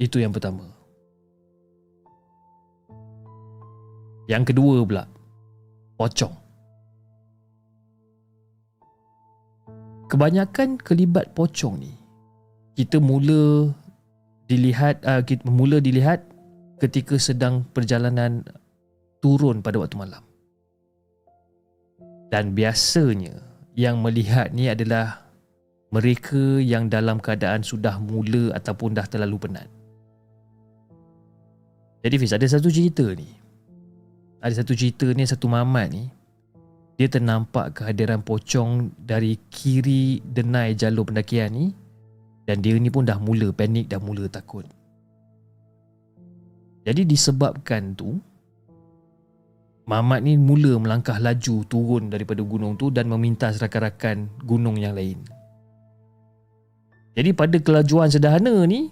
Itu 0.00 0.20
yang 0.20 0.32
pertama. 0.32 0.68
Yang 4.24 4.52
kedua 4.52 4.80
pula, 4.84 5.04
pocong. 6.00 6.34
Kebanyakan 10.08 10.80
kelibat 10.80 11.32
pocong 11.36 11.80
ni 11.80 12.04
kita 12.74 12.98
mula 12.98 13.70
dilihat 14.50 15.00
uh, 15.06 15.22
kita 15.22 15.46
mula 15.46 15.78
dilihat 15.78 16.26
ketika 16.84 17.16
sedang 17.16 17.64
perjalanan 17.72 18.44
turun 19.24 19.64
pada 19.64 19.80
waktu 19.80 19.96
malam. 19.96 20.20
Dan 22.28 22.52
biasanya 22.52 23.40
yang 23.72 24.04
melihat 24.04 24.52
ni 24.52 24.68
adalah 24.68 25.24
mereka 25.88 26.60
yang 26.60 26.92
dalam 26.92 27.16
keadaan 27.22 27.64
sudah 27.64 27.96
mula 27.96 28.52
ataupun 28.52 28.92
dah 28.92 29.06
terlalu 29.08 29.48
penat. 29.48 29.70
Jadi 32.04 32.14
Fiz, 32.20 32.36
ada 32.36 32.44
satu 32.44 32.68
cerita 32.68 33.06
ni. 33.16 33.30
Ada 34.44 34.60
satu 34.60 34.76
cerita 34.76 35.08
ni, 35.08 35.24
satu 35.24 35.48
mamat 35.48 35.88
ni. 35.88 36.04
Dia 37.00 37.08
ternampak 37.08 37.80
kehadiran 37.80 38.20
pocong 38.20 38.92
dari 39.00 39.40
kiri 39.48 40.20
denai 40.20 40.76
jalur 40.76 41.08
pendakian 41.08 41.48
ni. 41.54 41.66
Dan 42.44 42.60
dia 42.60 42.76
ni 42.76 42.92
pun 42.92 43.08
dah 43.08 43.16
mula 43.16 43.48
panik, 43.56 43.88
dah 43.88 44.02
mula 44.02 44.28
takut. 44.28 44.68
Jadi 46.84 47.08
disebabkan 47.08 47.96
tu, 47.96 48.20
Mamat 49.84 50.24
ni 50.24 50.40
mula 50.40 50.80
melangkah 50.80 51.20
laju 51.20 51.60
turun 51.68 52.08
daripada 52.08 52.40
gunung 52.40 52.72
tu 52.80 52.88
dan 52.88 53.04
memintas 53.04 53.60
rakan-rakan 53.60 54.32
gunung 54.40 54.80
yang 54.80 54.96
lain. 54.96 55.20
Jadi 57.12 57.36
pada 57.36 57.60
kelajuan 57.60 58.08
sederhana 58.08 58.64
ni, 58.64 58.88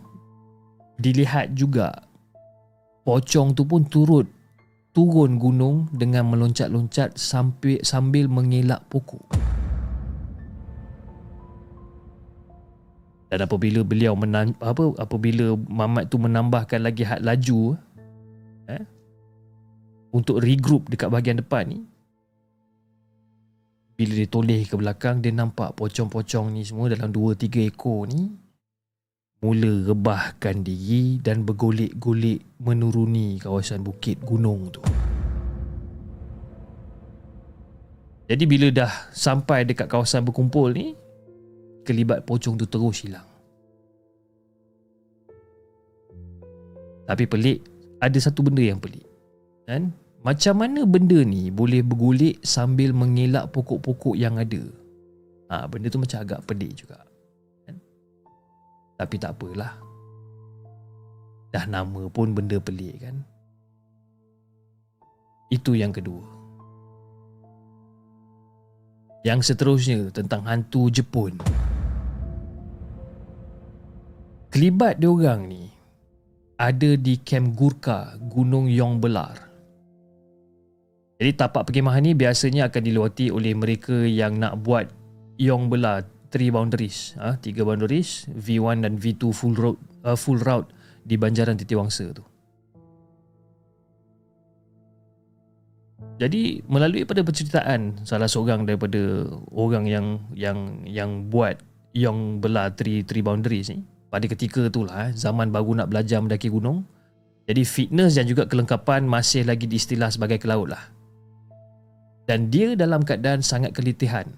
dilihat 1.01 1.57
juga 1.57 1.97
pocong 3.09 3.57
tu 3.57 3.65
pun 3.65 3.89
turut 3.89 4.29
turun 4.93 5.41
gunung 5.41 5.89
dengan 5.97 6.29
meloncat-loncat 6.29 7.17
sambil 7.17 7.81
sambil 7.81 8.29
mengelak 8.29 8.85
pokok. 8.93 9.25
Dan 13.33 13.49
apabila 13.49 13.81
beliau 13.81 14.13
menan, 14.13 14.53
apa 14.61 14.93
apabila 15.01 15.57
Mamat 15.57 16.13
tu 16.13 16.21
menambahkan 16.21 16.85
lagi 16.85 17.01
had 17.01 17.25
laju 17.25 17.81
eh 18.69 18.85
untuk 20.13 20.45
regroup 20.45 20.93
dekat 20.93 21.09
bahagian 21.09 21.41
depan 21.41 21.65
ni 21.65 21.81
bila 23.97 24.13
dia 24.21 24.29
toleh 24.29 24.69
ke 24.69 24.77
belakang 24.77 25.25
dia 25.25 25.33
nampak 25.33 25.73
pocong-pocong 25.73 26.53
ni 26.53 26.61
semua 26.69 26.93
dalam 26.93 27.09
2 27.09 27.33
3 27.33 27.73
ekor 27.73 28.05
ni 28.05 28.29
mula 29.41 29.89
rebahkan 29.89 30.61
diri 30.61 31.17
dan 31.19 31.49
bergolek-golek 31.49 32.61
menuruni 32.63 33.41
kawasan 33.41 33.81
bukit 33.81 34.21
gunung 34.23 34.69
tu. 34.71 34.85
Jadi 38.31 38.45
bila 38.47 38.71
dah 38.71 38.93
sampai 39.11 39.67
dekat 39.67 39.91
kawasan 39.91 40.23
berkumpul 40.23 40.71
ni, 40.71 40.95
kelibat 41.83 42.25
pocong 42.27 42.59
tu 42.59 42.67
terus 42.67 43.03
hilang. 43.05 43.27
Tapi 47.07 47.25
pelik, 47.27 47.59
ada 47.99 48.19
satu 48.19 48.47
benda 48.47 48.63
yang 48.63 48.79
pelik. 48.79 49.05
Kan? 49.67 49.91
Macam 50.23 50.55
mana 50.63 50.87
benda 50.87 51.19
ni 51.27 51.51
boleh 51.51 51.83
bergolek 51.83 52.39
sambil 52.47 52.95
mengelak 52.95 53.51
pokok-pokok 53.51 54.15
yang 54.15 54.39
ada? 54.39 54.63
Ha, 55.51 55.67
benda 55.67 55.91
tu 55.91 55.99
macam 55.99 56.23
agak 56.23 56.47
pelik 56.47 56.79
juga. 56.79 57.03
Tapi 59.03 59.19
tak 59.19 59.35
apalah. 59.35 59.75
Dah 61.51 61.67
nama 61.67 62.07
pun 62.07 62.31
benda 62.39 62.63
pelik 62.63 63.03
kan. 63.03 63.27
Itu 65.51 65.75
yang 65.75 65.91
kedua. 65.91 66.23
Yang 69.27 69.53
seterusnya 69.53 70.15
tentang 70.15 70.47
hantu 70.47 70.87
Jepun. 70.87 71.35
Kelibat 74.53 75.01
diorang 75.01 75.49
ni 75.49 75.65
ada 76.61 76.93
di 76.93 77.17
Kem 77.25 77.57
Gurkha, 77.57 78.21
Gunung 78.21 78.69
Yong 78.69 79.01
Belar. 79.01 79.49
Jadi 81.17 81.33
tapak 81.33 81.73
perkemahan 81.73 82.05
ni 82.05 82.13
biasanya 82.13 82.69
akan 82.69 82.83
dilewati 82.85 83.33
oleh 83.33 83.57
mereka 83.57 84.05
yang 84.05 84.37
nak 84.37 84.61
buat 84.61 84.93
Yong 85.41 85.73
Belar 85.73 86.05
three 86.29 86.53
boundaries 86.53 87.17
ah 87.17 87.33
ha, 87.33 87.41
tiga 87.41 87.65
boundaries 87.65 88.29
V1 88.29 88.85
dan 88.85 89.01
V2 89.01 89.33
full 89.33 89.57
road 89.57 89.81
uh, 90.05 90.17
full 90.21 90.37
route 90.41 90.69
di 91.05 91.17
Banjaran 91.21 91.61
Titiwangsa 91.61 92.13
tu 92.13 92.25
jadi 96.17 96.61
melalui 96.69 97.05
pada 97.05 97.21
penceritaan 97.21 98.05
salah 98.09 98.29
seorang 98.29 98.65
daripada 98.65 99.29
orang 99.53 99.85
yang 99.85 100.07
yang 100.33 100.85
yang 100.89 101.29
buat 101.29 101.61
yang 101.93 102.41
belah 102.41 102.73
three 102.73 103.05
three 103.05 103.21
boundaries 103.21 103.69
ni 103.69 103.85
pada 104.13 104.29
ketika 104.29 104.69
tu 104.69 104.85
lah 104.85 105.09
eh, 105.09 105.17
zaman 105.17 105.49
baru 105.49 105.81
nak 105.81 105.89
belajar 105.89 106.21
mendaki 106.21 106.53
gunung 106.53 106.85
jadi 107.49 107.65
fitness 107.65 108.21
dan 108.21 108.29
juga 108.29 108.45
kelengkapan 108.45 109.09
masih 109.09 109.49
lagi 109.49 109.65
diistilah 109.65 110.13
sebagai 110.13 110.37
kelaut 110.37 110.69
lah 110.69 110.93
dan 112.29 112.53
dia 112.53 112.77
dalam 112.77 113.01
keadaan 113.01 113.41
sangat 113.41 113.73
kelitihan 113.73 114.29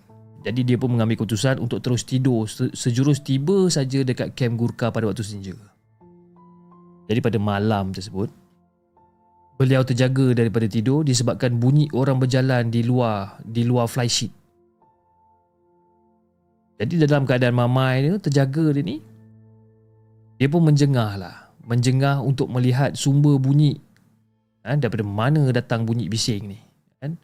jadi 0.44 0.60
dia 0.60 0.76
pun 0.76 0.92
mengambil 0.92 1.24
keputusan 1.24 1.56
untuk 1.56 1.80
terus 1.80 2.04
tidur 2.04 2.44
sejurus 2.76 3.24
tiba 3.24 3.64
saja 3.72 4.04
dekat 4.04 4.36
kem 4.36 4.60
Gurkha 4.60 4.92
pada 4.92 5.08
waktu 5.08 5.24
senja. 5.24 5.56
Jadi 7.08 7.20
pada 7.24 7.40
malam 7.40 7.96
tersebut, 7.96 8.28
beliau 9.56 9.80
terjaga 9.88 10.36
daripada 10.36 10.68
tidur 10.68 11.00
disebabkan 11.00 11.56
bunyi 11.56 11.88
orang 11.96 12.20
berjalan 12.20 12.68
di 12.68 12.84
luar 12.84 13.40
di 13.40 13.64
luar 13.64 13.88
fly 13.88 14.04
sheet. 14.04 14.32
Jadi 16.76 17.00
dalam 17.08 17.24
keadaan 17.24 17.56
mamai 17.56 18.04
dia 18.04 18.20
terjaga 18.20 18.76
dia 18.76 18.84
ni, 18.84 19.00
dia 20.38 20.48
pun 20.50 20.62
menjengah 20.66 21.18
lah. 21.18 21.36
Menjengah 21.64 22.20
untuk 22.20 22.52
melihat 22.52 22.92
sumber 22.92 23.40
bunyi 23.40 23.80
ha, 24.66 24.76
daripada 24.76 25.04
mana 25.06 25.48
datang 25.48 25.88
bunyi 25.88 26.12
bising 26.12 26.52
ni. 26.52 26.60
Kan? 27.00 27.16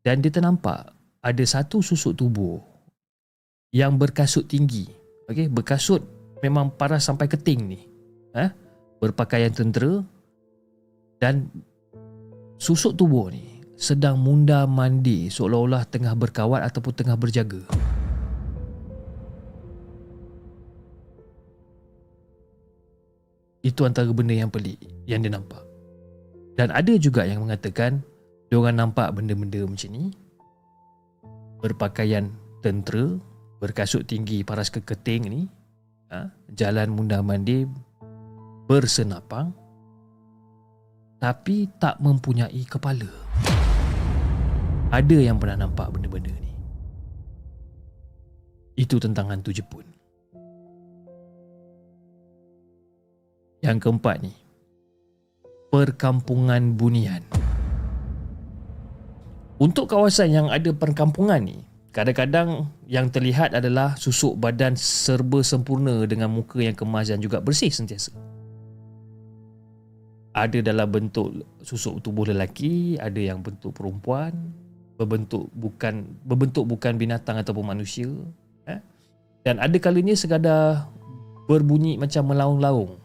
Dan 0.00 0.24
dia 0.24 0.32
ternampak 0.32 0.92
ada 1.20 1.44
satu 1.44 1.84
susuk 1.84 2.16
tubuh 2.16 2.60
yang 3.74 4.00
berkasut 4.00 4.48
tinggi. 4.48 4.88
Okey, 5.28 5.48
berkasut 5.48 6.00
memang 6.40 6.72
paras 6.72 7.04
sampai 7.08 7.28
keting 7.28 7.60
ni. 7.64 7.80
Eh? 8.36 8.50
Berpakaian 9.00 9.52
tentera 9.52 10.00
dan 11.20 11.48
susuk 12.56 12.96
tubuh 12.96 13.28
ni 13.28 13.60
sedang 13.74 14.16
munda 14.16 14.64
mandi 14.64 15.28
seolah-olah 15.28 15.84
tengah 15.90 16.14
berkawat 16.14 16.62
ataupun 16.64 16.92
tengah 16.94 17.16
berjaga. 17.18 17.60
Itu 23.64 23.88
antara 23.88 24.12
benda 24.12 24.36
yang 24.36 24.52
pelik 24.52 24.76
yang 25.08 25.24
dia 25.24 25.32
nampak. 25.32 25.64
Dan 26.54 26.68
ada 26.68 26.92
juga 27.00 27.24
yang 27.24 27.40
mengatakan 27.48 28.04
dia 28.52 28.60
orang 28.60 28.76
nampak 28.76 29.08
benda-benda 29.16 29.64
macam 29.64 29.90
ni 29.90 30.12
berpakaian 31.64 32.28
tentera 32.60 33.16
berkasut 33.58 34.04
tinggi 34.04 34.44
paras 34.44 34.68
keketing 34.68 35.22
ni 35.32 35.42
ha, 36.12 36.28
jalan 36.52 36.92
mundar 36.92 37.24
mandi 37.24 37.64
bersenapang 38.68 39.56
tapi 41.16 41.72
tak 41.80 41.96
mempunyai 42.04 42.68
kepala. 42.68 43.08
Ada 44.92 45.16
yang 45.24 45.40
pernah 45.40 45.64
nampak 45.64 45.88
benda-benda 45.88 46.30
ni. 46.36 46.52
Itu 48.76 49.00
tentang 49.00 49.32
hantu 49.32 49.56
Jepun 49.56 49.83
yang 53.64 53.80
keempat 53.80 54.20
ni 54.20 54.36
perkampungan 55.72 56.76
bunian 56.76 57.24
untuk 59.54 59.86
kawasan 59.86 60.34
yang 60.34 60.46
ada 60.50 60.74
perkampungan 60.74 61.38
ni, 61.38 61.62
kadang-kadang 61.94 62.66
yang 62.90 63.06
terlihat 63.06 63.54
adalah 63.54 63.94
susuk 63.94 64.34
badan 64.34 64.74
serba 64.74 65.46
sempurna 65.46 66.02
dengan 66.10 66.26
muka 66.26 66.58
yang 66.58 66.74
kemas 66.74 67.06
dan 67.06 67.22
juga 67.22 67.38
bersih 67.38 67.70
sentiasa. 67.70 68.10
Ada 70.34 70.58
dalam 70.58 70.90
bentuk 70.90 71.46
susuk 71.62 72.02
tubuh 72.02 72.26
lelaki, 72.26 72.98
ada 72.98 73.22
yang 73.22 73.46
bentuk 73.46 73.78
perempuan, 73.78 74.34
berbentuk 74.98 75.46
bukan 75.54 76.02
berbentuk 76.26 76.66
bukan 76.66 76.98
binatang 76.98 77.38
ataupun 77.38 77.62
manusia, 77.62 78.10
eh? 78.66 78.82
Dan 79.46 79.62
ada 79.62 79.78
kalanya 79.78 80.18
sekadar 80.18 80.90
berbunyi 81.46 81.94
macam 81.94 82.26
melaung-laung? 82.26 82.98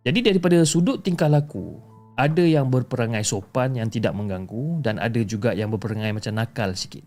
Jadi 0.00 0.24
daripada 0.24 0.64
sudut 0.64 1.04
tingkah 1.04 1.28
laku, 1.28 1.76
ada 2.16 2.40
yang 2.40 2.72
berperangai 2.72 3.20
sopan 3.20 3.76
yang 3.76 3.92
tidak 3.92 4.16
mengganggu 4.16 4.80
dan 4.80 4.96
ada 4.96 5.20
juga 5.20 5.52
yang 5.52 5.68
berperangai 5.68 6.16
macam 6.16 6.40
nakal 6.40 6.72
sikit. 6.72 7.04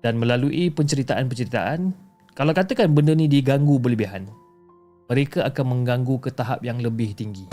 Dan 0.00 0.22
melalui 0.22 0.70
penceritaan-penceritaan, 0.70 1.90
kalau 2.38 2.54
katakan 2.54 2.94
benda 2.94 3.18
ni 3.18 3.26
diganggu 3.26 3.82
berlebihan, 3.82 4.30
mereka 5.10 5.42
akan 5.42 5.66
mengganggu 5.74 6.22
ke 6.22 6.30
tahap 6.30 6.62
yang 6.62 6.78
lebih 6.78 7.18
tinggi. 7.18 7.50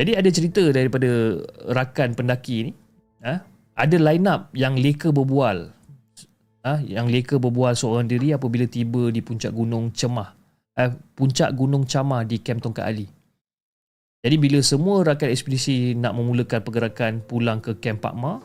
Jadi 0.00 0.16
ada 0.16 0.30
cerita 0.32 0.64
daripada 0.72 1.44
rakan 1.76 2.16
pendaki 2.16 2.56
ni, 2.68 2.72
ha? 3.20 3.44
ada 3.76 3.96
line 4.00 4.24
up 4.24 4.48
yang 4.56 4.80
leka 4.80 5.12
berbual 5.12 5.76
ah 6.62 6.78
yang 6.82 7.10
leka 7.10 7.38
berbual 7.38 7.74
seorang 7.74 8.06
diri 8.06 8.34
apabila 8.34 8.66
tiba 8.66 9.10
di 9.10 9.20
puncak 9.22 9.50
gunung 9.50 9.90
Cemah 9.90 10.42
eh, 10.78 10.90
puncak 11.16 11.52
gunung 11.52 11.84
Camah 11.84 12.24
di 12.24 12.40
Kem 12.40 12.60
Tongkat 12.60 12.84
Ali. 12.86 13.06
Jadi 14.22 14.36
bila 14.38 14.62
semua 14.62 15.02
rakyat 15.02 15.34
ekspedisi 15.34 15.98
nak 15.98 16.14
memulakan 16.14 16.62
pergerakan 16.62 17.12
pulang 17.26 17.58
ke 17.58 17.74
Kem 17.82 17.98
Pak 17.98 18.14
Ma, 18.14 18.38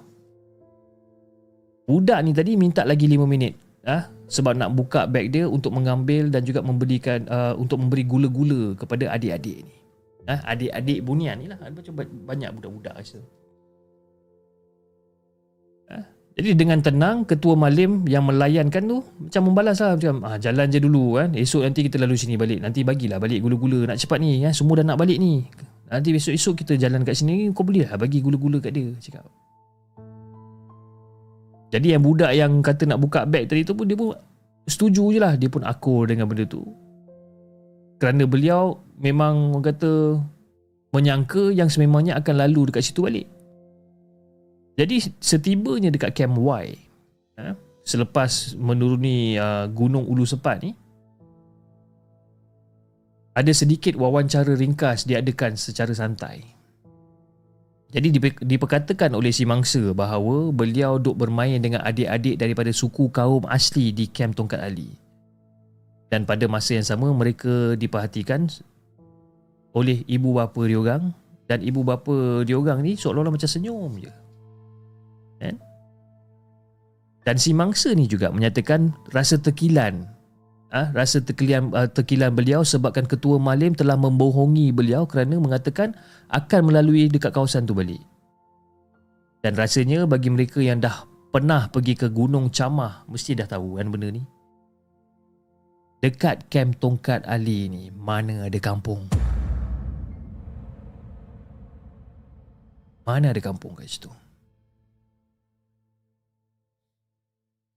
budak 1.86 2.20
ni 2.26 2.34
tadi 2.34 2.58
minta 2.58 2.82
lagi 2.82 3.06
5 3.06 3.30
minit 3.30 3.54
ah 3.88 4.10
sebab 4.28 4.58
nak 4.58 4.76
buka 4.76 5.08
beg 5.08 5.32
dia 5.32 5.48
untuk 5.48 5.72
mengambil 5.72 6.28
dan 6.28 6.44
juga 6.44 6.60
memberikan 6.60 7.24
uh, 7.30 7.54
untuk 7.56 7.80
memberi 7.80 8.04
gula-gula 8.04 8.76
kepada 8.76 9.14
adik-adik 9.16 9.64
ni. 9.64 9.76
Ah 10.28 10.44
adik-adik 10.52 11.00
bunian 11.08 11.40
ni 11.40 11.48
lah. 11.48 11.56
Macam 11.56 11.96
banyak 12.04 12.50
budak-budak 12.52 13.00
rasa. 13.00 13.22
Jadi 16.38 16.54
dengan 16.54 16.78
tenang 16.86 17.26
ketua 17.26 17.58
malim 17.58 18.06
yang 18.06 18.30
melayankan 18.30 18.86
tu 18.86 19.02
macam 19.02 19.42
membalas 19.50 19.82
lah 19.82 19.98
macam 19.98 20.22
ah, 20.22 20.38
jalan 20.38 20.70
je 20.70 20.78
dulu 20.78 21.18
kan. 21.18 21.34
Esok 21.34 21.66
nanti 21.66 21.82
kita 21.90 21.98
lalu 21.98 22.14
sini 22.14 22.38
balik. 22.38 22.62
Nanti 22.62 22.86
bagilah 22.86 23.18
balik 23.18 23.42
gula-gula 23.42 23.90
nak 23.90 23.98
cepat 23.98 24.22
ni 24.22 24.46
kan. 24.46 24.54
Semua 24.54 24.78
dah 24.78 24.86
nak 24.86 25.02
balik 25.02 25.18
ni. 25.18 25.50
Nanti 25.90 26.14
besok-esok 26.14 26.62
kita 26.62 26.78
jalan 26.78 27.02
kat 27.02 27.18
sini 27.18 27.50
kau 27.58 27.66
boleh 27.66 27.90
lah 27.90 27.98
bagi 27.98 28.22
gula-gula 28.22 28.62
kat 28.62 28.70
dia 28.70 28.94
cakap. 29.02 29.26
Jadi 31.74 31.88
yang 31.98 32.06
budak 32.06 32.30
yang 32.38 32.62
kata 32.62 32.86
nak 32.86 33.02
buka 33.02 33.26
beg 33.26 33.50
tadi 33.50 33.66
tu 33.66 33.74
pun 33.74 33.90
dia 33.90 33.98
pun 33.98 34.14
setuju 34.70 35.18
je 35.18 35.18
lah. 35.18 35.34
Dia 35.42 35.50
pun 35.50 35.66
akur 35.66 36.06
dengan 36.06 36.30
benda 36.30 36.46
tu. 36.46 36.62
Kerana 37.98 38.30
beliau 38.30 38.78
memang 39.02 39.58
orang 39.58 39.74
kata 39.74 40.22
menyangka 40.94 41.50
yang 41.50 41.66
sememangnya 41.66 42.14
akan 42.22 42.46
lalu 42.46 42.70
dekat 42.70 42.86
situ 42.86 43.10
balik. 43.10 43.26
Jadi 44.78 45.02
setibanya 45.18 45.90
dekat 45.90 46.14
Camp 46.14 46.38
Y, 46.38 46.78
ha, 47.42 47.58
selepas 47.82 48.54
menuruni 48.54 49.34
uh, 49.42 49.66
Gunung 49.74 50.06
Ulu 50.06 50.22
Sepat 50.22 50.62
ni, 50.62 50.78
ada 53.34 53.50
sedikit 53.58 53.98
wawancara 53.98 54.54
ringkas 54.54 55.10
diadakan 55.10 55.58
secara 55.58 55.98
santai. 55.98 56.46
Jadi 57.88 58.20
diperkatakan 58.44 59.16
oleh 59.16 59.32
si 59.32 59.48
mangsa 59.48 59.96
bahawa 59.96 60.52
beliau 60.54 61.00
duk 61.00 61.16
bermain 61.16 61.58
dengan 61.58 61.82
adik-adik 61.82 62.36
daripada 62.36 62.70
suku 62.70 63.10
kaum 63.10 63.48
asli 63.48 63.96
di 63.96 64.12
kem 64.12 64.36
Tongkat 64.36 64.60
Ali. 64.60 64.92
Dan 66.12 66.28
pada 66.28 66.46
masa 66.52 66.76
yang 66.76 66.86
sama 66.86 67.10
mereka 67.16 67.80
diperhatikan 67.80 68.46
oleh 69.72 70.04
ibu 70.06 70.36
bapa 70.36 70.62
diorang 70.68 71.16
dan 71.48 71.64
ibu 71.64 71.80
bapa 71.82 72.44
diorang 72.44 72.84
ni 72.84 73.00
seolah-olah 73.00 73.34
macam 73.34 73.48
senyum 73.48 74.04
je. 74.04 74.27
Dan 77.28 77.36
si 77.36 77.52
mangsa 77.52 77.92
ni 77.92 78.08
juga 78.08 78.32
menyatakan 78.32 78.96
rasa 79.12 79.36
terkilan 79.36 80.08
Ah, 80.68 80.92
rasa 80.92 81.24
terkilan, 81.24 81.72
uh, 81.72 81.88
terkilan 81.88 82.36
beliau 82.36 82.60
sebabkan 82.60 83.08
ketua 83.08 83.40
malim 83.40 83.72
telah 83.72 83.96
membohongi 83.96 84.76
beliau 84.76 85.08
kerana 85.08 85.40
mengatakan 85.40 85.96
akan 86.28 86.62
melalui 86.68 87.08
dekat 87.08 87.32
kawasan 87.32 87.64
tu 87.64 87.72
balik. 87.72 88.04
Dan 89.40 89.56
rasanya 89.56 90.04
bagi 90.04 90.28
mereka 90.28 90.60
yang 90.60 90.84
dah 90.84 91.08
pernah 91.32 91.72
pergi 91.72 91.96
ke 91.96 92.12
Gunung 92.12 92.52
Camah 92.52 93.08
mesti 93.08 93.40
dah 93.40 93.48
tahu 93.48 93.80
kan 93.80 93.88
benda 93.88 94.12
ni. 94.12 94.28
Dekat 96.04 96.52
kem 96.52 96.76
Tongkat 96.76 97.24
Ali 97.24 97.72
ni 97.72 97.88
mana 97.88 98.52
ada 98.52 98.60
kampung? 98.60 99.08
Mana 103.08 103.32
ada 103.32 103.40
kampung 103.40 103.72
kat 103.80 103.88
situ? 103.88 104.12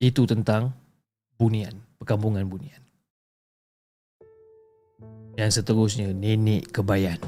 Itu 0.01 0.25
tentang 0.25 0.73
bunian 1.37 1.77
perkampungan 2.01 2.49
bunian. 2.49 2.81
Yang 5.37 5.61
seterusnya, 5.61 6.17
nenek 6.17 6.73
kebayan. 6.73 7.21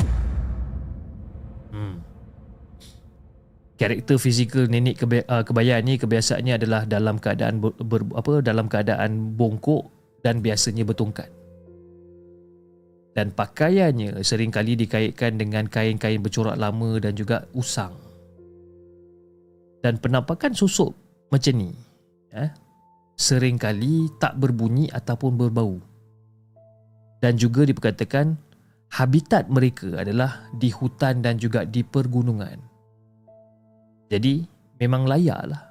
Hmm. 1.72 2.00
Karakter 3.76 4.16
fizikal 4.16 4.68
nenek 4.68 5.00
uh, 5.04 5.42
kebayan 5.44 5.84
ni 5.84 5.96
kebiasaannya 5.96 6.54
adalah 6.60 6.82
dalam 6.88 7.16
keadaan 7.18 7.58
ber, 7.58 7.72
ber, 7.80 8.04
apa 8.14 8.44
dalam 8.44 8.68
keadaan 8.68 9.36
bongkok 9.36 9.88
dan 10.24 10.40
biasanya 10.40 10.86
bertongkat. 10.86 11.28
Dan 13.12 13.34
pakaiannya 13.36 14.24
seringkali 14.24 14.86
dikaitkan 14.86 15.36
dengan 15.36 15.68
kain-kain 15.68 16.22
bercorak 16.24 16.56
lama 16.56 16.96
dan 16.96 17.12
juga 17.12 17.44
usang. 17.52 17.92
Dan 19.84 19.98
penampakan 19.98 20.56
susuk 20.56 20.94
macam 21.28 21.52
ni, 21.58 21.74
eh, 22.32 22.48
seringkali 23.16 24.18
tak 24.18 24.38
berbunyi 24.38 24.88
ataupun 24.90 25.36
berbau. 25.36 25.78
Dan 27.22 27.38
juga 27.38 27.62
diperkatakan 27.62 28.34
habitat 28.92 29.46
mereka 29.46 30.02
adalah 30.02 30.50
di 30.52 30.68
hutan 30.74 31.22
dan 31.22 31.38
juga 31.38 31.62
di 31.62 31.86
pergunungan. 31.86 32.58
Jadi 34.10 34.44
memang 34.82 35.06
layaklah 35.06 35.62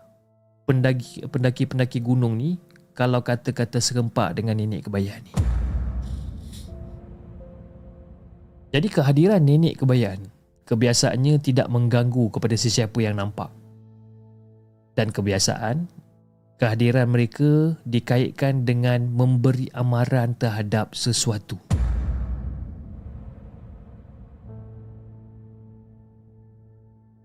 pendaki 0.65 1.27
pendaki-pendaki 1.27 1.99
gunung 1.99 2.39
ni 2.39 2.57
kalau 2.95 3.21
kata-kata 3.21 3.77
serempak 3.83 4.39
dengan 4.39 4.57
nenek 4.57 4.87
kebayan 4.87 5.21
ni. 5.21 5.33
Jadi 8.71 8.87
kehadiran 8.87 9.43
nenek 9.43 9.83
kebayan 9.83 10.23
kebiasaannya 10.71 11.43
tidak 11.43 11.67
mengganggu 11.67 12.31
kepada 12.31 12.55
sesiapa 12.55 12.95
yang 13.03 13.19
nampak. 13.19 13.51
Dan 14.95 15.11
kebiasaan 15.11 15.87
kehadiran 16.61 17.09
mereka 17.09 17.73
dikaitkan 17.89 18.69
dengan 18.69 19.09
memberi 19.09 19.65
amaran 19.73 20.37
terhadap 20.37 20.93
sesuatu. 20.93 21.57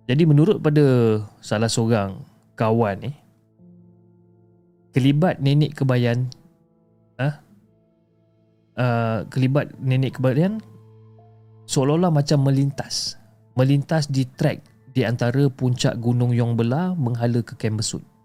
Jadi 0.09 0.25
menurut 0.25 0.57
pada 0.65 1.21
salah 1.45 1.69
seorang 1.69 2.25
kawan 2.57 2.97
ni, 3.05 3.13
kelibat 4.97 5.37
nenek 5.45 5.77
kebayan 5.77 6.33
ah 7.21 7.45
uh, 8.81 9.19
kelibat 9.29 9.69
nenek 9.77 10.17
kebayan 10.17 10.65
seolah-olah 11.69 12.09
macam 12.09 12.41
melintas 12.41 13.21
melintas 13.53 14.09
di 14.09 14.25
trek 14.25 14.65
di 14.97 15.05
antara 15.05 15.53
puncak 15.53 16.01
gunung 16.01 16.33
Yong 16.33 16.57
Bela 16.57 16.97
menghala 16.97 17.45
ke 17.45 17.57
Kembesut 17.61 18.16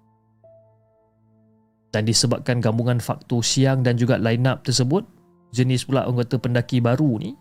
dan 1.91 2.07
disebabkan 2.07 2.63
gabungan 2.63 3.03
faktor 3.03 3.43
siang 3.43 3.83
dan 3.83 3.99
juga 3.99 4.15
line 4.15 4.47
up 4.47 4.63
tersebut 4.63 5.03
jenis 5.51 5.83
pula 5.83 6.07
anggota 6.07 6.39
pendaki 6.39 6.79
baru 6.79 7.19
ni 7.19 7.35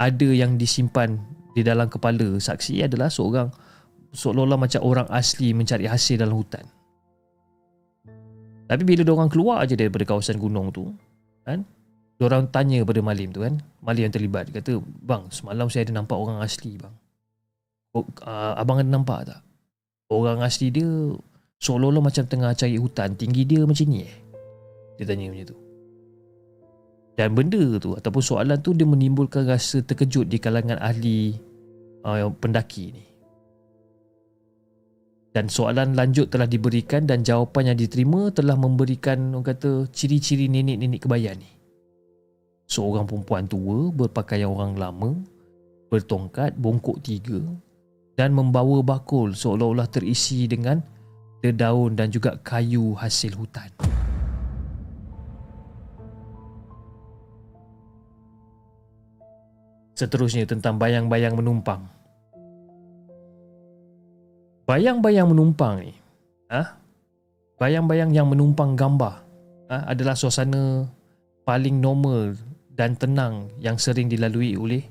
ada 0.00 0.28
yang 0.32 0.56
disimpan 0.56 1.20
di 1.52 1.60
dalam 1.60 1.86
kepala 1.86 2.40
saksi 2.40 2.88
adalah 2.88 3.12
seorang 3.12 3.52
seolah-olah 4.12 4.58
macam 4.60 4.80
orang 4.84 5.08
asli 5.12 5.52
mencari 5.52 5.88
hasil 5.88 6.20
dalam 6.20 6.36
hutan. 6.36 6.64
Tapi 8.68 8.82
bila 8.88 9.04
orang 9.12 9.28
keluar 9.28 9.60
aja 9.60 9.76
daripada 9.76 10.08
kawasan 10.08 10.40
gunung 10.40 10.72
tu 10.72 10.88
kan 11.44 11.60
orang 12.22 12.46
tanya 12.54 12.86
pada 12.86 13.02
malim 13.02 13.34
tu 13.34 13.42
kan 13.42 13.58
malim 13.82 14.06
yang 14.06 14.14
terlibat 14.14 14.46
kata 14.54 14.78
bang 15.02 15.26
semalam 15.34 15.66
saya 15.66 15.90
ada 15.90 15.98
nampak 16.00 16.16
orang 16.16 16.38
asli 16.40 16.78
bang. 16.80 16.94
Oh, 17.92 18.08
uh, 18.24 18.56
abang 18.56 18.80
ada 18.80 18.88
nampak 18.88 19.28
tak? 19.28 19.40
Orang 20.08 20.40
asli 20.40 20.72
dia 20.72 20.88
Seolah-olah 21.62 22.02
macam 22.02 22.26
tengah 22.26 22.50
cari 22.58 22.74
hutan 22.74 23.14
Tinggi 23.14 23.46
dia 23.46 23.62
macam 23.62 23.86
ni 23.86 24.02
eh. 24.02 24.14
Dia 24.98 25.06
tanya 25.06 25.30
macam 25.30 25.54
tu. 25.54 25.58
Dan 27.14 27.28
benda 27.38 27.62
tu 27.78 27.94
Ataupun 27.94 28.18
soalan 28.18 28.58
tu 28.58 28.74
Dia 28.74 28.82
menimbulkan 28.82 29.46
rasa 29.46 29.78
terkejut 29.78 30.26
Di 30.26 30.42
kalangan 30.42 30.82
ahli 30.82 31.38
uh, 32.02 32.26
Pendaki 32.34 32.86
ni. 32.90 33.04
Dan 35.32 35.48
soalan 35.48 35.96
lanjut 35.96 36.28
telah 36.28 36.44
diberikan 36.44 37.08
dan 37.08 37.24
jawapan 37.24 37.72
yang 37.72 37.78
diterima 37.80 38.28
telah 38.36 38.52
memberikan 38.52 39.32
orang 39.32 39.48
kata 39.48 39.88
ciri-ciri 39.88 40.44
nenek-nenek 40.44 41.08
kebayan 41.08 41.40
ni. 41.40 41.48
Seorang 42.68 43.08
perempuan 43.08 43.48
tua 43.48 43.88
berpakaian 43.96 44.52
orang 44.52 44.76
lama, 44.76 45.16
bertongkat, 45.88 46.52
bongkok 46.60 47.00
tiga 47.00 47.40
dan 48.12 48.36
membawa 48.36 48.84
bakul 48.84 49.32
seolah-olah 49.32 49.88
terisi 49.88 50.44
dengan 50.44 50.84
dedaun 51.42 51.98
dan 51.98 52.08
juga 52.08 52.38
kayu 52.46 52.94
hasil 52.94 53.34
hutan. 53.34 53.68
Seterusnya 59.98 60.46
tentang 60.46 60.78
bayang-bayang 60.78 61.34
menumpang. 61.34 61.84
Bayang-bayang 64.62 65.28
menumpang 65.28 65.82
ni, 65.82 65.92
ah, 66.48 66.78
bayang-bayang 67.58 68.14
yang 68.14 68.30
menumpang 68.30 68.78
gambar 68.78 69.20
ah, 69.68 69.82
adalah 69.90 70.14
suasana 70.14 70.86
paling 71.42 71.82
normal 71.82 72.38
dan 72.72 72.94
tenang 72.94 73.50
yang 73.58 73.76
sering 73.76 74.06
dilalui 74.06 74.54
oleh 74.54 74.86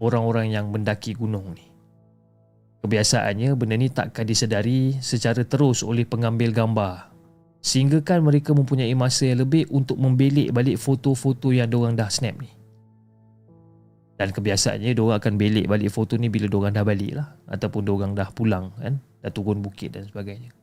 orang-orang 0.00 0.50
yang 0.50 0.72
mendaki 0.72 1.14
gunung 1.14 1.52
ni. 1.52 1.67
Kebiasaannya 2.78 3.58
benda 3.58 3.74
ni 3.74 3.90
takkan 3.90 4.22
disedari 4.22 4.94
secara 5.02 5.42
terus 5.42 5.82
oleh 5.82 6.06
pengambil 6.06 6.54
gambar 6.54 7.10
Sehingga 7.58 7.98
kan 8.06 8.22
mereka 8.22 8.54
mempunyai 8.54 8.94
masa 8.94 9.26
yang 9.26 9.42
lebih 9.42 9.66
untuk 9.74 9.98
membelik 9.98 10.54
balik 10.54 10.78
foto-foto 10.78 11.50
yang 11.50 11.66
diorang 11.66 11.98
dah 11.98 12.06
snap 12.06 12.38
ni. 12.38 12.48
Dan 14.14 14.30
kebiasaannya 14.30 14.94
diorang 14.94 15.18
akan 15.18 15.34
belik 15.34 15.66
balik 15.66 15.90
foto 15.90 16.14
ni 16.14 16.30
bila 16.30 16.46
diorang 16.46 16.70
dah 16.70 16.86
balik 16.86 17.18
lah. 17.18 17.34
Ataupun 17.50 17.82
diorang 17.82 18.12
dah 18.14 18.30
pulang 18.30 18.70
kan. 18.78 19.02
Dah 19.26 19.30
turun 19.34 19.58
bukit 19.58 19.90
dan 19.90 20.06
sebagainya. 20.06 20.54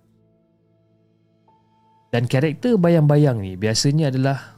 Dan 2.15 2.31
karakter 2.31 2.79
bayang-bayang 2.79 3.43
ni 3.43 3.59
biasanya 3.59 4.07
adalah 4.07 4.55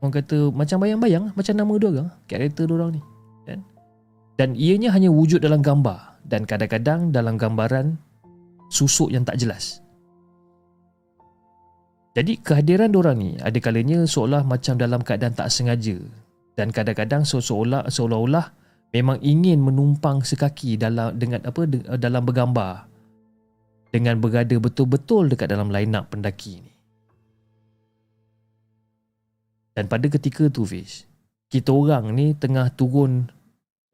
orang 0.00 0.22
kata 0.22 0.38
macam 0.52 0.76
bayang-bayang 0.82 1.24
macam 1.32 1.54
nama 1.56 1.72
dia 1.80 1.88
orang 1.88 2.10
karakter 2.28 2.64
dia 2.68 2.74
orang 2.76 2.90
ni 2.94 3.02
kan 3.48 3.60
dan 4.36 4.48
ianya 4.54 4.92
hanya 4.92 5.08
wujud 5.08 5.40
dalam 5.40 5.64
gambar 5.64 6.15
dan 6.26 6.42
kadang-kadang 6.42 7.14
dalam 7.14 7.38
gambaran 7.38 7.94
susuk 8.70 9.14
yang 9.14 9.22
tak 9.22 9.38
jelas. 9.38 9.80
Jadi 12.16 12.40
kehadiran 12.40 12.96
orang 12.96 13.16
ni 13.20 13.30
ada 13.44 13.60
kalanya 13.60 14.08
seolah 14.08 14.40
macam 14.40 14.80
dalam 14.80 15.04
keadaan 15.04 15.36
tak 15.36 15.52
sengaja. 15.52 16.00
Dan 16.56 16.72
kadang-kadang 16.72 17.28
seolah 17.28 17.92
seolah-olah 17.92 18.48
memang 18.96 19.20
ingin 19.20 19.60
menumpang 19.60 20.24
sekaki 20.24 20.80
dalam 20.80 21.12
dengan 21.20 21.44
apa 21.44 21.68
dalam 22.00 22.22
bergambar. 22.24 22.88
Dengan 23.92 24.16
berada 24.16 24.56
betul-betul 24.56 25.28
dekat 25.28 25.52
dalam 25.52 25.68
line 25.68 25.92
up 25.92 26.08
pendaki 26.08 26.64
ni. 26.64 26.72
Dan 29.76 29.92
pada 29.92 30.08
ketika 30.08 30.48
tu 30.48 30.64
Fish 30.64 31.04
Kita 31.52 31.68
orang 31.68 32.16
ni 32.16 32.32
tengah 32.32 32.72
turun 32.72 33.28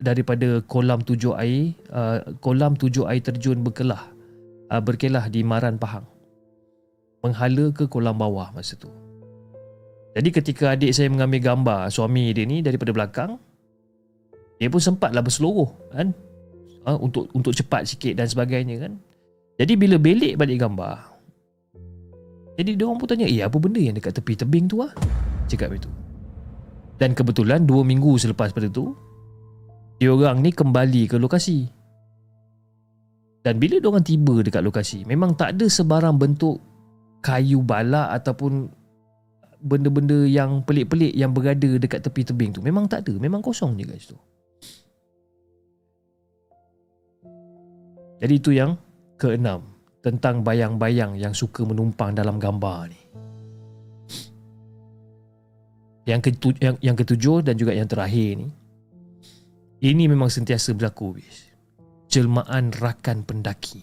Daripada 0.02 0.58
kolam 0.66 1.00
tujuh 1.06 1.38
air 1.38 1.78
uh, 1.94 2.20
Kolam 2.42 2.74
tujuh 2.74 3.06
air 3.06 3.22
terjun 3.22 3.62
berkelah 3.62 4.10
uh, 4.68 4.82
Berkelah 4.82 5.30
di 5.30 5.46
Maran 5.46 5.78
Pahang 5.78 6.02
Menghala 7.22 7.70
ke 7.70 7.86
kolam 7.86 8.18
bawah 8.18 8.50
masa 8.50 8.74
tu 8.74 8.90
Jadi 10.18 10.28
ketika 10.34 10.74
adik 10.74 10.90
saya 10.90 11.06
mengambil 11.06 11.54
gambar 11.54 11.80
Suami 11.94 12.34
dia 12.34 12.42
ni 12.42 12.66
daripada 12.66 12.90
belakang 12.90 13.38
Dia 14.58 14.66
pun 14.66 14.82
sempatlah 14.82 15.22
berseluruh 15.22 15.70
kan 15.94 16.10
uh, 16.82 16.98
Untuk 16.98 17.30
untuk 17.30 17.54
cepat 17.54 17.86
sikit 17.86 18.18
dan 18.18 18.26
sebagainya 18.26 18.82
kan 18.82 18.98
Jadi 19.62 19.72
bila 19.78 20.02
belik 20.02 20.34
balik 20.34 20.58
gambar 20.58 21.12
jadi 22.52 22.76
dia 22.76 22.84
orang 22.84 23.00
pun 23.00 23.08
tanya, 23.08 23.24
"Eh, 23.24 23.40
apa 23.40 23.56
benda 23.56 23.80
yang 23.80 23.96
dekat 23.96 24.12
tepi 24.12 24.36
tebing 24.36 24.68
tu 24.68 24.84
ah?" 24.84 24.92
cakap 25.48 25.72
itu. 25.72 25.88
Dan 27.00 27.16
kebetulan 27.16 27.64
dua 27.64 27.82
minggu 27.82 28.16
selepas 28.20 28.52
pada 28.52 28.68
tu, 28.68 28.92
dia 30.02 30.10
orang 30.10 30.42
ni 30.42 30.50
kembali 30.50 31.06
ke 31.06 31.14
lokasi. 31.14 31.70
Dan 33.46 33.62
bila 33.62 33.78
dia 33.78 33.86
orang 33.86 34.02
tiba 34.02 34.42
dekat 34.42 34.58
lokasi, 34.66 35.06
memang 35.06 35.38
tak 35.38 35.54
ada 35.54 35.70
sebarang 35.70 36.18
bentuk 36.18 36.58
kayu 37.22 37.62
balak 37.62 38.10
ataupun 38.18 38.66
benda-benda 39.62 40.26
yang 40.26 40.66
pelik-pelik 40.66 41.14
yang 41.14 41.30
berada 41.30 41.78
dekat 41.78 42.02
tepi 42.02 42.26
tebing 42.26 42.50
tu. 42.50 42.58
Memang 42.58 42.90
tak 42.90 43.06
ada, 43.06 43.14
memang 43.14 43.38
kosong 43.46 43.78
je 43.78 43.86
guys 43.86 44.10
tu. 44.10 44.18
Jadi 48.18 48.34
itu 48.34 48.50
yang 48.58 48.74
keenam 49.14 49.70
tentang 50.02 50.42
bayang-bayang 50.42 51.14
yang 51.14 51.30
suka 51.30 51.62
menumpang 51.62 52.10
dalam 52.10 52.42
gambar 52.42 52.90
ni. 52.90 52.98
Yang, 56.10 56.34
ketu, 56.34 56.50
yang, 56.58 56.74
yang 56.82 56.98
ketujuh 56.98 57.46
dan 57.46 57.54
juga 57.54 57.70
yang 57.70 57.86
terakhir 57.86 58.42
ni 58.42 58.50
Ini 59.82 60.06
memang 60.06 60.30
sentiasa 60.30 60.78
berlaku 60.78 61.18
bis. 61.18 61.50
Jelmaan 62.06 62.70
rakan 62.78 63.26
pendaki 63.26 63.82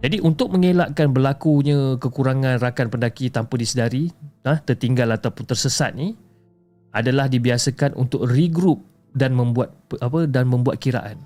Jadi 0.00 0.16
untuk 0.24 0.54
mengelakkan 0.56 1.12
berlakunya 1.12 2.00
kekurangan 2.00 2.56
rakan 2.56 2.88
pendaki 2.88 3.28
tanpa 3.28 3.58
disedari 3.58 4.08
nah, 4.46 4.56
Tertinggal 4.62 5.12
ataupun 5.18 5.44
tersesat 5.44 5.92
ni 5.92 6.16
Adalah 6.96 7.28
dibiasakan 7.28 7.92
untuk 7.98 8.24
regroup 8.32 8.80
dan 9.12 9.36
membuat 9.36 9.76
apa 10.00 10.24
dan 10.24 10.48
membuat 10.48 10.80
kiraan. 10.80 11.20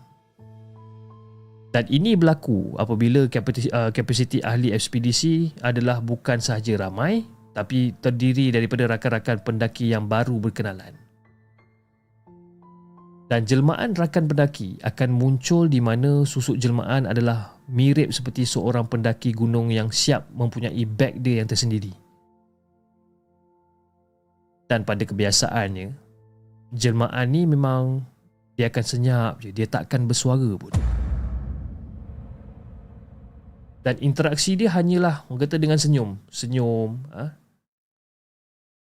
Dan 1.71 1.87
ini 1.87 2.19
berlaku 2.19 2.75
apabila 2.75 3.31
kapasiti, 3.31 3.71
uh, 3.71 3.95
kapasiti 3.95 4.39
ahli 4.43 4.75
ekspedisi 4.75 5.55
adalah 5.63 6.03
bukan 6.03 6.43
sahaja 6.43 6.75
ramai 6.83 7.23
tapi 7.55 7.95
terdiri 8.03 8.51
daripada 8.51 8.91
rakan-rakan 8.91 9.39
pendaki 9.47 9.95
yang 9.95 10.11
baru 10.11 10.43
berkenalan. 10.43 11.06
Dan 13.27 13.43
jelmaan 13.43 13.91
rakan 13.99 14.31
pendaki 14.31 14.79
akan 14.87 15.11
muncul 15.11 15.67
di 15.67 15.83
mana 15.83 16.23
susuk 16.23 16.63
jelmaan 16.63 17.11
adalah 17.11 17.59
mirip 17.67 18.15
seperti 18.15 18.47
seorang 18.47 18.87
pendaki 18.87 19.35
gunung 19.35 19.67
yang 19.75 19.91
siap 19.91 20.31
mempunyai 20.31 20.87
beg 20.87 21.19
dia 21.19 21.43
yang 21.43 21.51
tersendiri. 21.51 21.91
Dan 24.71 24.87
pada 24.87 25.03
kebiasaannya, 25.03 25.91
jelmaan 26.71 27.27
ni 27.27 27.43
memang 27.51 28.07
dia 28.55 28.71
akan 28.71 28.85
senyap 28.87 29.43
je, 29.43 29.51
dia 29.51 29.67
takkan 29.67 30.07
bersuara 30.07 30.55
pun. 30.55 30.71
Dan 33.83 33.99
interaksi 34.03 34.55
dia 34.55 34.71
hanyalah 34.71 35.27
orang 35.27 35.47
kata 35.47 35.59
dengan 35.59 35.79
senyum, 35.79 36.19
senyum, 36.31 37.03
ha? 37.11 37.39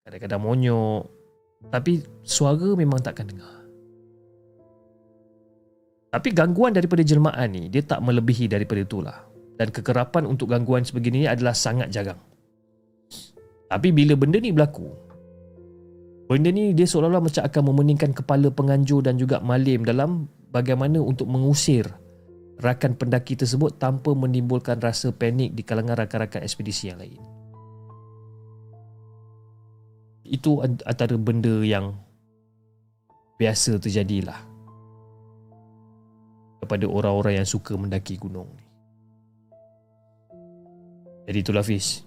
Kadang-kadang 0.05 0.43
monyok 0.45 1.03
Tapi 1.73 2.05
suara 2.21 2.77
memang 2.77 3.01
takkan 3.01 3.25
dengar 3.25 3.64
Tapi 6.15 6.31
gangguan 6.31 6.71
daripada 6.71 7.03
jelmaan 7.03 7.51
ni 7.51 7.67
Dia 7.67 7.83
tak 7.83 7.99
melebihi 7.99 8.47
daripada 8.47 8.87
itulah. 8.87 9.19
Dan 9.59 9.75
kekerapan 9.75 10.31
untuk 10.31 10.47
gangguan 10.47 10.87
sebegini 10.87 11.27
adalah 11.27 11.55
sangat 11.55 11.91
jarang. 11.91 12.19
Tapi 13.67 13.91
bila 13.91 14.15
benda 14.15 14.39
ni 14.39 14.55
berlaku 14.55 14.87
Benda 16.25 16.49
ni 16.49 16.73
dia 16.73 16.89
seolah-olah 16.89 17.21
macam 17.21 17.43
akan 17.45 17.63
memeningkan 17.69 18.11
kepala 18.17 18.49
penganjur 18.49 19.05
dan 19.05 19.21
juga 19.21 19.45
malim 19.45 19.85
dalam 19.85 20.25
bagaimana 20.49 20.97
untuk 20.97 21.29
mengusir 21.29 21.85
rakan 22.65 22.97
pendaki 22.97 23.37
tersebut 23.37 23.77
tanpa 23.77 24.17
menimbulkan 24.17 24.81
rasa 24.81 25.13
panik 25.13 25.53
di 25.53 25.61
kalangan 25.61 26.01
rakan-rakan 26.01 26.41
ekspedisi 26.41 26.89
yang 26.89 26.97
lain. 26.97 27.21
Itu 30.25 30.65
antara 30.65 31.21
benda 31.21 31.61
yang 31.61 31.93
biasa 33.37 33.77
terjadilah 33.77 34.54
kepada 36.65 36.89
orang-orang 36.89 37.39
yang 37.39 37.49
suka 37.49 37.77
mendaki 37.77 38.17
gunung 38.17 38.49
ni. 38.57 38.67
Jadi 41.29 41.39
itulah 41.41 41.65
Hafiz. 41.65 42.05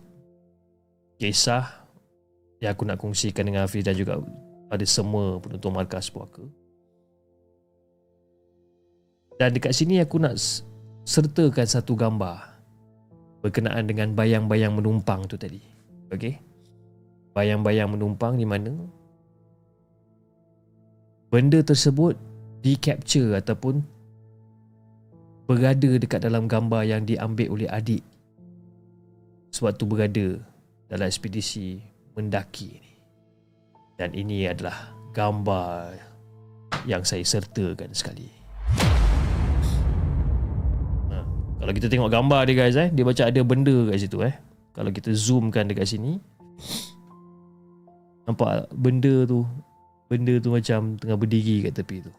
Kisah 1.17 1.85
yang 2.61 2.73
aku 2.73 2.85
nak 2.85 3.01
kongsikan 3.01 3.45
dengan 3.45 3.65
Hafiz 3.65 3.81
dan 3.85 3.97
juga 3.97 4.21
pada 4.69 4.85
semua 4.85 5.41
penonton 5.41 5.73
markas 5.73 6.09
puaka. 6.09 6.45
Dan 9.37 9.53
dekat 9.53 9.73
sini 9.73 10.01
aku 10.01 10.17
nak 10.17 10.37
sertakan 11.05 11.65
satu 11.65 11.93
gambar 11.93 12.57
berkenaan 13.45 13.85
dengan 13.85 14.13
bayang-bayang 14.17 14.73
menumpang 14.73 15.25
tu 15.29 15.37
tadi. 15.37 15.61
Okey 16.09 16.47
bayang-bayang 17.37 17.93
menumpang 17.93 18.33
di 18.33 18.49
mana 18.49 18.73
benda 21.29 21.61
tersebut 21.61 22.17
di 22.65 22.73
capture 22.81 23.37
ataupun 23.37 23.85
berada 25.47 25.95
dekat 25.95 26.19
dalam 26.27 26.51
gambar 26.51 26.83
yang 26.83 27.07
diambil 27.07 27.47
oleh 27.55 27.71
adik 27.71 28.03
sewaktu 29.47 29.83
berada 29.87 30.27
dalam 30.91 31.07
ekspedisi 31.07 31.79
mendaki 32.19 32.77
ini. 32.77 32.93
Dan 33.95 34.11
ini 34.13 34.45
adalah 34.45 34.91
gambar 35.15 35.95
yang 36.83 37.01
saya 37.07 37.23
sertakan 37.23 37.95
sekali. 37.95 38.27
Ha, 41.09 41.15
kalau 41.63 41.71
kita 41.73 41.87
tengok 41.87 42.11
gambar 42.11 42.43
dia 42.45 42.55
guys 42.59 42.77
eh, 42.77 42.91
dia 42.91 43.07
baca 43.07 43.23
ada 43.25 43.41
benda 43.41 43.87
kat 43.89 44.03
situ 44.03 44.19
eh. 44.21 44.35
Kalau 44.77 44.93
kita 44.93 45.09
zoomkan 45.09 45.65
dekat 45.65 45.89
sini, 45.89 46.21
Nampak 48.27 48.69
benda 48.75 49.23
tu 49.23 49.47
Benda 50.11 50.37
tu 50.37 50.53
macam 50.53 50.99
tengah 50.99 51.17
berdiri 51.17 51.65
kat 51.65 51.73
tepi 51.79 52.03
tu 52.03 52.13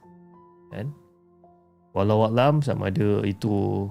Kan 0.73 0.91
Walau 1.97 2.29
alam 2.29 2.61
sama 2.61 2.93
ada 2.93 3.25
itu 3.25 3.89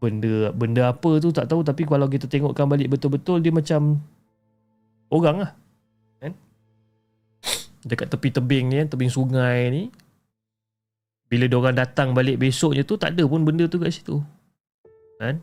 Benda 0.00 0.52
benda 0.52 0.92
apa 0.92 1.16
tu 1.20 1.32
tak 1.32 1.48
tahu 1.48 1.64
Tapi 1.64 1.88
kalau 1.88 2.08
kita 2.08 2.28
tengokkan 2.28 2.68
balik 2.68 2.92
betul-betul 2.92 3.40
Dia 3.40 3.52
macam 3.52 4.00
Orang 5.08 5.44
lah 5.44 5.52
Kan 6.20 6.32
Dekat 7.84 8.12
tepi 8.12 8.28
tebing 8.32 8.72
ni 8.72 8.84
Tebing 8.84 9.12
sungai 9.12 9.72
ni 9.72 9.82
Bila 11.28 11.48
orang 11.56 11.76
datang 11.76 12.12
balik 12.12 12.40
besoknya 12.40 12.84
tu 12.84 13.00
Tak 13.00 13.16
ada 13.16 13.24
pun 13.24 13.44
benda 13.44 13.64
tu 13.64 13.80
kat 13.80 13.92
situ 13.92 14.20
Kan 15.16 15.40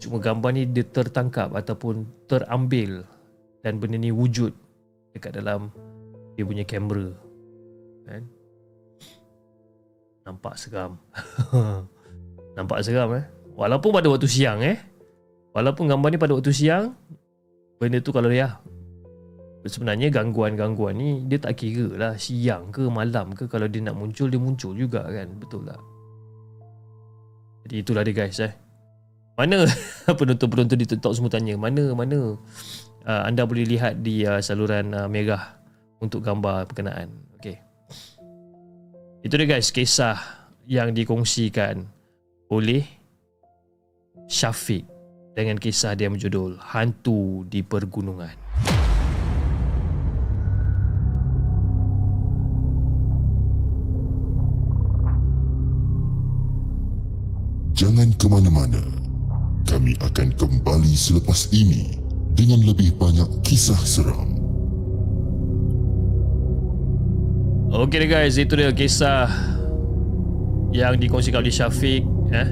Cuma 0.00 0.16
gambar 0.16 0.50
ni 0.56 0.64
dia 0.64 0.80
tertangkap 0.80 1.52
ataupun 1.52 2.08
terambil 2.24 3.04
dan 3.60 3.76
benda 3.76 4.00
ni 4.00 4.08
wujud 4.08 4.56
dekat 5.12 5.36
dalam 5.36 5.68
dia 6.34 6.44
punya 6.48 6.64
kamera. 6.64 7.12
Kan? 8.08 8.24
Nampak 10.24 10.54
seram. 10.60 11.00
Nampak 12.56 12.84
seram 12.84 13.16
eh. 13.16 13.24
Walaupun 13.56 13.90
pada 13.92 14.08
waktu 14.08 14.28
siang 14.28 14.60
eh. 14.64 14.78
Walaupun 15.50 15.90
gambar 15.90 16.08
ni 16.14 16.18
pada 16.20 16.32
waktu 16.38 16.54
siang, 16.54 16.94
benda 17.80 17.98
tu 17.98 18.12
kalau 18.12 18.30
ya 18.30 18.60
sebenarnya 19.68 20.08
gangguan-gangguan 20.08 20.96
ni 20.96 21.24
dia 21.28 21.36
tak 21.36 21.60
kira 21.60 21.92
lah 21.96 22.12
siang 22.16 22.72
ke 22.72 22.88
malam 22.88 23.36
ke 23.36 23.44
kalau 23.44 23.68
dia 23.68 23.84
nak 23.84 23.96
muncul 23.96 24.28
dia 24.28 24.40
muncul 24.40 24.72
juga 24.72 25.04
kan 25.04 25.28
betul 25.36 25.68
tak 25.68 25.80
jadi 27.68 27.74
itulah 27.84 28.02
dia 28.04 28.14
guys 28.16 28.40
eh 28.40 28.52
mana 29.36 29.68
penonton-penonton 30.18 30.76
di 30.80 30.86
TikTok 30.88 31.12
semua 31.12 31.28
tanya 31.28 31.60
mana 31.60 31.92
mana 31.92 32.40
uh, 33.04 33.22
anda 33.28 33.44
boleh 33.44 33.68
lihat 33.68 34.00
di 34.00 34.24
uh, 34.24 34.40
saluran 34.40 34.96
uh, 34.96 35.08
merah 35.08 35.60
untuk 36.00 36.24
gambar 36.24 36.64
perkenaan 36.68 37.12
itu 39.20 39.34
dia 39.36 39.44
guys 39.44 39.68
kisah 39.68 40.16
yang 40.64 40.96
dikongsikan 40.96 41.84
oleh 42.48 42.88
Syafiq 44.30 44.86
dengan 45.36 45.60
kisah 45.60 45.92
dia 45.92 46.08
berjudul 46.08 46.56
Hantu 46.56 47.44
di 47.50 47.60
Pergunungan. 47.60 48.32
Jangan 57.76 58.08
ke 58.16 58.26
mana-mana. 58.28 58.82
Kami 59.68 59.96
akan 60.00 60.28
kembali 60.36 60.92
selepas 60.96 61.48
ini 61.52 61.96
dengan 62.32 62.60
lebih 62.64 62.96
banyak 62.96 63.44
kisah 63.44 63.78
seram. 63.84 64.39
Okey 67.70 68.10
guys, 68.10 68.34
itu 68.34 68.58
dia 68.58 68.74
kisah 68.74 69.30
yang 70.74 70.98
dikongsikan 70.98 71.38
oleh 71.38 71.54
Syafiq 71.54 72.02
eh? 72.34 72.50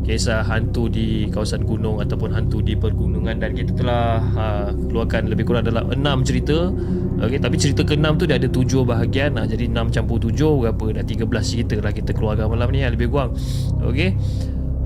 Kisah 0.00 0.48
hantu 0.48 0.88
di 0.88 1.28
kawasan 1.28 1.68
gunung 1.68 2.00
ataupun 2.00 2.32
hantu 2.32 2.64
di 2.64 2.72
pergunungan. 2.72 3.36
Dan 3.36 3.52
kita 3.52 3.76
telah 3.76 4.22
uh, 4.32 4.68
keluarkan 4.88 5.28
lebih 5.28 5.44
kurang 5.50 5.66
dalam 5.68 5.92
6 5.92 6.00
cerita. 6.24 6.72
Okay, 7.20 7.36
tapi 7.36 7.58
cerita 7.60 7.82
ke-6 7.84 8.06
tu 8.16 8.24
dia 8.24 8.38
ada 8.38 8.48
7 8.48 8.86
bahagian. 8.86 9.36
Uh, 9.36 9.44
jadi 9.44 9.68
6 9.68 9.92
campur 9.92 10.22
7 10.22 10.32
berapa? 10.40 11.02
Dah 11.02 11.04
13 11.04 11.26
cerita 11.42 11.76
lah 11.82 11.92
kita 11.92 12.16
keluarkan 12.16 12.48
malam 12.48 12.70
ni 12.72 12.80
uh, 12.80 12.88
lebih 12.88 13.12
kurang. 13.12 13.36
Ok 13.82 14.14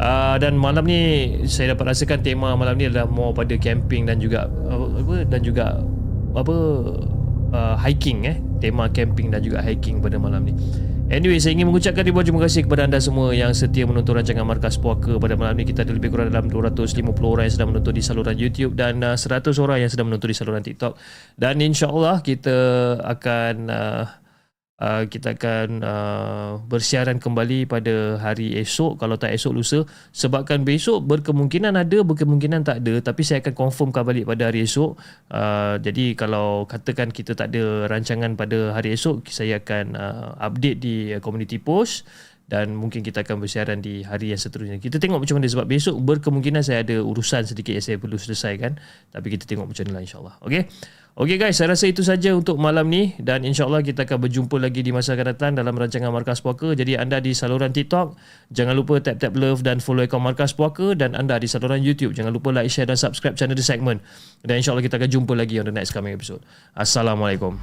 uh, 0.01 0.37
dan 0.41 0.57
malam 0.57 0.83
ni 0.89 1.01
saya 1.45 1.77
dapat 1.77 1.95
rasakan 1.95 2.25
tema 2.25 2.57
malam 2.57 2.75
ni 2.81 2.89
adalah 2.89 3.07
more 3.07 3.37
pada 3.37 3.55
camping 3.61 4.09
dan 4.09 4.17
juga 4.19 4.49
apa 4.49 5.29
dan 5.29 5.41
juga 5.45 5.85
apa 6.33 6.57
uh, 7.53 7.77
hiking 7.77 8.25
eh 8.27 8.50
tema 8.61 8.87
camping 8.93 9.33
dan 9.33 9.41
juga 9.41 9.65
hiking 9.65 9.99
pada 9.99 10.21
malam 10.21 10.45
ni 10.47 10.55
Anyway, 11.11 11.43
saya 11.43 11.59
ingin 11.59 11.67
mengucapkan 11.67 12.07
ribuan 12.07 12.23
terima 12.23 12.47
kasih 12.47 12.71
kepada 12.71 12.87
anda 12.87 13.03
semua 13.03 13.35
yang 13.35 13.51
setia 13.51 13.83
menonton 13.83 14.15
rancangan 14.15 14.47
Markas 14.47 14.79
Puaka 14.79 15.19
pada 15.19 15.35
malam 15.35 15.59
ini. 15.59 15.67
Kita 15.75 15.83
ada 15.83 15.91
lebih 15.91 16.07
kurang 16.15 16.31
dalam 16.31 16.47
250 16.47 17.03
orang 17.19 17.51
yang 17.51 17.55
sedang 17.59 17.75
menonton 17.75 17.99
di 17.99 17.99
saluran 17.99 18.39
YouTube 18.39 18.79
dan 18.79 19.03
uh, 19.03 19.19
100 19.19 19.51
orang 19.59 19.83
yang 19.83 19.91
sedang 19.91 20.07
menonton 20.07 20.31
di 20.31 20.37
saluran 20.39 20.63
TikTok. 20.63 20.95
Dan 21.35 21.59
insyaAllah 21.59 22.23
kita 22.23 22.59
akan 23.03 23.55
uh, 23.75 24.07
uh, 24.81 25.05
kita 25.07 25.37
akan 25.37 25.85
uh, 25.85 26.53
bersiaran 26.67 27.21
kembali 27.21 27.69
pada 27.69 28.17
hari 28.19 28.57
esok 28.59 28.99
kalau 28.99 29.21
tak 29.21 29.37
esok 29.37 29.53
lusa 29.55 29.79
sebabkan 30.11 30.65
besok 30.65 31.05
berkemungkinan 31.05 31.77
ada 31.77 32.03
berkemungkinan 32.03 32.67
tak 32.67 32.83
ada 32.83 32.99
tapi 33.05 33.23
saya 33.23 33.45
akan 33.45 33.55
confirmkan 33.55 34.03
balik 34.03 34.25
pada 34.27 34.49
hari 34.49 34.65
esok 34.65 34.97
uh, 35.31 35.77
jadi 35.79 36.17
kalau 36.17 36.65
katakan 36.65 37.13
kita 37.13 37.37
tak 37.37 37.53
ada 37.55 37.87
rancangan 37.87 38.35
pada 38.35 38.75
hari 38.75 38.97
esok 38.97 39.29
saya 39.29 39.61
akan 39.61 39.95
uh, 39.95 40.35
update 40.41 40.79
di 40.81 41.13
uh, 41.15 41.21
community 41.21 41.61
post 41.61 42.09
dan 42.51 42.75
mungkin 42.75 43.07
kita 43.07 43.23
akan 43.23 43.39
bersiaran 43.39 43.79
di 43.79 44.03
hari 44.03 44.35
yang 44.35 44.43
seterusnya. 44.43 44.83
Kita 44.83 44.99
tengok 44.99 45.23
macam 45.23 45.39
mana 45.39 45.47
sebab 45.47 45.71
besok 45.71 46.03
berkemungkinan 46.03 46.67
saya 46.67 46.83
ada 46.83 46.99
urusan 46.99 47.47
sedikit 47.47 47.79
yang 47.79 47.87
saya 47.87 47.97
perlu 48.03 48.19
selesaikan. 48.19 48.75
Tapi 49.15 49.27
kita 49.39 49.47
tengok 49.47 49.71
macam 49.71 49.87
mana 49.87 49.95
lah 49.95 50.03
insyaAllah. 50.03 50.35
Okay? 50.43 50.67
Okay 51.19 51.43
guys, 51.43 51.59
saya 51.59 51.75
rasa 51.75 51.91
itu 51.91 52.07
saja 52.07 52.31
untuk 52.39 52.55
malam 52.55 52.87
ni 52.87 53.19
dan 53.19 53.43
insyaAllah 53.43 53.83
kita 53.83 54.07
akan 54.07 54.31
berjumpa 54.31 54.63
lagi 54.63 54.87
di 54.87 54.95
masa 54.95 55.19
akan 55.19 55.27
datang 55.35 55.51
dalam 55.59 55.75
rancangan 55.75 56.07
Markas 56.15 56.39
Puaka. 56.39 56.71
Jadi 56.71 56.95
anda 56.95 57.19
di 57.19 57.35
saluran 57.35 57.75
TikTok, 57.75 58.15
jangan 58.55 58.79
lupa 58.79 59.03
tap-tap 59.03 59.35
love 59.35 59.67
dan 59.67 59.83
follow 59.83 60.07
akaun 60.07 60.23
Markas 60.23 60.55
Puaka 60.55 60.95
dan 60.95 61.19
anda 61.19 61.35
di 61.43 61.51
saluran 61.51 61.83
YouTube, 61.83 62.15
jangan 62.15 62.31
lupa 62.31 62.55
like, 62.55 62.71
share 62.71 62.87
dan 62.87 62.95
subscribe 62.95 63.35
channel 63.35 63.59
The 63.59 63.67
Segment. 63.67 63.99
Dan 64.47 64.63
insyaAllah 64.63 64.87
kita 64.87 65.03
akan 65.03 65.11
jumpa 65.11 65.35
lagi 65.35 65.59
on 65.59 65.67
the 65.67 65.75
next 65.75 65.91
coming 65.91 66.15
episode. 66.15 66.47
Assalamualaikum. 66.79 67.59